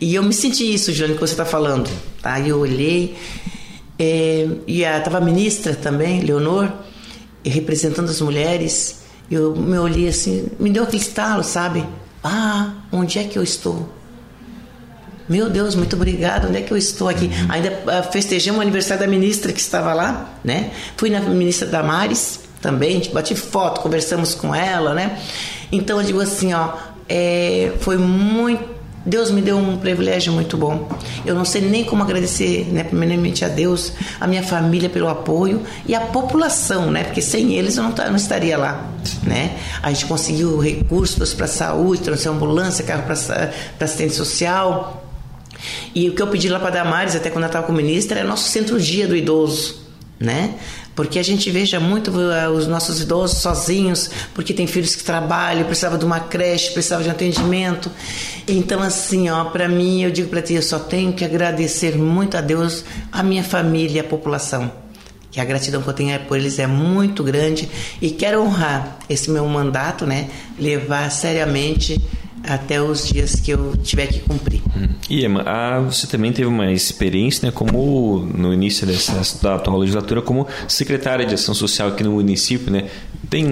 E 0.00 0.14
eu 0.14 0.22
me 0.22 0.34
senti 0.34 0.74
isso, 0.74 0.92
Jane, 0.92 1.14
que 1.14 1.20
você 1.20 1.32
está 1.32 1.46
falando. 1.46 1.90
Aí 2.22 2.50
eu 2.50 2.58
olhei, 2.58 3.16
é, 3.98 4.46
e 4.66 4.82
estava 4.82 5.18
a 5.18 5.20
ministra 5.20 5.74
também, 5.74 6.20
Leonor, 6.20 6.70
representando 7.44 8.10
as 8.10 8.20
mulheres. 8.20 9.00
Eu 9.30 9.56
me 9.56 9.78
olhei 9.78 10.08
assim, 10.08 10.48
me 10.60 10.70
deu 10.70 10.82
aquele 10.82 11.02
estalo, 11.02 11.42
sabe? 11.42 11.84
Ah, 12.22 12.74
onde 12.92 13.18
é 13.18 13.24
que 13.24 13.38
eu 13.38 13.42
estou? 13.42 13.95
Meu 15.28 15.50
Deus, 15.50 15.74
muito 15.74 15.96
obrigado. 15.96 16.48
Onde 16.48 16.58
é 16.58 16.62
que 16.62 16.72
eu 16.72 16.76
estou 16.76 17.08
aqui? 17.08 17.26
Uhum. 17.26 17.46
Ainda 17.48 17.82
ah, 17.86 18.02
festejamos 18.02 18.58
o 18.58 18.62
aniversário 18.62 19.04
da 19.04 19.08
ministra 19.08 19.52
que 19.52 19.60
estava 19.60 19.92
lá, 19.92 20.34
né? 20.44 20.70
Fui 20.96 21.10
na 21.10 21.20
ministra 21.20 21.66
Damares 21.66 22.40
também, 22.60 23.02
bati 23.12 23.34
foto, 23.34 23.80
conversamos 23.80 24.34
com 24.34 24.54
ela, 24.54 24.94
né? 24.94 25.18
Então 25.70 26.00
eu 26.00 26.06
digo 26.06 26.20
assim, 26.20 26.54
ó, 26.54 26.72
é, 27.08 27.72
foi 27.80 27.96
muito 27.96 28.76
Deus 29.06 29.30
me 29.30 29.40
deu 29.40 29.56
um 29.56 29.76
privilégio 29.76 30.32
muito 30.32 30.56
bom. 30.56 30.88
Eu 31.24 31.32
não 31.32 31.44
sei 31.44 31.62
nem 31.62 31.84
como 31.84 32.02
agradecer, 32.02 32.66
né, 32.72 32.82
primeiramente 32.82 33.44
a 33.44 33.48
Deus, 33.48 33.92
a 34.20 34.26
minha 34.26 34.42
família 34.42 34.90
pelo 34.90 35.08
apoio 35.08 35.62
e 35.86 35.94
a 35.94 36.00
população, 36.00 36.90
né, 36.90 37.04
porque 37.04 37.22
sem 37.22 37.54
eles 37.54 37.76
eu 37.76 37.84
não, 37.84 37.92
não 37.92 38.16
estaria 38.16 38.58
lá, 38.58 38.90
né. 39.22 39.56
A 39.80 39.92
gente 39.92 40.06
conseguiu 40.06 40.58
recursos 40.58 41.32
para 41.32 41.46
saúde, 41.46 42.02
trouxe 42.02 42.28
ambulância, 42.28 42.84
carro 42.84 43.04
para 43.04 43.14
assistente 43.86 44.14
social. 44.14 45.05
E 45.94 46.08
o 46.08 46.14
que 46.14 46.22
eu 46.22 46.26
pedi 46.26 46.48
lá 46.48 46.58
para 46.58 46.70
Damares, 46.70 47.14
até 47.14 47.30
quando 47.30 47.44
eu 47.44 47.48
estava 47.48 47.66
com 47.66 47.72
o 47.72 47.76
ministro, 47.76 48.18
era 48.18 48.26
nosso 48.26 48.48
centro-dia 48.48 49.06
do 49.06 49.16
idoso, 49.16 49.76
né? 50.18 50.54
Porque 50.96 51.18
a 51.18 51.22
gente 51.22 51.50
veja 51.50 51.78
muito 51.78 52.10
uh, 52.10 52.50
os 52.56 52.66
nossos 52.66 53.02
idosos 53.02 53.38
sozinhos, 53.38 54.10
porque 54.34 54.54
tem 54.54 54.66
filhos 54.66 54.96
que 54.96 55.04
trabalham, 55.04 55.64
precisava 55.64 55.98
de 55.98 56.06
uma 56.06 56.20
creche, 56.20 56.70
precisava 56.70 57.02
de 57.02 57.10
um 57.10 57.12
atendimento. 57.12 57.90
Então, 58.48 58.80
assim, 58.80 59.28
ó, 59.28 59.44
para 59.44 59.68
mim, 59.68 60.02
eu 60.02 60.10
digo 60.10 60.30
para 60.30 60.40
ti, 60.40 60.54
eu 60.54 60.62
só 60.62 60.78
tenho 60.78 61.12
que 61.12 61.22
agradecer 61.22 61.98
muito 61.98 62.34
a 62.38 62.40
Deus, 62.40 62.82
a 63.12 63.22
minha 63.22 63.44
família, 63.44 64.00
a 64.00 64.04
população. 64.04 64.72
Que 65.30 65.38
a 65.38 65.44
gratidão 65.44 65.82
que 65.82 65.88
eu 65.88 65.92
tenho 65.92 66.18
por 66.20 66.38
eles 66.38 66.58
é 66.58 66.66
muito 66.66 67.22
grande 67.22 67.68
e 68.00 68.08
quero 68.08 68.42
honrar 68.42 68.96
esse 69.06 69.30
meu 69.30 69.46
mandato, 69.46 70.06
né? 70.06 70.30
Levar 70.58 71.10
seriamente 71.10 72.00
até 72.46 72.80
os 72.80 73.08
dias 73.08 73.36
que 73.36 73.50
eu 73.50 73.76
tiver 73.76 74.06
que 74.06 74.20
cumprir. 74.20 74.60
Hum. 74.76 74.88
E 75.08 75.24
Emma, 75.24 75.42
ah, 75.46 75.80
você 75.80 76.06
também 76.06 76.32
teve 76.32 76.48
uma 76.48 76.72
experiência, 76.72 77.46
né, 77.46 77.52
como 77.52 78.18
no 78.34 78.52
início 78.52 78.86
dessa 78.86 79.42
da 79.42 79.56
atual 79.56 79.78
legislatura, 79.78 80.22
como 80.22 80.46
secretária 80.68 81.26
de 81.26 81.34
ação 81.34 81.54
social 81.54 81.88
aqui 81.88 82.02
no 82.02 82.12
município, 82.12 82.70
né? 82.70 82.88
Tem 83.28 83.46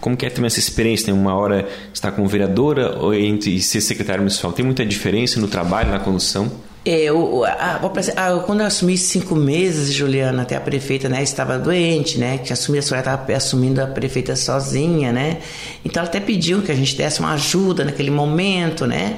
como 0.00 0.16
que 0.16 0.26
é 0.26 0.30
também 0.30 0.48
essa 0.48 0.58
experiência? 0.58 1.06
Tem 1.06 1.14
uma 1.14 1.34
hora 1.34 1.68
estar 1.94 2.10
como 2.10 2.26
vereadora 2.26 2.98
ou 2.98 3.14
entre 3.14 3.60
ser 3.62 3.80
secretária 3.80 4.20
municipal? 4.20 4.52
Tem 4.52 4.64
muita 4.64 4.84
diferença 4.84 5.40
no 5.40 5.46
trabalho, 5.46 5.90
na 5.90 6.00
condução? 6.00 6.50
É, 6.84 7.02
eu, 7.04 7.44
a, 7.44 7.76
a, 7.76 8.40
quando 8.40 8.60
eu 8.60 8.66
assumi 8.66 8.98
cinco 8.98 9.36
meses, 9.36 9.92
Juliana, 9.92 10.42
até 10.42 10.56
a 10.56 10.60
prefeita 10.60 11.08
né, 11.08 11.22
estava 11.22 11.56
doente, 11.56 12.18
né? 12.18 12.38
Que 12.38 12.52
assumir 12.52 12.78
a 12.78 12.82
senhora 12.82 13.08
estava 13.08 13.32
assumindo 13.36 13.80
a 13.80 13.86
prefeita 13.86 14.34
sozinha, 14.34 15.12
né? 15.12 15.38
Então 15.84 16.00
ela 16.00 16.08
até 16.08 16.18
pediu 16.18 16.60
que 16.60 16.72
a 16.72 16.74
gente 16.74 16.96
desse 16.96 17.20
uma 17.20 17.34
ajuda 17.34 17.84
naquele 17.84 18.10
momento, 18.10 18.84
né? 18.84 19.16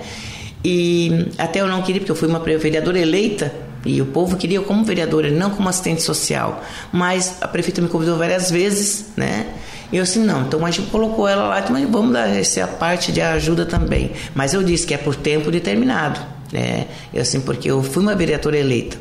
E 0.62 1.28
até 1.38 1.60
eu 1.60 1.66
não 1.66 1.80
queria, 1.80 2.00
porque 2.02 2.12
eu 2.12 2.16
fui 2.16 2.28
uma 2.28 2.38
vereadora 2.38 2.98
eleita 2.98 3.50
e 3.84 4.00
o 4.00 4.06
povo 4.06 4.36
queria 4.36 4.58
eu 4.58 4.64
como 4.64 4.84
vereadora, 4.84 5.30
não 5.30 5.50
como 5.50 5.66
assistente 5.66 6.02
social. 6.02 6.62
Mas 6.92 7.38
a 7.40 7.48
prefeita 7.48 7.80
me 7.80 7.88
convidou 7.88 8.18
várias 8.18 8.50
vezes, 8.50 9.06
né? 9.16 9.46
E 9.90 9.96
eu 9.96 10.02
assim, 10.02 10.22
não, 10.22 10.42
então 10.42 10.64
a 10.66 10.70
gente 10.70 10.90
colocou 10.90 11.26
ela 11.26 11.48
lá, 11.48 11.64
mas 11.70 11.88
vamos 11.88 12.12
dar 12.12 12.28
essa 12.28 12.66
parte 12.66 13.10
de 13.10 13.22
ajuda 13.22 13.64
também. 13.64 14.12
Mas 14.34 14.52
eu 14.52 14.62
disse 14.62 14.86
que 14.86 14.92
é 14.92 14.98
por 14.98 15.16
tempo 15.16 15.50
determinado 15.50 16.33
né? 16.54 16.86
Assim, 17.18 17.40
porque 17.40 17.68
eu 17.68 17.82
fui 17.82 18.00
uma 18.00 18.14
vereadora 18.14 18.56
eleita. 18.56 18.96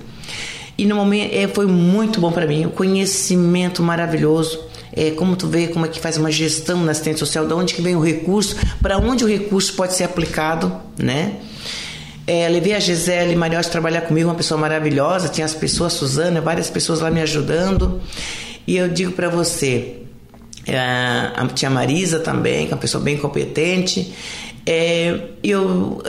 E 0.75 0.85
no 0.85 0.95
momento 0.95 1.31
é, 1.31 1.47
foi 1.47 1.67
muito 1.67 2.19
bom 2.19 2.31
para 2.31 2.47
mim, 2.47 2.65
o 2.65 2.71
conhecimento 2.71 3.83
maravilhoso. 3.83 4.59
É, 4.95 5.11
como 5.11 5.35
tu 5.35 5.47
vê 5.47 5.67
como 5.67 5.85
é 5.85 5.89
que 5.89 5.99
faz 5.99 6.17
uma 6.17 6.31
gestão 6.31 6.83
na 6.83 6.91
assistência 6.91 7.19
social, 7.19 7.47
de 7.47 7.53
onde 7.53 7.73
que 7.73 7.81
vem 7.81 7.95
o 7.95 7.99
recurso, 7.99 8.55
para 8.81 8.97
onde 8.97 9.23
o 9.23 9.27
recurso 9.27 9.73
pode 9.73 9.93
ser 9.93 10.03
aplicado, 10.03 10.75
né? 10.97 11.37
É, 12.25 12.47
levei 12.47 12.73
a 12.73 12.79
Gisele 12.79 13.35
Mariotti 13.35 13.69
trabalhar 13.69 14.01
comigo, 14.01 14.29
uma 14.29 14.35
pessoa 14.35 14.59
maravilhosa, 14.59 15.29
tinha 15.29 15.45
as 15.45 15.53
pessoas, 15.53 15.93
Suzana, 15.93 16.41
várias 16.41 16.69
pessoas 16.69 16.99
lá 17.01 17.09
me 17.09 17.21
ajudando. 17.21 18.01
E 18.65 18.77
eu 18.77 18.87
digo 18.87 19.11
para 19.13 19.29
você, 19.29 19.97
é, 20.65 20.77
a 20.77 21.47
tia 21.53 21.69
Marisa 21.69 22.19
também, 22.19 22.67
que 22.67 22.71
é 22.71 22.75
uma 22.75 22.81
pessoa 22.81 23.03
bem 23.03 23.17
competente. 23.17 24.13
É, 24.65 25.19
eu, 25.43 26.01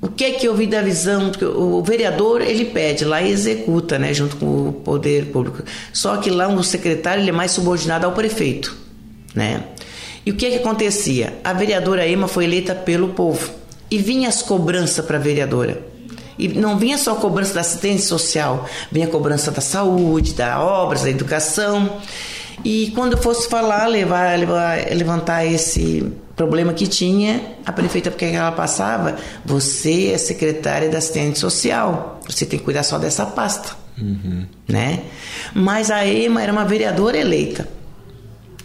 o 0.00 0.08
que 0.08 0.24
é 0.24 0.30
que 0.32 0.46
eu 0.46 0.54
vi 0.54 0.66
da 0.66 0.80
visão? 0.80 1.30
Porque 1.30 1.44
o 1.44 1.82
vereador 1.82 2.40
ele 2.40 2.66
pede 2.66 3.04
lá 3.04 3.20
e 3.20 3.32
executa, 3.32 3.98
né, 3.98 4.14
junto 4.14 4.36
com 4.36 4.68
o 4.68 4.72
poder 4.72 5.26
público. 5.26 5.62
Só 5.92 6.16
que 6.18 6.30
lá 6.30 6.46
o 6.48 6.62
secretário 6.62 7.22
ele 7.22 7.30
é 7.30 7.32
mais 7.32 7.50
subordinado 7.50 8.06
ao 8.06 8.12
prefeito, 8.12 8.76
né? 9.34 9.64
E 10.24 10.30
o 10.30 10.36
que 10.36 10.46
é 10.46 10.50
que 10.50 10.56
acontecia? 10.56 11.38
A 11.42 11.52
vereadora 11.52 12.06
Ema 12.06 12.28
foi 12.28 12.44
eleita 12.44 12.74
pelo 12.74 13.08
povo 13.08 13.50
e 13.90 13.98
vinha 13.98 14.28
as 14.28 14.40
cobranças 14.40 15.04
para 15.04 15.16
a 15.16 15.20
vereadora. 15.20 15.82
E 16.38 16.46
não 16.46 16.78
vinha 16.78 16.96
só 16.96 17.12
a 17.12 17.16
cobrança 17.16 17.54
da 17.54 17.62
assistência 17.62 18.06
social, 18.06 18.68
vinha 18.92 19.06
a 19.06 19.10
cobrança 19.10 19.50
da 19.50 19.60
saúde, 19.60 20.34
da 20.34 20.62
obras, 20.62 21.02
da 21.02 21.10
educação. 21.10 21.98
E 22.64 22.92
quando 22.94 23.14
eu 23.14 23.18
fosse 23.18 23.48
falar, 23.48 23.86
levar, 23.88 24.38
levar 24.38 24.78
levantar 24.94 25.44
esse 25.44 26.12
problema 26.38 26.72
que 26.72 26.86
tinha, 26.86 27.42
a 27.66 27.72
prefeita, 27.72 28.12
porque 28.12 28.24
ela 28.24 28.52
passava, 28.52 29.16
você 29.44 30.12
é 30.12 30.18
secretária 30.18 30.88
da 30.88 30.98
assistente 30.98 31.36
social, 31.36 32.20
você 32.26 32.46
tem 32.46 32.60
que 32.60 32.64
cuidar 32.64 32.84
só 32.84 32.96
dessa 32.96 33.26
pasta, 33.26 33.70
uhum. 34.00 34.46
né? 34.68 35.02
Mas 35.52 35.90
a 35.90 36.06
Ema 36.06 36.40
era 36.40 36.52
uma 36.52 36.64
vereadora 36.64 37.18
eleita. 37.18 37.68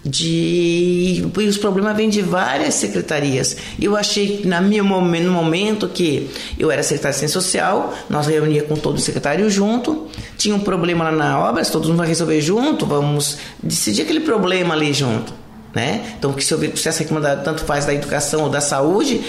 De 0.06 1.26
e 1.40 1.48
os 1.48 1.58
problemas 1.58 1.96
vêm 1.96 2.10
de 2.10 2.22
várias 2.22 2.74
secretarias. 2.74 3.56
Eu 3.82 3.96
achei 3.96 4.42
na 4.44 4.60
minha 4.60 4.84
momento, 4.84 5.24
no 5.24 5.32
momento 5.32 5.88
que 5.88 6.30
eu 6.60 6.70
era 6.70 6.84
secretária 6.84 7.14
de 7.14 7.20
Ciência 7.20 7.42
Social, 7.42 7.94
nós 8.10 8.28
reunia 8.28 8.64
com 8.64 8.76
todos 8.76 9.00
os 9.00 9.06
secretários 9.06 9.54
junto, 9.54 10.10
tinha 10.38 10.54
um 10.54 10.60
problema 10.60 11.06
lá 11.06 11.12
na 11.14 11.40
obra, 11.40 11.66
todos 11.66 11.88
vamos 11.88 12.06
resolver 12.06 12.42
junto, 12.42 12.86
vamos 12.86 13.38
decidir 13.64 14.02
aquele 14.02 14.20
problema 14.20 14.74
ali 14.74 14.94
junto 14.94 15.43
né? 15.74 16.16
Então, 16.18 16.34
que 16.34 16.44
se 16.44 16.54
eu 16.54 16.78
se 16.78 16.88
essa 16.88 17.00
reclama 17.00 17.36
tanto 17.38 17.64
faz 17.64 17.86
da 17.86 17.94
educação 17.94 18.44
ou 18.44 18.50
da 18.50 18.62
saúde, 18.62 19.22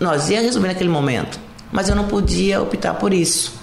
nós 0.00 0.30
ia 0.30 0.40
resolver 0.40 0.68
naquele 0.68 0.90
momento. 0.90 1.38
Mas 1.70 1.88
eu 1.88 1.96
não 1.96 2.04
podia 2.04 2.60
optar 2.60 2.94
por 2.94 3.12
isso. 3.12 3.62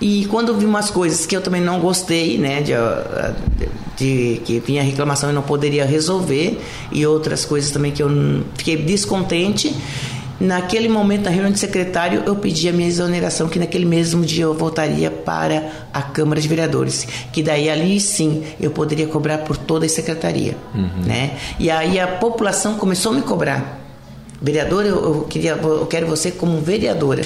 E 0.00 0.24
quando 0.26 0.54
vi 0.54 0.64
umas 0.64 0.90
coisas 0.90 1.26
que 1.26 1.36
eu 1.36 1.42
também 1.42 1.60
não 1.60 1.78
gostei, 1.78 2.38
né, 2.38 2.62
de, 2.62 2.72
de, 3.96 4.40
que 4.44 4.58
vinha 4.60 4.82
reclamação 4.82 5.30
e 5.30 5.32
não 5.32 5.42
poderia 5.42 5.84
resolver, 5.84 6.58
e 6.90 7.06
outras 7.06 7.44
coisas 7.44 7.70
também 7.70 7.92
que 7.92 8.02
eu 8.02 8.08
fiquei 8.56 8.76
descontente, 8.78 9.74
Naquele 10.40 10.88
momento, 10.88 11.24
na 11.24 11.30
reunião 11.30 11.52
de 11.52 11.58
secretário, 11.58 12.22
eu 12.24 12.34
pedi 12.34 12.66
a 12.66 12.72
minha 12.72 12.88
exoneração, 12.88 13.46
que 13.46 13.58
naquele 13.58 13.84
mesmo 13.84 14.24
dia 14.24 14.44
eu 14.44 14.54
voltaria 14.54 15.10
para 15.10 15.70
a 15.92 16.00
Câmara 16.00 16.40
de 16.40 16.48
Vereadores, 16.48 17.06
que 17.30 17.42
daí 17.42 17.68
ali 17.68 18.00
sim 18.00 18.42
eu 18.58 18.70
poderia 18.70 19.06
cobrar 19.06 19.38
por 19.38 19.58
toda 19.58 19.84
a 19.84 19.88
secretaria, 19.88 20.56
uhum. 20.74 21.04
né? 21.04 21.36
E 21.58 21.70
aí 21.70 22.00
a 22.00 22.08
população 22.08 22.76
começou 22.76 23.12
a 23.12 23.16
me 23.16 23.20
cobrar. 23.20 23.78
Vereadora, 24.40 24.88
eu, 24.88 25.04
eu 25.04 25.22
queria, 25.24 25.52
eu 25.52 25.84
quero 25.84 26.06
você 26.06 26.30
como 26.30 26.58
vereadora 26.62 27.22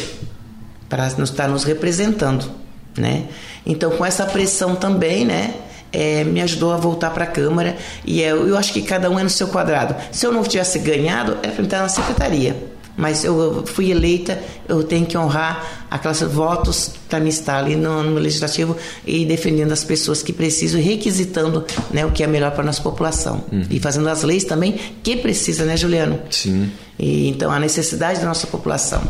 para 0.88 1.08
nos 1.10 1.30
estar 1.30 1.46
nos 1.46 1.62
representando, 1.62 2.50
né? 2.98 3.28
Então, 3.64 3.92
com 3.92 4.04
essa 4.04 4.26
pressão 4.26 4.74
também, 4.74 5.24
né? 5.24 5.54
É, 5.92 6.24
me 6.24 6.40
ajudou 6.40 6.72
a 6.72 6.76
voltar 6.76 7.10
para 7.10 7.22
a 7.22 7.28
Câmara 7.28 7.76
e 8.04 8.20
é, 8.20 8.32
eu 8.32 8.58
acho 8.58 8.72
que 8.72 8.82
cada 8.82 9.08
um 9.08 9.16
é 9.16 9.22
no 9.22 9.30
seu 9.30 9.46
quadrado. 9.46 9.94
Se 10.10 10.26
eu 10.26 10.32
não 10.32 10.42
tivesse 10.42 10.80
ganhado, 10.80 11.38
era 11.40 11.52
para 11.52 11.64
entrar 11.64 11.82
na 11.82 11.88
secretaria 11.88 12.73
mas 12.96 13.24
eu 13.24 13.64
fui 13.66 13.90
eleita, 13.90 14.40
eu 14.68 14.82
tenho 14.84 15.04
que 15.04 15.16
honrar 15.18 15.86
aqueles 15.90 16.20
votos 16.22 16.92
para 17.08 17.18
me 17.18 17.28
estar 17.28 17.58
ali 17.58 17.76
no, 17.76 18.02
no, 18.02 18.18
legislativo 18.18 18.76
e 19.06 19.24
defendendo 19.24 19.72
as 19.72 19.84
pessoas 19.84 20.22
que 20.22 20.32
precisam, 20.32 20.80
requisitando 20.80 21.64
né, 21.90 22.06
o 22.06 22.12
que 22.12 22.22
é 22.22 22.26
melhor 22.26 22.52
para 22.52 22.62
a 22.62 22.66
nossa 22.66 22.82
população 22.82 23.44
uhum. 23.50 23.64
e 23.70 23.80
fazendo 23.80 24.08
as 24.08 24.22
leis 24.22 24.44
também 24.44 24.78
que 25.02 25.16
precisa, 25.16 25.64
né, 25.64 25.76
Juliano? 25.76 26.20
Sim. 26.30 26.70
E, 26.98 27.28
então 27.28 27.50
a 27.50 27.58
necessidade 27.58 28.20
da 28.20 28.26
nossa 28.26 28.46
população. 28.46 29.02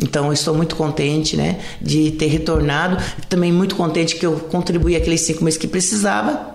Então 0.00 0.26
eu 0.26 0.32
estou 0.32 0.54
muito 0.54 0.74
contente, 0.76 1.36
né, 1.36 1.60
de 1.80 2.12
ter 2.12 2.26
retornado. 2.26 2.96
Também 3.28 3.52
muito 3.52 3.74
contente 3.74 4.16
que 4.16 4.24
eu 4.24 4.36
contribuí 4.36 4.96
aqueles 4.96 5.20
cinco 5.20 5.44
meses 5.44 5.58
que 5.58 5.66
precisava, 5.66 6.54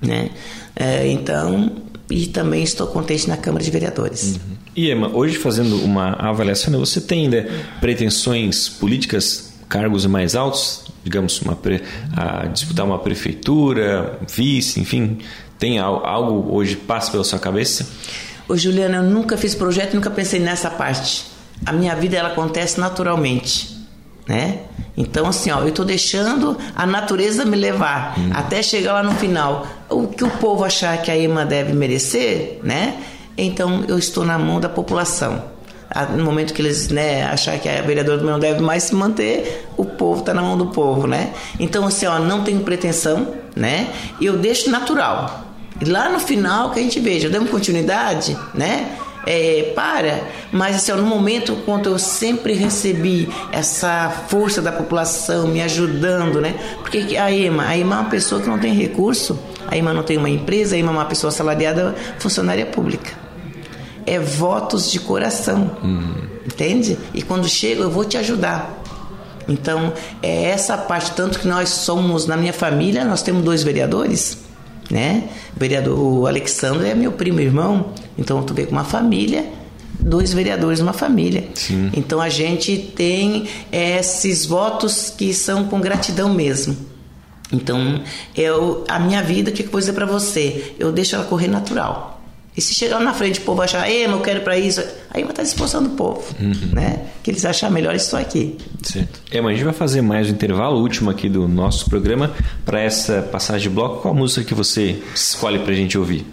né? 0.00 0.30
É, 0.74 1.06
então 1.08 1.89
e 2.10 2.26
também 2.26 2.62
estou 2.62 2.86
contente 2.86 3.28
na 3.28 3.36
Câmara 3.36 3.64
de 3.64 3.70
Vereadores. 3.70 4.34
Uhum. 4.36 4.56
E 4.74 4.90
Emma, 4.90 5.08
hoje 5.14 5.36
fazendo 5.36 5.76
uma 5.82 6.12
avaliação, 6.12 6.78
você 6.78 7.00
tem 7.00 7.24
ainda 7.24 7.48
pretensões 7.80 8.68
políticas, 8.68 9.52
cargos 9.68 10.06
mais 10.06 10.34
altos, 10.34 10.84
digamos, 11.04 11.40
uma 11.42 11.56
pre, 11.56 11.82
a 12.16 12.46
disputar 12.46 12.84
uma 12.84 12.98
prefeitura, 12.98 14.18
vice, 14.28 14.80
enfim, 14.80 15.18
tem 15.58 15.78
algo 15.78 16.54
hoje 16.54 16.76
passa 16.76 17.10
pela 17.10 17.24
sua 17.24 17.38
cabeça? 17.38 17.86
Ô 18.48 18.56
Juliana, 18.56 18.96
eu 18.96 19.02
nunca 19.02 19.36
fiz 19.36 19.54
projeto, 19.54 19.94
nunca 19.94 20.10
pensei 20.10 20.40
nessa 20.40 20.70
parte. 20.70 21.24
A 21.64 21.72
minha 21.72 21.94
vida 21.94 22.16
ela 22.16 22.30
acontece 22.30 22.80
naturalmente 22.80 23.79
né? 24.30 24.60
Então, 24.96 25.26
assim, 25.26 25.50
ó, 25.50 25.60
eu 25.60 25.70
estou 25.70 25.84
deixando 25.84 26.56
a 26.76 26.86
natureza 26.86 27.44
me 27.44 27.56
levar 27.56 28.14
hum. 28.16 28.30
até 28.32 28.62
chegar 28.62 28.92
lá 28.92 29.02
no 29.02 29.12
final. 29.12 29.66
O 29.88 30.06
que 30.06 30.22
o 30.22 30.30
povo 30.30 30.62
achar 30.62 30.96
que 31.02 31.10
a 31.10 31.16
IMA 31.16 31.44
deve 31.44 31.72
merecer, 31.72 32.60
né? 32.62 32.96
Então, 33.36 33.84
eu 33.88 33.98
estou 33.98 34.24
na 34.24 34.38
mão 34.38 34.60
da 34.60 34.68
população. 34.68 35.42
No 36.16 36.24
momento 36.24 36.54
que 36.54 36.62
eles 36.62 36.88
né, 36.88 37.24
achar 37.24 37.58
que 37.58 37.68
a 37.68 37.82
vereadora 37.82 38.22
não 38.22 38.38
deve 38.38 38.60
mais 38.60 38.84
se 38.84 38.94
manter, 38.94 39.68
o 39.76 39.84
povo 39.84 40.20
está 40.20 40.32
na 40.32 40.40
mão 40.40 40.56
do 40.56 40.66
povo, 40.66 41.08
né? 41.08 41.32
Então, 41.58 41.84
assim, 41.84 42.06
ó, 42.06 42.20
não 42.20 42.44
tenho 42.44 42.60
pretensão, 42.60 43.34
né? 43.56 43.88
Eu 44.20 44.36
deixo 44.36 44.70
natural. 44.70 45.44
E 45.80 45.84
lá 45.86 46.08
no 46.08 46.20
final 46.20 46.70
que 46.70 46.78
a 46.78 46.82
gente 46.82 47.00
veja, 47.00 47.28
damos 47.28 47.50
continuidade, 47.50 48.38
né? 48.54 48.96
É, 49.26 49.72
para, 49.74 50.22
mas 50.50 50.76
assim, 50.76 50.92
no 50.92 51.04
momento 51.04 51.56
quando 51.66 51.88
eu 51.88 51.98
sempre 51.98 52.54
recebi 52.54 53.28
essa 53.52 54.10
força 54.28 54.62
da 54.62 54.72
população 54.72 55.48
me 55.48 55.60
ajudando, 55.60 56.40
né? 56.40 56.54
Porque 56.78 57.16
a 57.16 57.30
EMA, 57.30 57.66
a 57.66 57.76
EMA 57.76 57.96
é 57.96 57.98
uma 58.00 58.10
pessoa 58.10 58.40
que 58.40 58.48
não 58.48 58.58
tem 58.58 58.74
recurso, 58.74 59.38
a 59.66 59.76
EMA 59.76 59.92
não 59.92 60.02
tem 60.02 60.16
uma 60.16 60.30
empresa, 60.30 60.74
a 60.74 60.78
EMA 60.78 60.90
é 60.90 60.94
uma 60.94 61.04
pessoa 61.04 61.30
salariada 61.30 61.94
funcionária 62.18 62.66
pública. 62.66 63.12
É 64.06 64.18
votos 64.18 64.90
de 64.90 64.98
coração, 64.98 65.70
uhum. 65.82 66.14
entende? 66.46 66.98
E 67.12 67.22
quando 67.22 67.48
chego 67.48 67.82
eu 67.82 67.90
vou 67.90 68.04
te 68.04 68.16
ajudar. 68.16 68.80
Então, 69.46 69.92
é 70.22 70.44
essa 70.44 70.76
parte, 70.78 71.12
tanto 71.12 71.38
que 71.38 71.48
nós 71.48 71.68
somos, 71.70 72.26
na 72.26 72.36
minha 72.36 72.52
família, 72.52 73.04
nós 73.04 73.22
temos 73.22 73.42
dois 73.42 73.62
vereadores, 73.62 74.38
né? 74.90 75.28
O 75.54 75.58
vereador 75.58 75.98
o 75.98 76.26
Alexandre 76.26 76.88
é 76.88 76.94
meu 76.94 77.12
primo 77.12 77.40
irmão, 77.40 77.92
então 78.20 78.42
tu 78.42 78.52
vê 78.52 78.66
com 78.66 78.72
uma 78.72 78.84
família, 78.84 79.46
dois 79.98 80.32
vereadores 80.32 80.80
uma 80.80 80.92
família. 80.92 81.48
Sim. 81.54 81.90
Então 81.94 82.20
a 82.20 82.28
gente 82.28 82.76
tem 82.94 83.48
esses 83.72 84.44
votos 84.44 85.10
que 85.10 85.32
são 85.32 85.64
com 85.64 85.80
gratidão 85.80 86.32
mesmo. 86.32 86.76
Então, 87.52 88.00
eu, 88.36 88.84
a 88.86 89.00
minha 89.00 89.22
vida, 89.22 89.50
o 89.50 89.52
que 89.52 89.64
eu 89.64 89.70
vou 89.70 89.80
dizer 89.80 89.92
para 89.92 90.06
você? 90.06 90.74
Eu 90.78 90.92
deixo 90.92 91.16
ela 91.16 91.24
correr 91.24 91.48
natural. 91.48 92.20
E 92.56 92.60
se 92.60 92.74
chegar 92.74 93.00
na 93.00 93.14
frente 93.14 93.40
o 93.40 93.42
povo 93.42 93.62
achar, 93.62 93.88
ei, 93.88 94.06
mas 94.06 94.16
eu 94.16 94.22
quero 94.22 94.40
para 94.42 94.58
isso, 94.58 94.80
aí 95.10 95.22
vai 95.22 95.30
estar 95.30 95.42
disposto 95.42 95.78
o 95.78 95.88
povo, 95.90 96.22
uhum. 96.38 96.52
né? 96.72 97.06
Que 97.22 97.30
eles 97.30 97.44
achar 97.44 97.70
melhor, 97.70 97.94
estou 97.94 98.18
aqui. 98.18 98.58
Certo. 98.82 99.20
É, 99.30 99.40
mas 99.40 99.52
a 99.52 99.54
gente 99.54 99.64
vai 99.64 99.72
fazer 99.72 100.02
mais 100.02 100.28
um 100.28 100.32
intervalo 100.32 100.80
último 100.80 101.10
aqui 101.10 101.28
do 101.28 101.46
nosso 101.46 101.88
programa 101.88 102.32
para 102.64 102.80
essa 102.80 103.22
passagem 103.22 103.68
de 103.68 103.74
bloco. 103.74 104.02
Qual 104.02 104.12
a 104.12 104.16
música 104.16 104.44
que 104.44 104.54
você 104.54 105.00
escolhe 105.14 105.60
para 105.60 105.72
a 105.72 105.76
gente 105.76 105.96
ouvir? 105.96 106.26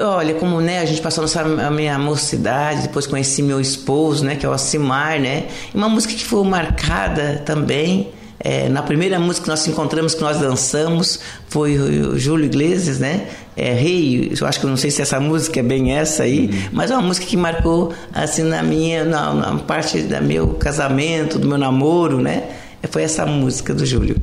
Olha, 0.00 0.34
como 0.34 0.60
né, 0.60 0.80
a 0.80 0.84
gente 0.84 1.00
passou 1.00 1.24
a 1.36 1.70
minha 1.70 1.98
mocidade, 1.98 2.82
depois 2.82 3.06
conheci 3.06 3.42
meu 3.42 3.60
esposo, 3.60 4.24
né, 4.24 4.34
que 4.34 4.44
é 4.44 4.48
o 4.48 4.52
Alcimar, 4.52 5.20
né? 5.20 5.44
Uma 5.72 5.88
música 5.88 6.12
que 6.12 6.24
foi 6.24 6.44
marcada 6.44 7.42
também 7.44 8.12
é, 8.38 8.68
na 8.68 8.82
primeira 8.82 9.18
música 9.18 9.44
que 9.44 9.50
nós 9.50 9.66
encontramos, 9.66 10.14
que 10.14 10.20
nós 10.20 10.38
dançamos, 10.38 11.20
foi 11.48 11.78
o 11.78 12.18
Júlio 12.18 12.46
Iglesias, 12.46 12.98
né? 12.98 13.26
É, 13.56 13.72
Rei, 13.72 14.32
eu 14.38 14.46
acho 14.46 14.60
que 14.60 14.66
eu 14.66 14.70
não 14.70 14.76
sei 14.76 14.90
se 14.90 15.00
essa 15.00 15.18
música 15.18 15.60
é 15.60 15.62
bem 15.62 15.92
essa 15.92 16.24
aí, 16.24 16.50
uhum. 16.52 16.68
mas 16.72 16.90
é 16.90 16.94
uma 16.94 17.02
música 17.02 17.26
que 17.26 17.36
marcou, 17.36 17.92
assim, 18.12 18.42
na 18.42 18.62
minha, 18.62 19.04
na, 19.04 19.32
na 19.32 19.58
parte 19.58 20.00
do 20.00 20.22
meu 20.22 20.48
casamento, 20.54 21.38
do 21.38 21.48
meu 21.48 21.58
namoro, 21.58 22.20
né? 22.20 22.44
Foi 22.90 23.02
essa 23.02 23.24
música 23.26 23.74
do 23.74 23.84
Júlio. 23.84 24.16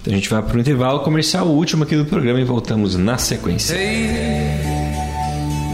Então 0.00 0.12
a 0.12 0.16
gente 0.16 0.28
vai 0.28 0.42
para 0.42 0.56
o 0.56 0.60
intervalo 0.60 1.00
comercial, 1.00 1.46
o 1.46 1.52
último 1.52 1.84
aqui 1.84 1.94
do 1.96 2.04
programa, 2.04 2.40
e 2.40 2.44
voltamos 2.44 2.96
na 2.96 3.16
sequência. 3.18 3.76
Hey, 3.76 4.71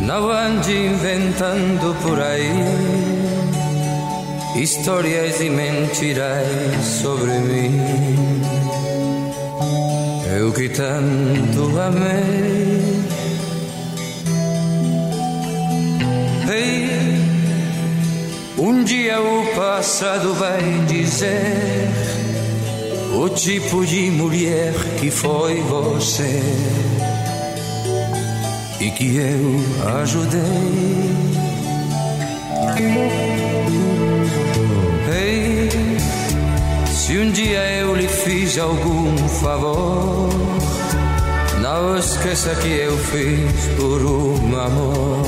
não 0.09 0.31
ande 0.31 0.73
inventando 0.73 1.95
por 2.03 2.19
aí 2.19 2.51
histórias 4.57 5.39
e 5.43 5.51
mentiras 5.51 6.47
sobre 7.03 7.33
mim. 7.33 7.79
Eu 10.35 10.51
que 10.55 10.71
tanto 10.71 11.79
amei. 11.79 13.03
Ei, 16.51 16.89
um 18.57 18.83
dia 18.85 19.21
o 19.21 19.47
passado 19.55 20.33
vai 20.33 20.63
dizer 20.87 21.87
o 23.15 23.29
tipo 23.29 23.85
de 23.85 24.11
mulher 24.11 24.73
que 24.99 25.11
foi 25.11 25.61
você 25.61 26.41
e 28.81 28.91
que 28.91 29.17
eu 29.17 29.99
ajudei. 30.01 31.19
Se 37.09 37.17
um 37.17 37.31
dia 37.31 37.65
eu 37.81 37.97
lhe 37.97 38.07
fiz 38.07 38.59
algum 38.59 39.17
favor, 39.41 40.29
não 41.63 41.97
esqueça 41.97 42.55
que 42.57 42.69
eu 42.69 42.95
fiz 42.99 43.67
por 43.79 44.03
um 44.05 44.61
amor 44.61 45.23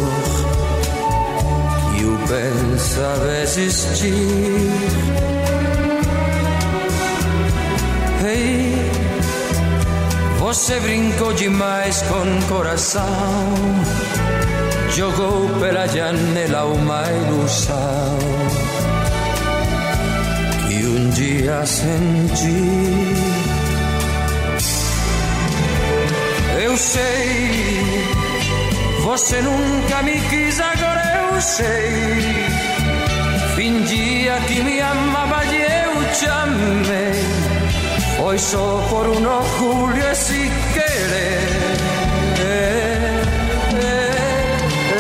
que 1.96 2.05
o 2.05 2.18
pensava 2.28 3.38
existir. 3.42 4.12
Ei, 8.26 8.69
você 10.53 10.80
brincou 10.80 11.32
demais 11.32 12.03
com 12.03 12.53
coração, 12.53 13.05
jogou 14.96 15.48
per 15.61 15.76
allá 15.76 16.12
nella 16.12 16.64
uma 16.64 17.05
ilusão 17.09 18.18
que 20.66 20.86
um 20.86 21.09
dia 21.11 21.64
senti. 21.64 22.64
Eu 26.64 26.76
sei, 26.76 28.05
você 29.05 29.40
nunca 29.42 30.03
me 30.03 30.20
quis, 30.30 30.59
agora 30.59 31.30
eu 31.32 31.40
sei. 31.40 32.34
Fingia 33.55 34.40
que 34.48 34.61
me 34.64 34.80
amava 34.80 35.44
e 35.44 35.62
eu 35.62 36.12
te 36.12 36.26
amei. 36.26 37.49
Foi 38.22 38.38
só 38.38 38.86
por 38.90 39.06
um 39.08 39.26
orgulho 39.26 40.10
esse 40.12 40.50
querer. 40.74 41.40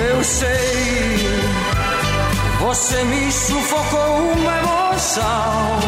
Eu 0.08 0.24
sei, 0.24 1.28
você 2.60 3.04
me 3.04 3.30
sufocou 3.30 4.32
uma 4.32 4.58
emoção. 4.58 5.80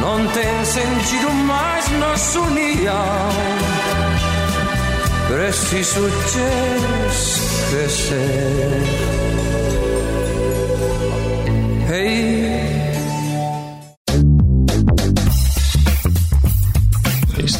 Não 0.00 0.26
tem 0.32 0.64
sentido 0.64 1.32
mais 1.32 1.88
nossa 1.92 2.40
união. 2.40 3.28
Preciso 5.28 6.10
te 6.10 6.40
esquecer. 7.08 8.18
Hey. 11.88 12.49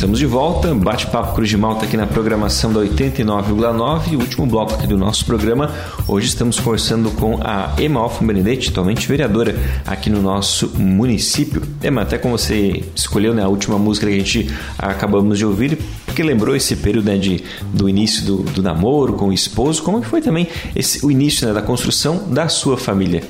Estamos 0.00 0.18
de 0.18 0.24
volta, 0.24 0.74
bate-papo 0.74 1.34
Cruz 1.34 1.50
de 1.50 1.58
Malta 1.58 1.84
aqui 1.84 1.94
na 1.94 2.06
programação 2.06 2.72
da 2.72 2.80
89,9 2.80 4.12
e 4.12 4.16
último 4.16 4.46
bloco 4.46 4.72
aqui 4.72 4.86
do 4.86 4.96
nosso 4.96 5.26
programa. 5.26 5.70
Hoje 6.08 6.28
estamos 6.28 6.58
conversando 6.58 7.10
com 7.10 7.38
a 7.42 7.74
Emma 7.78 8.00
Alfa 8.00 8.24
Benedetti, 8.24 8.70
atualmente 8.70 9.06
vereadora 9.06 9.54
aqui 9.86 10.08
no 10.08 10.22
nosso 10.22 10.70
município. 10.78 11.62
Emma, 11.84 12.00
até 12.00 12.16
como 12.16 12.38
você 12.38 12.82
escolheu 12.96 13.34
né, 13.34 13.42
a 13.42 13.48
última 13.48 13.78
música 13.78 14.06
que 14.06 14.14
a 14.14 14.16
gente 14.16 14.50
acabamos 14.78 15.36
de 15.36 15.44
ouvir, 15.44 15.78
porque 16.06 16.22
lembrou 16.22 16.56
esse 16.56 16.76
período 16.76 17.04
né, 17.04 17.18
de, 17.18 17.44
do 17.62 17.86
início 17.86 18.24
do, 18.24 18.38
do, 18.38 18.62
namoro 18.62 19.12
com 19.12 19.28
o 19.28 19.32
esposo, 19.34 19.82
como 19.82 20.00
que 20.00 20.06
foi 20.06 20.22
também 20.22 20.48
esse, 20.74 21.04
o 21.04 21.10
início 21.10 21.46
né, 21.46 21.52
da 21.52 21.60
construção 21.60 22.26
da 22.30 22.48
sua 22.48 22.78
família? 22.78 23.22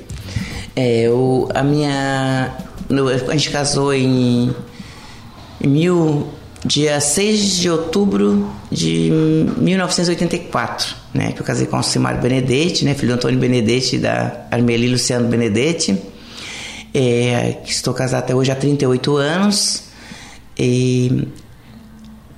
É, 0.76 1.02
eu, 1.02 1.48
a 1.52 1.64
minha... 1.64 2.54
A 3.28 3.32
gente 3.32 3.50
casou 3.50 3.92
em 3.92 4.54
mil 5.60 6.28
dia 6.64 7.00
6 7.00 7.56
de 7.56 7.70
outubro 7.70 8.50
de 8.70 9.11
1984, 9.56 10.94
né, 11.14 11.32
que 11.32 11.40
eu 11.40 11.44
casei 11.44 11.66
com 11.66 11.74
o 11.74 11.76
Alcimar 11.78 12.20
Benedetti, 12.20 12.84
né, 12.84 12.94
filho 12.94 13.12
do 13.12 13.14
Antônio 13.14 13.38
Benedetti 13.38 13.96
e 13.96 13.98
da 13.98 14.46
Armeli 14.50 14.88
Luciano 14.88 15.28
Benedetti. 15.28 15.98
É, 16.92 17.58
estou 17.64 17.94
casado 17.94 18.24
até 18.24 18.34
hoje 18.34 18.50
há 18.50 18.56
38 18.56 19.16
anos. 19.16 19.84
E 20.58 21.28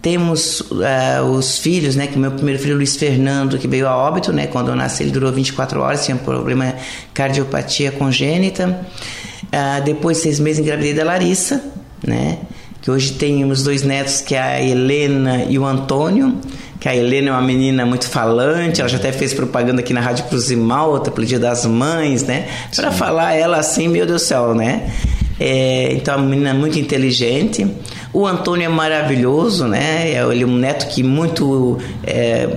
temos 0.02 0.60
uh, 0.60 1.24
os 1.30 1.58
filhos, 1.58 1.94
né, 1.96 2.08
que 2.08 2.18
meu 2.18 2.32
primeiro 2.32 2.60
filho 2.60 2.76
Luiz 2.76 2.96
Fernando, 2.96 3.56
que 3.56 3.68
veio 3.68 3.88
a 3.88 3.96
óbito, 3.96 4.32
né, 4.32 4.48
quando 4.48 4.68
eu 4.68 4.76
nasci 4.76 5.04
ele 5.04 5.12
durou 5.12 5.32
24 5.32 5.80
horas, 5.80 6.04
tinha 6.04 6.16
um 6.16 6.18
problema 6.18 6.74
cardiopatia 7.14 7.92
congênita. 7.92 8.84
Uh, 9.44 9.82
depois 9.84 10.18
seis 10.18 10.40
meses 10.40 10.60
engravidei 10.60 10.92
da 10.92 11.04
Larissa, 11.04 11.62
né, 12.06 12.38
que 12.82 12.90
hoje 12.90 13.12
tem 13.12 13.44
os 13.44 13.62
dois 13.62 13.84
netos, 13.84 14.20
que 14.20 14.34
é 14.34 14.42
a 14.42 14.60
Helena 14.60 15.44
e 15.48 15.56
o 15.56 15.64
Antônio, 15.64 16.36
que 16.80 16.88
a 16.88 16.96
Helena 16.96 17.28
é 17.28 17.32
uma 17.32 17.40
menina 17.40 17.86
muito 17.86 18.08
falante, 18.08 18.80
ela 18.80 18.90
já 18.90 18.96
até 18.96 19.12
fez 19.12 19.32
propaganda 19.32 19.80
aqui 19.80 19.92
na 19.92 20.00
Rádio 20.00 20.24
Cruz 20.24 20.50
e 20.50 20.56
Malta 20.56 21.08
pelo 21.08 21.24
Dia 21.24 21.38
das 21.38 21.64
Mães, 21.64 22.24
né? 22.24 22.48
Para 22.74 22.90
falar 22.90 23.34
ela 23.34 23.58
assim, 23.58 23.86
meu 23.86 24.04
Deus 24.04 24.22
do 24.22 24.26
céu, 24.26 24.52
né? 24.52 24.90
É, 25.38 25.92
então, 25.92 26.14
é 26.14 26.16
uma 26.16 26.26
menina 26.26 26.52
muito 26.52 26.76
inteligente. 26.76 27.64
O 28.12 28.26
Antônio 28.26 28.64
é 28.64 28.68
maravilhoso, 28.68 29.68
né? 29.68 30.10
Ele 30.30 30.42
é 30.42 30.46
um 30.46 30.56
neto 30.56 30.88
que 30.88 31.04
muito... 31.04 31.78
É, 32.04 32.48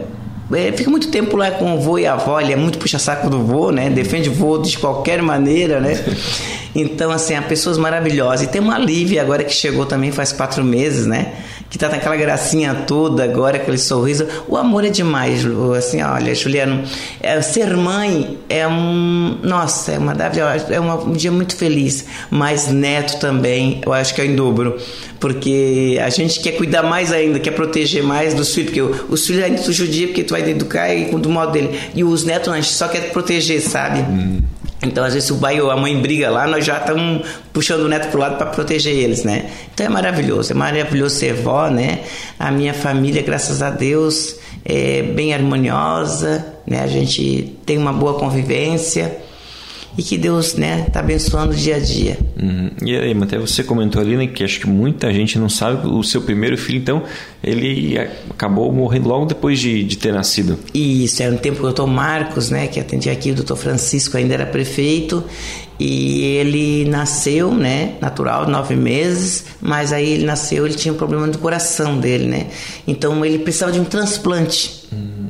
é, 0.54 0.72
fica 0.72 0.90
muito 0.90 1.10
tempo 1.10 1.38
lá 1.38 1.52
com 1.52 1.76
o 1.76 1.80
vô 1.80 2.00
e 2.00 2.06
a 2.06 2.14
avó, 2.14 2.40
ele 2.40 2.54
é 2.54 2.56
muito 2.56 2.80
puxa-saco 2.80 3.30
do 3.30 3.44
vô, 3.44 3.72
né? 3.72 3.92
Defende 3.92 4.30
o 4.30 4.34
vô 4.34 4.58
de 4.58 4.76
qualquer 4.78 5.22
maneira, 5.22 5.80
né? 5.80 6.04
Então, 6.76 7.10
assim, 7.10 7.34
há 7.36 7.42
pessoas 7.42 7.78
maravilhosas. 7.78 8.42
E 8.42 8.48
tem 8.48 8.62
uma 8.62 8.78
Lívia 8.78 9.22
agora 9.22 9.46
que 9.46 9.54
chegou 9.54 9.86
também 9.86 10.12
faz 10.12 10.34
quatro 10.34 10.62
meses, 10.62 11.06
né? 11.06 11.34
Que 11.70 11.78
tá 11.78 11.88
naquela 11.88 12.18
gracinha 12.18 12.76
toda 12.86 13.24
agora, 13.24 13.56
aquele 13.56 13.78
sorriso. 13.78 14.28
O 14.46 14.58
amor 14.58 14.84
é 14.84 14.90
demais, 14.90 15.46
assim, 15.78 16.02
olha, 16.02 16.36
Juliano, 16.36 16.84
é, 17.22 17.42
ser 17.42 17.76
mãe 17.78 18.38
é 18.50 18.68
um. 18.68 19.40
Nossa, 19.42 19.94
é 19.94 19.98
uma 19.98 20.14
é 20.70 20.82
um 20.82 21.14
dia 21.14 21.32
muito 21.32 21.56
feliz. 21.56 22.06
Mas 22.30 22.68
neto 22.68 23.20
também, 23.20 23.82
eu 23.86 23.94
acho 23.94 24.14
que 24.14 24.20
é 24.20 24.26
em 24.26 24.36
dobro. 24.36 24.78
Porque 25.18 25.98
a 26.04 26.10
gente 26.10 26.42
quer 26.42 26.52
cuidar 26.52 26.84
mais 26.84 27.12
ainda, 27.14 27.40
quer 27.40 27.52
proteger 27.52 28.04
mais 28.04 28.34
dos 28.34 28.54
filhos, 28.54 28.72
porque 28.72 29.04
os 29.10 29.26
filhos 29.26 29.44
ainda 29.44 29.62
tu 29.62 29.72
judia 29.72 30.08
porque 30.08 30.24
tu 30.24 30.32
vai 30.32 30.48
educar 30.48 30.94
e 30.94 31.06
do 31.06 31.30
modo 31.30 31.54
dele. 31.54 31.80
E 31.96 32.04
os 32.04 32.26
netos 32.26 32.52
a 32.52 32.56
gente 32.58 32.74
só 32.74 32.90
quer 32.90 33.12
proteger, 33.12 33.62
sabe? 33.62 34.02
Hum. 34.02 34.42
Então, 34.84 35.04
às 35.04 35.14
vezes, 35.14 35.30
o 35.32 35.38
pai 35.38 35.60
ou 35.60 35.72
a 35.72 35.78
mãe 35.78 36.00
briga 36.00 36.30
lá, 36.30 36.46
nós 36.48 36.66
já 36.66 36.78
estamos 36.78 37.26
puxando 37.54 37.82
o 37.82 37.88
neto 37.88 38.10
pro 38.10 38.20
lado 38.20 38.38
para 38.38 38.48
proteger 38.48 38.94
eles, 38.94 39.24
né? 39.24 39.50
Então, 39.74 39.86
é 39.86 39.90
maravilhoso. 39.90 40.52
É 40.52 40.56
maravilhoso 40.56 41.16
ser 41.16 41.34
vó, 41.34 41.70
né? 41.70 42.02
A 42.38 42.52
minha 42.52 42.74
família, 42.74 43.22
graças 43.22 43.62
a 43.62 43.70
Deus, 43.70 44.36
é 44.64 45.02
bem 45.02 45.34
harmoniosa, 45.34 46.46
né? 46.68 46.82
A 46.84 46.88
gente 46.88 47.58
tem 47.66 47.78
uma 47.78 47.94
boa 47.94 48.16
convivência 48.16 49.25
e 49.98 50.04
que 50.04 50.18
Deus 50.18 50.56
né 50.56 50.86
está 50.88 51.00
abençoando 51.00 51.54
o 51.54 51.56
dia 51.56 51.76
a 51.78 51.80
dia. 51.80 52.18
Uhum. 52.42 52.70
E 52.86 52.96
aí, 52.96 53.16
até 53.22 53.38
você 53.38 53.64
comentou 53.64 54.02
ali 54.02 54.16
né, 54.16 54.28
que 54.28 54.44
acho 54.44 54.60
que 54.60 54.68
muita 54.68 55.12
gente 55.14 55.40
não 55.40 55.50
sabe 55.50 55.88
o 55.88 56.04
seu 56.04 56.22
primeiro 56.22 56.58
filho, 56.58 56.80
então 56.80 57.04
ele 57.44 57.98
acabou 58.30 58.72
morrendo 58.72 59.08
logo 59.08 59.26
depois 59.26 59.60
de, 59.60 59.84
de 59.84 59.98
ter 59.98 60.14
nascido. 60.14 60.60
Isso, 60.74 61.22
era 61.24 61.34
um 61.34 61.38
tempo 61.38 61.58
que 61.58 61.62
o 61.62 61.66
doutor 61.66 61.88
Marcos, 61.88 62.50
né, 62.50 62.68
que 62.68 62.80
atendia 62.80 63.12
aqui, 63.12 63.32
o 63.32 63.36
doutor 63.36 63.56
Francisco 63.56 64.18
ainda 64.18 64.34
era 64.34 64.46
prefeito 64.46 65.24
e 65.80 66.22
ele 66.38 66.86
nasceu, 66.86 67.54
né, 67.54 67.96
natural, 68.02 68.48
nove 68.48 68.76
meses, 68.76 69.46
mas 69.62 69.92
aí 69.92 70.14
ele 70.14 70.26
nasceu, 70.26 70.66
ele 70.66 70.76
tinha 70.76 70.94
um 70.94 70.98
problema 70.98 71.28
do 71.28 71.38
coração 71.38 71.98
dele, 72.00 72.26
né, 72.26 72.48
então 72.88 73.24
ele 73.26 73.40
precisava 73.40 73.72
de 73.72 73.80
um 73.80 73.86
transplante. 73.86 74.86
Uhum. 74.92 75.30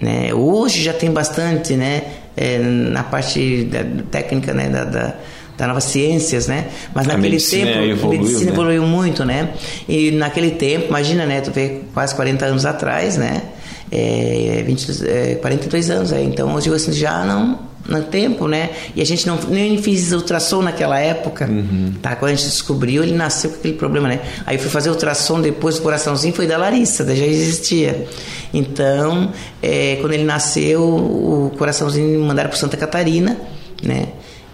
Né? 0.00 0.34
Hoje 0.34 0.82
já 0.82 0.92
tem 0.92 1.10
bastante, 1.10 1.74
né? 1.74 2.02
É, 2.36 2.58
na 2.58 3.04
parte 3.04 3.64
da, 3.64 3.84
técnica 4.10 4.52
né, 4.52 4.68
da, 4.68 4.84
da, 4.84 5.14
da 5.56 5.66
novas 5.66 5.84
ciências, 5.84 6.46
né? 6.46 6.68
Mas 6.94 7.06
naquele 7.06 7.40
tempo 7.40 7.70
evoluiu, 7.70 8.18
a 8.18 8.22
medicina 8.22 8.44
né? 8.44 8.52
evoluiu 8.52 8.82
muito, 8.82 9.24
né? 9.24 9.50
E 9.88 10.10
naquele 10.10 10.52
tempo, 10.52 10.88
imagina, 10.88 11.26
né? 11.26 11.40
Tu 11.40 11.50
vê 11.50 11.80
quase 11.92 12.14
40 12.14 12.44
anos 12.44 12.66
atrás, 12.66 13.16
né? 13.16 13.42
É, 13.90 14.62
20, 14.66 15.06
é, 15.06 15.34
42 15.36 15.90
anos, 15.90 16.12
é. 16.12 16.22
então 16.22 16.52
eu 16.52 16.60
digo 16.60 16.74
assim, 16.74 16.92
já 16.92 17.24
não 17.24 17.73
no 17.86 18.02
tempo, 18.02 18.48
né? 18.48 18.70
E 18.96 19.02
a 19.02 19.04
gente 19.04 19.26
não 19.26 19.38
nem 19.48 19.80
fiz 19.82 20.12
ultrassom 20.12 20.62
naquela 20.62 20.98
época, 20.98 21.46
uhum. 21.46 21.92
tá? 22.00 22.16
Quando 22.16 22.32
a 22.32 22.34
gente 22.34 22.46
descobriu, 22.46 23.02
ele 23.02 23.12
nasceu 23.14 23.50
com 23.50 23.56
aquele 23.56 23.74
problema, 23.74 24.08
né? 24.08 24.20
Aí 24.46 24.58
fui 24.58 24.70
fazer 24.70 24.90
ultrassom 24.90 25.40
depois 25.40 25.76
do 25.76 25.82
coraçãozinho, 25.82 26.34
foi 26.34 26.46
da 26.46 26.56
Larissa, 26.56 27.04
já 27.14 27.26
existia. 27.26 28.06
Então, 28.52 29.32
é, 29.62 29.98
quando 30.00 30.12
ele 30.12 30.24
nasceu, 30.24 30.82
o 30.82 31.52
coraçãozinho 31.58 32.08
me 32.08 32.26
mandaram 32.26 32.48
para 32.48 32.58
Santa 32.58 32.76
Catarina, 32.76 33.36
né? 33.82 34.08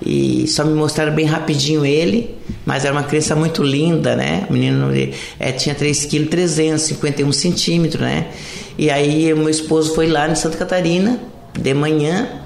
E 0.05 0.47
só 0.49 0.65
me 0.65 0.73
mostraram 0.73 1.15
bem 1.15 1.27
rapidinho 1.27 1.85
ele, 1.85 2.35
mas 2.65 2.87
era 2.87 2.93
uma 2.93 3.03
criança 3.03 3.37
muito 3.37 3.63
linda, 3.63 4.17
né? 4.17 4.47
O 4.49 4.53
menino 4.53 4.91
é, 5.39 5.53
tinha 5.53 5.75
3 5.75 6.07
kg 6.07 6.27
351 6.27 7.31
centímetros, 7.33 8.01
né? 8.01 8.29
E 8.79 8.91
aí 8.91 9.31
o 9.33 9.37
meu 9.37 9.51
esposo 9.51 9.95
foi 9.95 10.07
lá 10.07 10.29
em 10.29 10.35
Santa 10.35 10.57
Catarina 10.57 11.21
de 11.53 11.75
manhã 11.75 12.41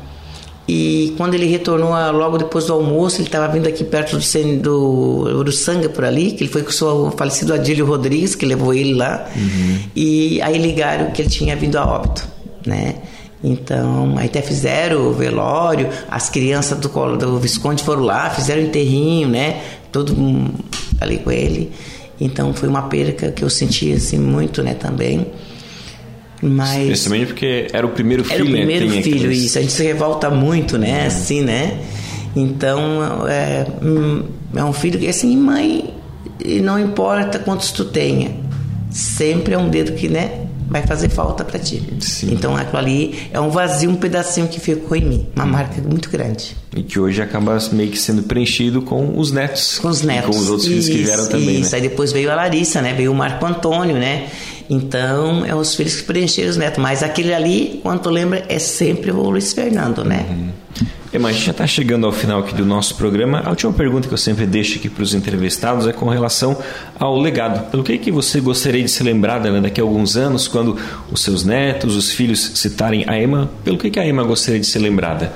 e 0.67 1.13
quando 1.19 1.35
ele 1.35 1.47
retornou 1.47 1.91
logo 2.13 2.39
depois 2.39 2.67
do 2.67 2.73
almoço, 2.73 3.19
ele 3.19 3.29
estava 3.29 3.53
vindo 3.53 3.69
aqui 3.69 3.85
perto 3.85 4.17
do, 4.17 4.59
do 4.61 5.39
Uruçanga, 5.39 5.91
por 5.91 6.05
ali, 6.05 6.33
que 6.33 6.43
ele 6.43 6.51
foi 6.51 6.63
com 6.63 6.71
o 6.71 6.73
seu 6.73 7.13
falecido 7.17 7.53
Adílio 7.53 7.85
Rodrigues, 7.85 8.35
que 8.35 8.47
levou 8.47 8.73
ele 8.73 8.95
lá. 8.95 9.29
Uhum. 9.37 9.79
E 9.95 10.41
aí 10.41 10.57
ligaram 10.57 11.11
que 11.11 11.21
ele 11.21 11.29
tinha 11.29 11.55
vindo 11.55 11.77
a 11.77 11.85
óbito, 11.85 12.27
né? 12.67 12.95
Então, 13.43 14.15
aí 14.17 14.25
até 14.25 14.41
fizeram 14.41 15.07
o 15.07 15.13
velório, 15.13 15.91
as 16.11 16.31
crianças 16.31 16.79
do, 16.79 16.89
do 17.17 17.39
Visconde 17.39 17.83
foram 17.83 18.03
lá, 18.03 18.31
fizeram 18.31 18.63
o 18.63 18.65
enterrinho, 18.65 19.29
né? 19.29 19.61
Todo 19.93 20.17
mundo 20.17 20.55
ali 20.99 21.19
com 21.19 21.31
ele. 21.31 21.71
Então, 22.19 22.55
foi 22.55 22.71
uma 22.71 22.83
perca 22.83 23.31
que 23.31 23.45
eu 23.45 23.51
senti, 23.51 23.93
assim, 23.93 24.19
muito, 24.19 24.63
né, 24.63 24.73
também. 24.73 25.27
Mas 26.45 26.87
Principalmente 26.87 27.27
porque 27.29 27.69
era 27.73 27.87
o 27.87 27.91
primeiro 27.91 28.23
filho. 28.23 28.35
Era 28.35 28.45
o 28.45 28.51
primeiro 28.51 28.87
né? 28.87 29.03
filho, 29.03 29.17
aqueles... 29.17 29.43
isso. 29.43 29.59
A 29.59 29.63
gente 29.63 29.73
se 29.73 29.83
revolta 29.83 30.31
muito, 30.31 30.77
né? 30.77 31.01
Uhum. 31.01 31.07
Assim, 31.07 31.41
né? 31.41 31.79
Então, 32.37 33.27
é, 33.29 33.67
hum, 33.83 34.25
é 34.55 34.65
um 34.65 34.73
filho 34.73 34.99
que, 34.99 35.09
assim, 35.09 35.37
mãe, 35.37 35.95
não 36.63 36.79
importa 36.79 37.39
quantos 37.39 37.71
tu 37.71 37.85
tenha, 37.85 38.33
sempre 38.91 39.55
é 39.55 39.59
um 39.59 39.69
dedo 39.69 39.93
que, 39.93 40.09
né? 40.09 40.45
vai 40.69 40.83
fazer 40.87 41.09
falta 41.09 41.45
para 41.45 41.59
ti. 41.59 41.83
Sim. 42.01 42.33
Então 42.33 42.57
aquilo 42.57 42.79
ali 42.79 43.29
é 43.33 43.41
um 43.41 43.51
vazio, 43.51 43.91
um 43.91 43.97
pedacinho 43.97 44.49
que 44.49 44.59
ficou 44.59 44.97
em 44.97 45.05
mim, 45.05 45.27
uma 45.37 45.47
marca 45.47 45.81
muito 45.83 46.11
grande. 46.11 46.57
E 46.75 46.83
que 46.83 46.99
hoje 46.99 47.23
acaba 47.23 47.59
meio 47.73 47.91
que 47.91 47.99
sendo 47.99 48.23
preenchido 48.23 48.83
com 48.83 49.19
os 49.19 49.31
netos. 49.31 49.79
Com 49.79 49.89
os 49.89 50.03
netos. 50.03 50.31
E 50.31 50.33
com 50.33 50.39
os 50.39 50.51
outros 50.51 50.69
filhos 50.69 50.89
que 50.89 51.03
vieram 51.03 51.27
também, 51.27 51.61
Isso, 51.61 51.73
né? 51.73 51.77
aí 51.77 51.83
depois 51.83 52.13
veio 52.13 52.31
a 52.31 52.35
Larissa, 52.35 52.81
né? 52.81 52.93
Veio 52.95 53.13
o 53.13 53.15
Marco 53.15 53.45
Antônio, 53.45 53.97
né? 53.97 54.29
Então, 54.69 55.45
é 55.45 55.55
os 55.55 55.75
filhos 55.75 55.97
que 55.97 56.03
preencheram 56.05 56.51
os 56.51 56.57
netos. 56.57 56.83
Mas 56.83 57.03
aquele 57.03 57.35
ali, 57.35 57.81
quando 57.83 58.01
tu 58.01 58.11
lembra, 58.11 58.45
é 58.49 58.59
sempre 58.59 59.11
o 59.11 59.31
Luiz 59.31 59.53
Fernando, 59.53 60.05
né? 60.05 60.27
Ema, 61.13 61.29
a 61.29 61.33
gente 61.33 61.45
já 61.45 61.53
está 61.53 61.65
chegando 61.65 62.07
ao 62.07 62.13
final 62.13 62.41
aqui 62.41 62.53
do 62.53 62.67
nosso 62.67 62.97
programa. 62.97 63.41
A 63.45 63.51
última 63.51 63.73
pergunta 63.73 64.09
que 64.09 64.15
eu 64.15 64.19
sempre 64.19 64.47
deixo 64.47 64.79
aqui 64.79 64.89
para 64.89 65.03
os 65.03 65.15
entrevistados 65.15 65.87
é 65.87 65.93
com 65.93 66.09
relação 66.09 66.59
ao 66.99 67.17
legado. 67.21 67.71
Pelo 67.71 67.85
que, 67.85 67.97
que 67.99 68.11
você 68.11 68.41
gostaria 68.41 68.83
de 68.83 68.91
ser 68.91 69.05
lembrada 69.05 69.49
né, 69.53 69.61
daqui 69.61 69.81
a 69.81 69.85
alguns 69.85 70.17
anos, 70.17 70.49
quando 70.49 70.77
os 71.13 71.23
seus 71.23 71.45
netos, 71.45 71.95
os 71.95 72.11
filhos 72.11 72.41
citarem 72.57 73.05
a 73.07 73.17
Ema? 73.17 73.49
Pelo 73.63 73.79
que, 73.79 73.91
que 73.91 74.01
a 74.01 74.05
Ema 74.05 74.25
gostaria 74.25 74.59
de 74.59 74.67
ser 74.67 74.81
lembrada? 74.81 75.33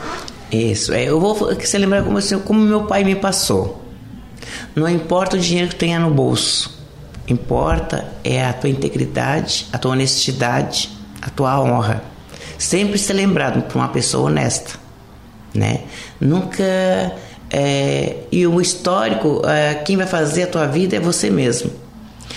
Isso, 0.50 0.92
é, 0.92 1.04
eu 1.04 1.20
vou 1.20 1.34
você 1.34 1.78
lembrar 1.78 2.02
como, 2.02 2.18
assim, 2.18 2.38
como 2.40 2.58
meu 2.60 2.82
pai 2.84 3.04
me 3.04 3.14
passou. 3.14 3.84
Não 4.74 4.88
importa 4.88 5.36
o 5.36 5.38
dinheiro 5.38 5.68
que 5.68 5.76
tenha 5.76 6.00
no 6.00 6.10
bolso, 6.10 6.77
importa 7.28 8.12
é 8.24 8.44
a 8.44 8.52
tua 8.52 8.70
integridade, 8.70 9.66
a 9.72 9.78
tua 9.78 9.92
honestidade, 9.92 10.90
a 11.20 11.30
tua 11.30 11.60
honra. 11.60 12.02
Sempre 12.58 12.98
ser 12.98 13.12
lembrado 13.12 13.62
por 13.62 13.76
uma 13.76 13.88
pessoa 13.88 14.28
honesta, 14.28 14.78
né? 15.54 15.82
Nunca 16.20 16.64
é, 17.50 18.16
e 18.30 18.46
o 18.46 18.60
histórico, 18.60 19.42
é, 19.46 19.74
quem 19.74 19.96
vai 19.96 20.06
fazer 20.06 20.44
a 20.44 20.46
tua 20.46 20.66
vida 20.66 20.96
é 20.96 21.00
você 21.00 21.30
mesmo. 21.30 21.70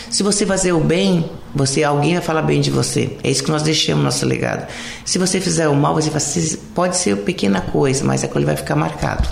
Se 0.10 0.24
você 0.24 0.46
fazer 0.46 0.74
o 0.74 0.80
bem, 0.80 1.30
você 1.54 1.84
alguém 1.84 2.14
vai 2.14 2.22
falar 2.22 2.42
bem 2.42 2.62
de 2.62 2.70
você. 2.70 3.18
É 3.24 3.30
isso 3.30 3.44
que 3.44 3.52
nós 3.52 3.64
deixamos 3.64 4.00
no 4.00 4.06
nosso 4.06 4.26
legado. 4.26 4.68
Se 5.06 5.18
você 5.18 5.39
fizer 5.39 5.68
o 5.68 5.76
mal, 5.76 5.96
você 5.96 6.58
pode 6.74 6.98
ser 6.98 7.18
pequena 7.18 7.62
coisa, 7.62 8.04
mas 8.04 8.24
aquilo 8.24 8.46
vai 8.46 8.56
ficar 8.56 8.76
marcado. 8.76 9.28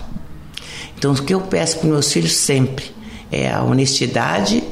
Então, 0.97 1.12
o 1.12 1.24
que 1.24 1.34
eu 1.34 1.41
peço 1.41 1.80
para 1.80 1.89
meus 1.89 2.12
filhos 2.12 2.34
sempre 2.34 2.86
é 3.32 3.51
a 3.51 3.64
honestidade, 3.64 4.64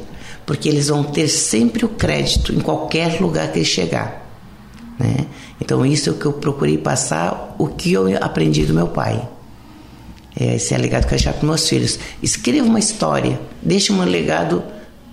porque 0.48 0.70
eles 0.70 0.88
vão 0.88 1.04
ter 1.04 1.28
sempre 1.28 1.84
o 1.84 1.90
crédito 1.90 2.54
em 2.54 2.62
qualquer 2.62 3.20
lugar 3.20 3.52
que 3.52 3.60
eles 3.60 3.68
chegar. 3.68 4.26
Né? 4.98 5.28
Então, 5.60 5.86
isso 5.86 6.10
é 6.10 6.14
o 6.14 6.16
que 6.16 6.26
eu 6.26 6.32
procurei 6.32 6.78
passar, 6.78 7.54
o 7.60 7.68
que 7.68 7.92
eu 7.92 8.06
aprendi 8.24 8.66
do 8.66 8.74
meu 8.74 8.88
pai. 8.88 9.28
É, 10.40 10.56
esse 10.56 10.74
é 10.74 10.78
o 10.78 10.82
legado 10.82 11.02
que 11.02 11.08
eu 11.08 11.18
deixar 11.18 11.34
para 11.34 11.46
meus 11.46 11.68
filhos. 11.68 12.00
Escreva 12.24 12.66
uma 12.66 12.80
história, 12.80 13.38
deixe 13.62 13.92
um 13.92 14.02
legado 14.04 14.64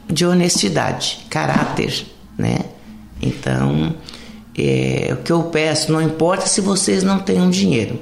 de 0.08 0.24
honestidade, 0.24 1.26
caráter, 1.28 2.06
né? 2.38 2.58
Então, 3.20 3.92
é, 4.56 5.08
o 5.12 5.16
que 5.16 5.32
eu 5.32 5.42
peço, 5.44 5.90
não 5.90 6.00
importa 6.00 6.46
se 6.46 6.60
vocês 6.60 7.02
não 7.02 7.18
tenham 7.18 7.50
dinheiro, 7.50 7.98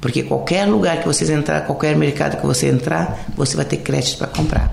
porque 0.00 0.22
qualquer 0.22 0.64
lugar 0.64 1.00
que 1.00 1.06
vocês 1.06 1.28
entrar, 1.28 1.66
qualquer 1.66 1.94
mercado 1.94 2.40
que 2.40 2.46
você 2.46 2.68
entrar, 2.68 3.26
você 3.36 3.54
vai 3.54 3.66
ter 3.66 3.78
crédito 3.78 4.16
para 4.16 4.28
comprar. 4.28 4.72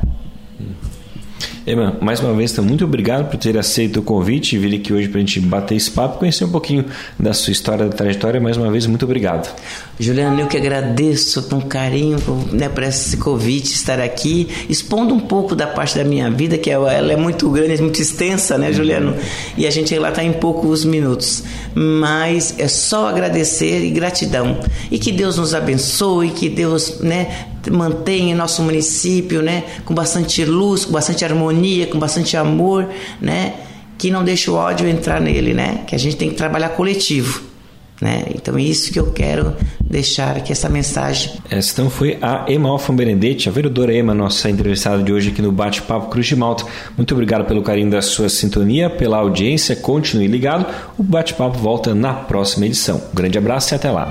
Ema, 1.67 1.97
mais 1.99 2.19
uma 2.19 2.31
vez, 2.31 2.51
então, 2.51 2.63
muito 2.63 2.85
obrigado 2.85 3.27
por 3.27 3.37
ter 3.37 3.57
aceito 3.57 3.99
o 3.99 4.03
convite 4.03 4.55
e 4.55 4.59
vir 4.59 4.75
aqui 4.75 4.93
hoje 4.93 5.07
para 5.07 5.17
a 5.17 5.21
gente 5.21 5.39
bater 5.39 5.73
esse 5.73 5.89
papo, 5.89 6.19
conhecer 6.19 6.45
um 6.45 6.51
pouquinho 6.51 6.85
da 7.19 7.33
sua 7.33 7.51
história, 7.51 7.85
da 7.87 7.91
trajetória. 7.91 8.39
Mais 8.39 8.55
uma 8.55 8.69
vez, 8.69 8.85
muito 8.85 9.03
obrigado. 9.03 9.51
Juliano, 9.99 10.39
eu 10.39 10.45
que 10.45 10.57
agradeço 10.57 11.41
com 11.49 11.59
carinho 11.59 12.17
né, 12.51 12.69
por 12.69 12.83
esse 12.83 13.17
convite, 13.17 13.73
estar 13.73 13.99
aqui, 13.99 14.47
expondo 14.69 15.15
um 15.15 15.19
pouco 15.19 15.55
da 15.55 15.65
parte 15.65 15.97
da 15.97 16.03
minha 16.03 16.29
vida, 16.29 16.55
que 16.55 16.69
ela 16.69 16.93
é 16.93 17.15
muito 17.15 17.49
grande, 17.49 17.81
muito 17.81 17.99
extensa, 17.99 18.59
né, 18.59 18.71
Juliano? 18.71 19.15
E 19.57 19.65
a 19.65 19.71
gente 19.71 19.91
relatar 19.91 20.23
em 20.23 20.33
poucos 20.33 20.85
minutos. 20.85 21.43
Mas 21.73 22.59
é 22.59 22.67
só 22.67 23.07
agradecer 23.07 23.85
e 23.85 23.89
gratidão. 23.89 24.59
E 24.91 24.99
que 24.99 25.11
Deus 25.11 25.37
nos 25.37 25.55
abençoe, 25.55 26.29
que 26.29 26.47
Deus 26.47 26.99
né, 26.99 27.47
mantenha 27.71 28.35
nosso 28.35 28.61
município 28.61 29.41
né, 29.41 29.63
com 29.83 29.93
bastante 29.93 30.43
luz, 30.45 30.85
com 30.85 30.91
bastante 30.91 31.23
harmonia, 31.25 31.87
com 31.87 31.99
bastante 31.99 32.35
amor, 32.37 32.87
né? 33.21 33.53
Que 33.97 34.11
não 34.11 34.23
deixe 34.23 34.49
o 34.49 34.55
ódio 34.55 34.87
entrar 34.87 35.21
nele, 35.21 35.53
né? 35.53 35.83
Que 35.87 35.95
a 35.95 35.99
gente 35.99 36.17
tem 36.17 36.29
que 36.29 36.35
trabalhar 36.35 36.69
coletivo. 36.69 37.55
Né? 38.01 38.25
Então 38.35 38.57
é 38.57 38.61
isso 38.61 38.91
que 38.91 38.99
eu 38.99 39.11
quero 39.11 39.55
deixar 39.81 40.35
aqui 40.35 40.51
essa 40.51 40.67
mensagem. 40.67 41.33
Essa 41.49 41.71
então 41.71 41.89
foi 41.89 42.17
a 42.21 42.45
Ema 42.47 42.69
Alfa 42.69 42.91
Benedetti, 42.91 43.47
a 43.47 43.51
vereadora 43.51 43.93
Ema, 43.93 44.13
nossa 44.13 44.49
entrevistada 44.49 45.01
de 45.01 45.13
hoje 45.13 45.29
aqui 45.29 45.41
no 45.41 45.51
Bate-Papo 45.51 46.09
Cruz 46.09 46.27
de 46.27 46.35
Malta. 46.35 46.65
Muito 46.97 47.13
obrigado 47.13 47.45
pelo 47.45 47.61
carinho 47.61 47.89
da 47.89 48.01
sua 48.01 48.27
sintonia, 48.27 48.89
pela 48.89 49.17
audiência, 49.17 49.75
continue 49.75 50.27
ligado. 50.27 50.65
O 50.97 51.03
Bate-Papo 51.03 51.57
volta 51.57 51.95
na 51.95 52.13
próxima 52.13 52.65
edição. 52.65 53.01
Um 53.11 53.15
grande 53.15 53.37
abraço 53.37 53.73
e 53.73 53.75
até 53.75 53.89
lá. 53.89 54.07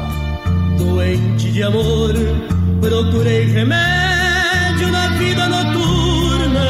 Doente 0.78 1.52
de 1.52 1.62
amor, 1.62 2.14
procurei 2.88 3.46
remédio 3.46 4.88
na 4.92 5.08
vida 5.16 5.48
noturna, 5.48 6.68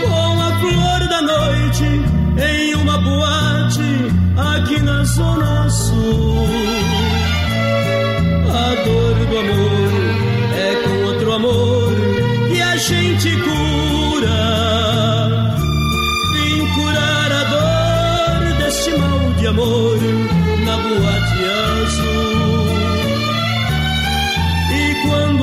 com 0.00 0.40
a 0.40 0.58
flor 0.58 1.08
da 1.08 1.20
noite 1.20 1.84
em 2.38 2.74
uma 2.76 2.96
boate 2.96 3.92
aqui 4.54 4.80
na 4.80 5.04
Zona 5.04 5.68
Sul. 5.68 6.46
A 8.48 8.74
dor 8.84 9.14
do 9.26 9.38
amor 9.38 9.92
é 10.56 10.74
com 10.82 11.04
outro 11.08 11.32
amor 11.32 11.92
que 12.48 12.62
a 12.62 12.76
gente 12.76 13.36
cura. 13.36 14.30
Vim 16.32 16.66
curar 16.74 17.32
a 17.32 17.44
dor 17.44 18.56
deste 18.56 18.90
mal 18.92 19.32
de 19.38 19.46
amor 19.46 20.31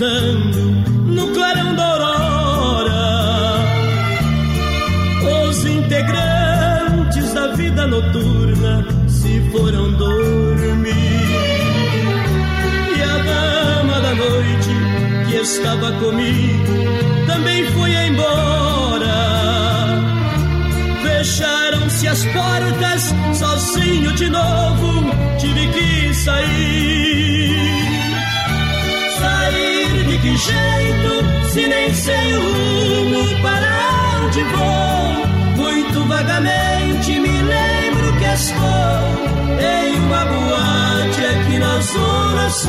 se 0.00 0.99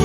Eu 0.00 0.04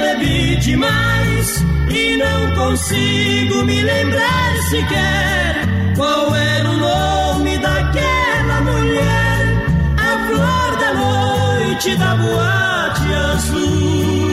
bebi 0.00 0.56
demais 0.56 1.64
e 1.88 2.16
não 2.16 2.54
consigo 2.54 3.62
me 3.64 3.82
lembrar 3.82 4.56
sequer 4.70 5.56
qual 5.96 6.34
era 6.34 6.70
o 6.70 6.76
nome 6.76 7.58
daquela 7.58 8.60
mulher, 8.62 9.62
a 9.98 10.26
flor 10.26 10.76
da 10.78 10.94
noite 10.94 11.94
da 11.96 12.14
boate 12.14 13.12
azul. 13.34 14.29